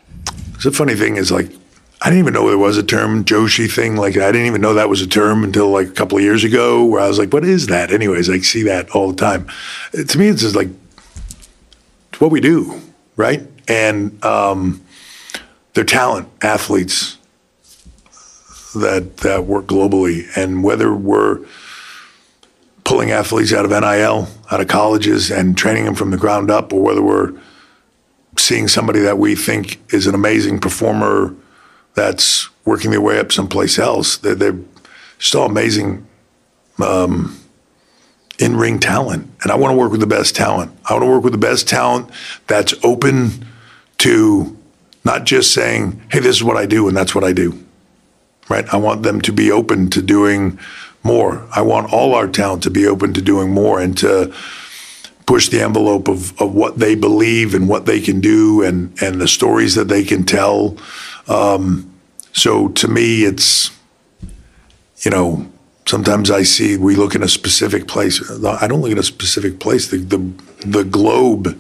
The 0.63 0.73
funny 0.73 0.95
thing 0.95 1.17
is, 1.17 1.31
like, 1.31 1.51
I 2.01 2.11
didn't 2.11 2.21
even 2.21 2.35
know 2.35 2.49
there 2.49 2.59
was 2.59 2.79
a 2.79 2.83
term 2.83 3.25
Joshi 3.25 3.71
thing. 3.71 3.97
Like 3.97 4.17
I 4.17 4.31
didn't 4.31 4.47
even 4.47 4.61
know 4.61 4.75
that 4.75 4.89
was 4.89 5.03
a 5.03 5.07
term 5.07 5.43
until 5.43 5.71
like 5.71 5.89
a 5.89 5.93
couple 5.93 6.17
of 6.17 6.23
years 6.23 6.45
ago, 6.45 6.85
where 6.85 7.01
I 7.01 7.09
was 7.09 7.19
like, 7.19 7.33
"What 7.33 7.45
is 7.45 7.67
that?" 7.67 7.91
Anyways, 7.91 8.31
I 8.31 8.39
see 8.39 8.63
that 8.65 8.91
all 8.91 9.11
the 9.11 9.17
time. 9.17 9.49
To 9.93 10.19
me, 10.19 10.29
it's 10.29 10.43
just 10.43 10.55
like 10.55 10.69
it's 12.13 12.21
what 12.21 12.31
we 12.31 12.41
do, 12.41 12.81
right? 13.17 13.43
And 13.67 14.25
um, 14.25 14.81
they're 15.75 15.85
talent 15.85 16.29
athletes 16.41 17.19
that 18.77 19.19
that 19.19 19.45
work 19.45 19.67
globally, 19.67 20.25
and 20.37 20.63
whether 20.63 20.95
we're 20.95 21.41
pulling 22.89 23.11
athletes 23.11 23.53
out 23.53 23.67
of 23.67 23.71
NIL, 23.71 24.27
out 24.51 24.63
of 24.63 24.67
colleges, 24.67 25.31
and 25.31 25.59
training 25.59 25.85
them 25.85 25.95
from 25.95 26.11
the 26.11 26.17
ground 26.17 26.51
up, 26.51 26.73
or 26.73 26.81
whether 26.81 27.03
we're 27.03 27.39
seeing 28.39 28.67
somebody 28.67 28.99
that 29.01 29.19
we 29.19 29.35
think 29.35 29.79
is 29.93 30.07
an 30.07 30.15
amazing 30.15 30.59
performer 30.59 31.35
that's 31.93 32.49
working 32.65 32.91
their 32.91 33.03
way 33.03 33.19
up 33.19 33.31
someplace 33.31 33.79
else. 33.79 34.17
They're, 34.17 34.35
they're 34.35 34.59
still 35.19 35.45
amazing 35.45 36.07
um, 36.83 37.39
in 38.39 38.57
ring 38.57 38.79
talent. 38.79 39.31
And 39.43 39.53
I 39.53 39.57
want 39.57 39.73
to 39.73 39.77
work 39.77 39.91
with 39.91 40.01
the 40.01 40.07
best 40.07 40.35
talent. 40.35 40.73
I 40.89 40.95
want 40.95 41.03
to 41.05 41.11
work 41.11 41.25
with 41.25 41.35
the 41.35 41.39
best 41.39 41.69
talent 41.69 42.09
that's 42.47 42.73
open 42.83 43.45
to 43.99 44.57
not 45.05 45.27
just 45.27 45.53
saying, 45.53 46.01
hey, 46.11 46.21
this 46.21 46.37
is 46.37 46.43
what 46.43 46.57
I 46.57 46.65
do 46.65 46.89
and 46.89 46.97
that's 46.97 47.15
what 47.15 47.23
I 47.23 47.35
do. 47.35 47.63
Right? 48.49 48.67
I 48.73 48.79
want 48.79 49.03
them 49.03 49.21
to 49.21 49.33
be 49.33 49.53
open 49.53 49.91
to 49.91 50.01
doing 50.01 50.59
more. 51.03 51.47
I 51.53 51.63
want 51.63 51.93
all 51.93 52.15
our 52.15 52.29
talent 52.29 52.63
to 52.65 52.71
be 52.71 52.87
open 52.87 53.13
to 53.15 53.23
doing 53.23 53.51
more 53.51 53.81
and 53.81 53.97
to 53.99 54.35
push 55.27 55.49
the 55.49 55.61
envelope 55.61 56.09
of, 56.09 56.41
of 56.41 56.55
what 56.55 56.79
they 56.79 56.95
believe 56.95 57.55
and 57.55 57.69
what 57.69 57.87
they 57.87 58.01
can 58.01 58.21
do 58.21 58.63
and, 58.63 59.01
and 59.03 59.21
the 59.21 59.29
stories 59.29 59.75
that 59.75 59.89
they 59.89 60.03
can 60.03 60.25
tell. 60.25 60.77
Um, 61.29 61.93
so 62.33 62.69
to 62.69 62.89
me, 62.89 63.25
it's, 63.25 63.71
you 65.03 65.11
know, 65.11 65.51
sometimes 65.87 66.31
I 66.31 66.43
see 66.43 66.77
we 66.77 66.97
look 66.97 67.15
in 67.15 67.23
a 67.23 67.29
specific 67.29 67.87
place. 67.87 68.23
I 68.45 68.67
don't 68.67 68.81
look 68.81 68.91
in 68.91 68.99
a 68.99 69.03
specific 69.03 69.61
place. 69.61 69.89
The, 69.89 69.99
the, 69.99 70.19
the 70.67 70.85
globe 70.85 71.59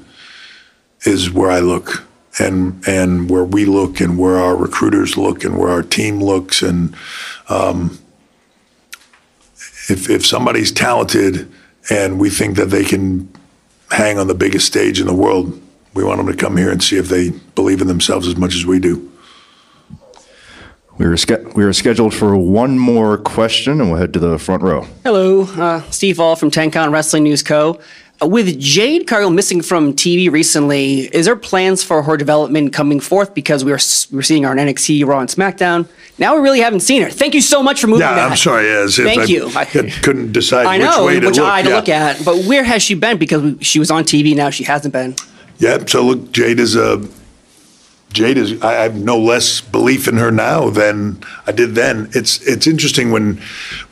is 1.04 1.30
where 1.30 1.50
I 1.50 1.60
look 1.60 2.04
and 2.40 2.86
and 2.86 3.28
where 3.28 3.44
we 3.44 3.64
look 3.64 4.00
and 4.00 4.18
where 4.18 4.36
our 4.36 4.56
recruiters 4.56 5.16
look 5.16 5.44
and 5.44 5.58
where 5.58 5.70
our 5.70 5.82
team 5.82 6.22
looks 6.22 6.62
and 6.62 6.94
um, 7.48 7.98
if 9.88 10.10
if 10.10 10.26
somebody's 10.26 10.72
talented 10.72 11.50
and 11.90 12.20
we 12.20 12.30
think 12.30 12.56
that 12.56 12.66
they 12.66 12.84
can 12.84 13.28
hang 13.90 14.18
on 14.18 14.26
the 14.26 14.34
biggest 14.34 14.66
stage 14.66 15.00
in 15.00 15.06
the 15.06 15.14
world, 15.14 15.60
we 15.94 16.04
want 16.04 16.18
them 16.18 16.26
to 16.26 16.36
come 16.36 16.56
here 16.56 16.70
and 16.70 16.82
see 16.82 16.96
if 16.96 17.08
they 17.08 17.30
believe 17.54 17.80
in 17.80 17.86
themselves 17.88 18.28
as 18.28 18.36
much 18.36 18.54
as 18.54 18.66
we 18.66 18.78
do. 18.78 19.10
We 20.98 21.06
were, 21.06 21.16
we 21.54 21.64
were 21.64 21.72
scheduled 21.72 22.12
for 22.12 22.36
one 22.36 22.76
more 22.76 23.18
question, 23.18 23.80
and 23.80 23.88
we'll 23.90 24.00
head 24.00 24.12
to 24.14 24.18
the 24.18 24.36
front 24.36 24.64
row. 24.64 24.84
Hello, 25.04 25.42
uh, 25.42 25.80
Steve 25.90 26.18
All 26.18 26.34
from 26.34 26.50
Tenkan 26.50 26.90
Wrestling 26.90 27.22
News 27.22 27.42
Co. 27.42 27.78
With 28.20 28.58
Jade 28.58 29.06
Cargill 29.06 29.30
missing 29.30 29.62
from 29.62 29.92
TV 29.94 30.28
recently, 30.30 31.02
is 31.14 31.26
there 31.26 31.36
plans 31.36 31.84
for 31.84 32.02
her 32.02 32.16
development 32.16 32.72
coming 32.72 32.98
forth? 32.98 33.32
Because 33.32 33.64
we 33.64 33.70
were 33.70 33.78
we 34.10 34.22
seeing 34.24 34.42
her 34.42 34.50
on 34.50 34.56
NXT, 34.56 35.06
Raw, 35.06 35.20
and 35.20 35.28
SmackDown. 35.28 35.88
Now 36.18 36.34
we 36.34 36.42
really 36.42 36.60
haven't 36.60 36.80
seen 36.80 37.02
her. 37.02 37.10
Thank 37.10 37.34
you 37.34 37.40
so 37.40 37.62
much 37.62 37.80
for 37.80 37.86
moving 37.86 38.00
yeah, 38.00 38.16
that. 38.16 38.30
I'm 38.32 38.36
sorry. 38.36 38.66
Yes, 38.66 38.96
Thank 38.96 39.20
I, 39.20 39.24
you. 39.24 39.48
I 39.54 39.64
couldn't 39.64 40.32
decide 40.32 40.66
I 40.66 40.78
know, 40.78 41.04
which 41.04 41.14
way 41.14 41.20
to 41.20 41.26
which 41.28 41.36
look. 41.36 41.48
eye 41.48 41.62
to 41.62 41.68
yeah. 41.68 41.76
look 41.76 41.88
at. 41.88 42.24
But 42.24 42.44
where 42.46 42.64
has 42.64 42.82
she 42.82 42.94
been? 42.94 43.18
Because 43.18 43.54
she 43.64 43.78
was 43.78 43.88
on 43.90 44.02
TV. 44.02 44.34
Now 44.34 44.50
she 44.50 44.64
hasn't 44.64 44.92
been. 44.92 45.14
Yeah. 45.58 45.84
So 45.86 46.02
look, 46.02 46.32
Jade 46.32 46.58
is 46.58 46.74
a 46.74 47.06
Jade 48.12 48.38
is. 48.38 48.60
I 48.62 48.72
have 48.72 48.96
no 48.96 49.16
less 49.18 49.60
belief 49.60 50.08
in 50.08 50.16
her 50.16 50.32
now 50.32 50.70
than 50.70 51.22
I 51.46 51.52
did 51.52 51.76
then. 51.76 52.08
It's 52.12 52.40
it's 52.46 52.66
interesting 52.66 53.12
when 53.12 53.40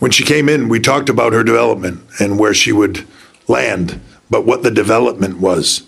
when 0.00 0.10
she 0.10 0.24
came 0.24 0.48
in, 0.48 0.68
we 0.68 0.80
talked 0.80 1.08
about 1.08 1.32
her 1.32 1.44
development 1.44 2.02
and 2.18 2.38
where 2.40 2.54
she 2.54 2.72
would 2.72 3.06
land, 3.46 4.00
but 4.30 4.44
what 4.44 4.62
the 4.62 4.70
development 4.70 5.38
was. 5.38 5.82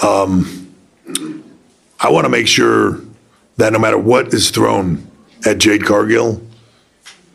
Um, 0.00 0.74
I 1.98 2.10
want 2.10 2.24
to 2.24 2.30
make 2.30 2.46
sure 2.48 3.00
that 3.56 3.72
no 3.72 3.78
matter 3.78 3.98
what 3.98 4.32
is 4.32 4.50
thrown 4.50 5.06
at 5.44 5.58
Jade 5.58 5.84
Cargill, 5.84 6.40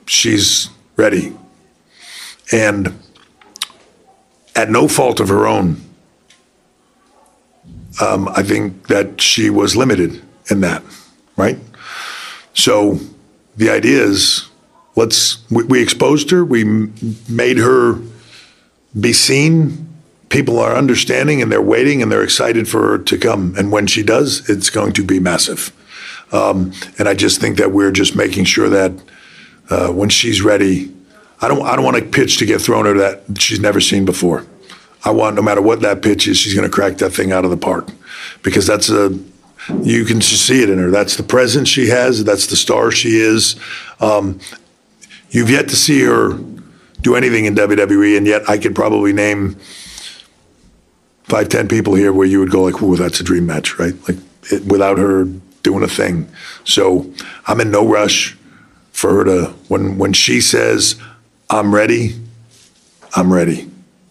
she's 0.07 0.69
ready, 0.95 1.35
and 2.51 2.97
at 4.55 4.69
no 4.69 4.87
fault 4.87 5.19
of 5.19 5.29
her 5.29 5.45
own 5.45 5.85
um, 8.01 8.27
I 8.29 8.43
think 8.43 8.87
that 8.87 9.21
she 9.21 9.49
was 9.49 9.75
limited 9.75 10.21
in 10.49 10.61
that, 10.61 10.83
right? 11.37 11.57
So 12.53 12.99
the 13.57 13.69
idea 13.69 14.01
is 14.03 14.49
let's, 14.95 15.49
we, 15.49 15.63
we 15.63 15.81
exposed 15.81 16.29
her, 16.31 16.43
we 16.43 16.63
made 17.29 17.57
her 17.57 17.99
be 18.99 19.13
seen. 19.13 19.87
People 20.29 20.59
are 20.59 20.75
understanding 20.75 21.41
and 21.41 21.51
they're 21.51 21.61
waiting 21.61 22.01
and 22.01 22.11
they're 22.11 22.23
excited 22.23 22.67
for 22.67 22.81
her 22.87 22.97
to 22.97 23.17
come. 23.17 23.55
And 23.57 23.71
when 23.71 23.87
she 23.87 24.03
does, 24.03 24.49
it's 24.49 24.69
going 24.69 24.93
to 24.93 25.03
be 25.03 25.19
massive. 25.19 25.71
Um, 26.31 26.73
and 26.97 27.07
I 27.07 27.13
just 27.13 27.39
think 27.39 27.57
that 27.57 27.71
we're 27.71 27.91
just 27.91 28.15
making 28.15 28.45
sure 28.45 28.69
that 28.69 28.91
uh, 29.69 29.89
when 29.89 30.09
she's 30.09 30.41
ready, 30.41 30.91
I 31.41 31.47
don't, 31.47 31.61
I 31.61 31.75
don't 31.75 31.85
want 31.85 31.97
a 31.97 32.01
pitch 32.01 32.37
to 32.37 32.45
get 32.45 32.61
thrown 32.61 32.87
at 32.87 32.95
her 32.95 32.99
that 32.99 33.41
she's 33.41 33.59
never 33.59 33.79
seen 33.79 34.05
before. 34.05 34.45
I 35.03 35.11
want 35.11 35.35
no 35.35 35.43
matter 35.43 35.61
what 35.61 35.81
that 35.81 36.01
pitch 36.01 36.27
is, 36.27 36.37
she's 36.37 36.55
going 36.55 36.67
to 36.67 36.73
crack 36.73 36.97
that 36.97 37.11
thing 37.11 37.31
out 37.31 37.45
of 37.45 37.51
the 37.51 37.57
park 37.57 37.89
because 38.41 38.65
that's 38.65 38.89
a 38.89 39.17
you 39.81 40.05
can 40.05 40.21
see 40.21 40.61
it 40.61 40.69
in 40.69 40.77
her. 40.77 40.91
That's 40.91 41.17
the 41.17 41.23
presence 41.23 41.69
she 41.69 41.89
has. 41.89 42.23
That's 42.23 42.47
the 42.47 42.55
star 42.55 42.91
she 42.91 43.17
is. 43.17 43.55
Um, 43.99 44.39
you've 45.29 45.49
yet 45.49 45.69
to 45.69 45.75
see 45.75 46.03
her 46.03 46.33
do 47.01 47.15
anything 47.15 47.45
in 47.45 47.55
WWE, 47.55 48.17
and 48.17 48.27
yet 48.27 48.47
I 48.49 48.57
could 48.57 48.75
probably 48.75 49.13
name 49.13 49.57
five, 51.27 51.49
ten 51.49 51.67
people 51.67 51.95
here 51.95 52.13
where 52.13 52.27
you 52.27 52.39
would 52.39 52.51
go 52.51 52.63
like, 52.63 52.81
"Ooh, 52.81 52.95
that's 52.95 53.19
a 53.19 53.23
dream 53.23 53.45
match," 53.45 53.77
right? 53.79 53.95
Like 54.07 54.17
it, 54.51 54.65
without 54.65 54.97
her 54.97 55.25
doing 55.63 55.83
a 55.83 55.87
thing. 55.87 56.27
So 56.63 57.11
I'm 57.47 57.59
in 57.59 57.71
no 57.71 57.87
rush 57.87 58.37
for 58.91 59.13
her 59.13 59.23
to 59.25 59.45
when 59.67 59.97
when 59.97 60.13
she 60.13 60.41
says, 60.41 60.95
"I'm 61.49 61.73
ready," 61.73 62.15
I'm 63.15 63.33
ready. 63.33 63.69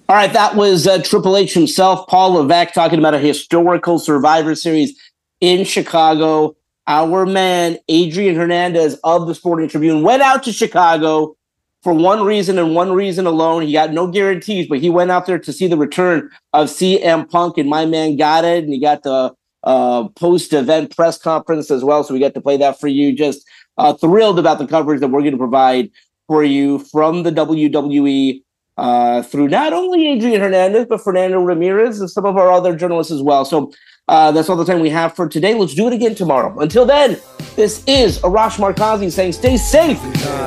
All 0.09 0.17
right, 0.17 0.33
that 0.35 0.55
was 0.55 0.87
uh, 0.87 1.01
Triple 1.03 1.37
H 1.37 1.55
himself, 1.55 2.07
Paul 2.09 2.33
Levesque, 2.33 2.75
talking 2.75 2.99
about 2.99 3.15
a 3.15 3.19
historical 3.19 3.99
Survivor 3.99 4.55
Series 4.55 4.95
in 5.41 5.65
Chicago. 5.65 6.57
Our 6.87 7.25
man, 7.25 7.79
Adrian 7.89 8.35
Hernandez 8.35 8.99
of 9.03 9.27
the 9.27 9.35
Sporting 9.35 9.69
Tribune, 9.71 10.03
went 10.03 10.23
out 10.23 10.43
to 10.43 10.53
Chicago 10.53 11.37
for 11.85 11.93
one 11.93 12.25
reason 12.25 12.59
and 12.59 12.75
one 12.75 12.93
reason 12.93 13.27
alone. 13.27 13.63
He 13.63 13.73
got 13.75 13.93
no 13.93 14.07
guarantees, 14.07 14.67
but 14.67 14.81
he 14.81 14.89
went 14.89 15.11
out 15.11 15.27
there 15.27 15.39
to 15.39 15.53
see 15.53 15.69
the 15.69 15.77
return 15.77 16.31
of 16.55 16.69
CM 16.69 17.31
Punk, 17.31 17.59
and 17.59 17.69
my 17.69 17.85
man 17.85 18.17
got 18.17 18.45
it, 18.45 18.65
and 18.65 18.73
he 18.73 18.81
got 18.81 19.03
the 19.03 19.33
uh, 19.63 20.09
post-event 20.09 20.97
press 20.97 21.19
conference 21.19 21.71
as 21.71 21.85
well. 21.85 22.03
So 22.03 22.15
we 22.15 22.21
got 22.21 22.35
to 22.35 22.41
play 22.41 22.57
that 22.57 22.81
for 22.81 22.89
you. 22.89 23.15
Just 23.15 23.47
uh, 23.77 23.93
thrilled 23.93 24.39
about 24.39 24.59
the 24.59 24.67
coverage 24.67 25.01
that 25.01 25.09
we're 25.09 25.21
going 25.21 25.33
to 25.33 25.39
provide 25.39 25.91
for 26.27 26.43
you 26.43 26.79
from 26.79 27.23
the 27.23 27.31
WWE 27.31 28.41
uh, 28.79 29.23
through 29.23 29.49
not 29.49 29.75
only 29.75 30.09
Adrian 30.09 30.41
Hernandez, 30.41 30.87
but 30.89 31.05
Fernando 31.05 31.39
Ramirez 31.41 32.01
and 32.01 32.11
some 32.11 32.25
of 32.25 32.39
our 32.39 32.51
other 32.51 32.75
journalists 32.75 33.13
as 33.13 33.23
well. 33.23 33.45
So 33.45 33.73
uh, 34.09 34.33
that's 34.33 34.49
all 34.49 34.57
the 34.57 34.65
time 34.65 34.81
we 34.81 34.91
have 34.91 35.15
for 35.15 35.29
today. 35.29 35.55
Let's 35.55 35.75
do 35.75 35.87
it 35.87 35.93
again 35.93 36.15
tomorrow. 36.15 36.59
Until 36.61 36.85
then, 36.85 37.19
this 37.57 37.83
is 37.87 38.19
Arash 38.21 38.59
Markazi 38.59 39.11
saying 39.11 39.33
stay 39.33 39.57
safe, 39.57 39.99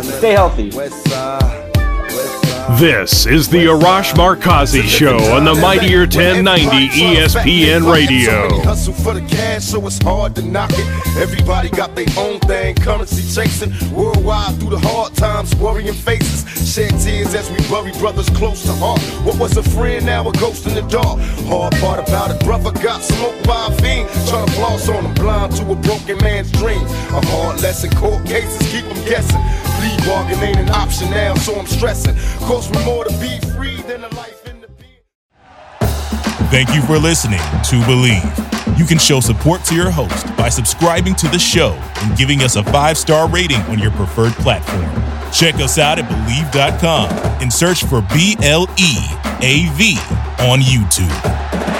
stay 0.04 0.32
healthy. 0.32 0.72
This 2.72 3.26
is 3.26 3.48
the 3.48 3.68
Arash 3.68 4.12
Markazi 4.12 4.84
Show 4.84 5.16
on 5.34 5.46
the 5.46 5.56
Mighty 5.56 5.98
1090 5.98 6.90
ESPN 6.90 7.90
Radio. 7.90 8.62
Hustle 8.62 8.94
for 8.94 9.14
the 9.14 9.22
cash, 9.22 9.64
so 9.64 9.88
it's 9.88 9.98
hard 10.00 10.36
to 10.36 10.42
knock 10.42 10.72
it. 10.74 10.86
Everybody 11.18 11.70
got 11.70 11.96
their 11.96 12.06
own 12.18 12.42
thing, 12.42 12.76
currency 12.76 13.24
chasing. 13.34 13.72
Worldwide 13.96 14.60
through 14.60 14.72
the 14.72 14.80
hard 14.80 15.16
times, 15.16 15.56
worrying 15.56 15.94
faces. 15.94 16.44
Shed 16.70 16.92
tears 17.00 17.34
as 17.34 17.50
we 17.50 17.58
bury 17.70 17.94
brothers 18.00 18.30
close 18.32 18.62
to 18.64 18.74
heart. 18.74 19.00
What 19.26 19.40
was 19.40 19.56
a 19.56 19.64
friend, 19.64 20.06
now 20.06 20.28
a 20.28 20.34
ghost 20.34 20.68
in 20.68 20.76
the 20.76 20.82
dark. 20.82 21.20
Hard 21.48 21.74
part 21.76 22.06
about 22.06 22.32
it, 22.32 22.44
brother 22.44 22.74
got 22.84 23.02
smoked 23.02 23.48
by 23.48 23.68
a 23.68 23.72
fiend. 23.82 24.10
Trying 24.28 24.46
to 24.46 24.52
floss 24.52 24.90
on 24.90 25.06
him, 25.06 25.14
blind 25.14 25.56
to 25.56 25.72
a 25.72 25.76
broken 25.76 26.18
man's 26.18 26.52
dream. 26.52 26.84
A 26.84 27.26
hard 27.28 27.62
lesson, 27.62 27.90
court 27.92 28.26
cases 28.26 28.60
keep 28.70 28.84
them 28.84 29.06
guessing. 29.06 29.42
Plea 29.80 29.98
bargain 30.06 30.44
ain't 30.44 30.58
an 30.58 30.70
option 30.70 31.10
now, 31.12 31.36
so 31.36 31.56
I'm 31.56 31.68
stressing. 31.68 32.16
Cost 32.58 32.74
me 32.74 32.86
more 32.86 33.04
to 33.04 33.14
be 33.20 33.40
free 33.52 33.80
than 33.84 34.04
a 34.04 34.08
life 34.16 34.48
in 34.48 34.60
the 34.62 34.68
Thank 36.50 36.74
you 36.74 36.82
for 36.82 36.98
listening 36.98 37.38
to 37.38 37.76
Bleav. 37.86 38.80
You 38.80 38.86
can 38.86 38.98
show 38.98 39.20
support 39.20 39.64
to 39.66 39.76
your 39.76 39.92
host 39.92 40.26
by 40.36 40.50
subscribing 40.50 41.14
to 41.18 41.28
the 41.28 41.38
show 41.38 41.80
and 41.98 42.18
giving 42.18 42.42
us 42.42 42.56
a 42.56 42.64
five 42.64 42.98
star 42.98 43.30
rating 43.30 43.62
on 43.70 43.78
your 43.78 43.92
preferred 43.92 44.34
platform. 44.34 44.90
Check 45.32 45.54
us 45.62 45.78
out 45.78 46.00
at 46.00 46.06
Bleav.com 46.10 47.12
and 47.44 47.54
search 47.54 47.84
for 47.84 48.02
B 48.12 48.36
L 48.42 48.64
E 48.80 48.96
A 49.44 49.70
V 49.76 49.96
on 50.40 50.60
YouTube. 50.60 51.77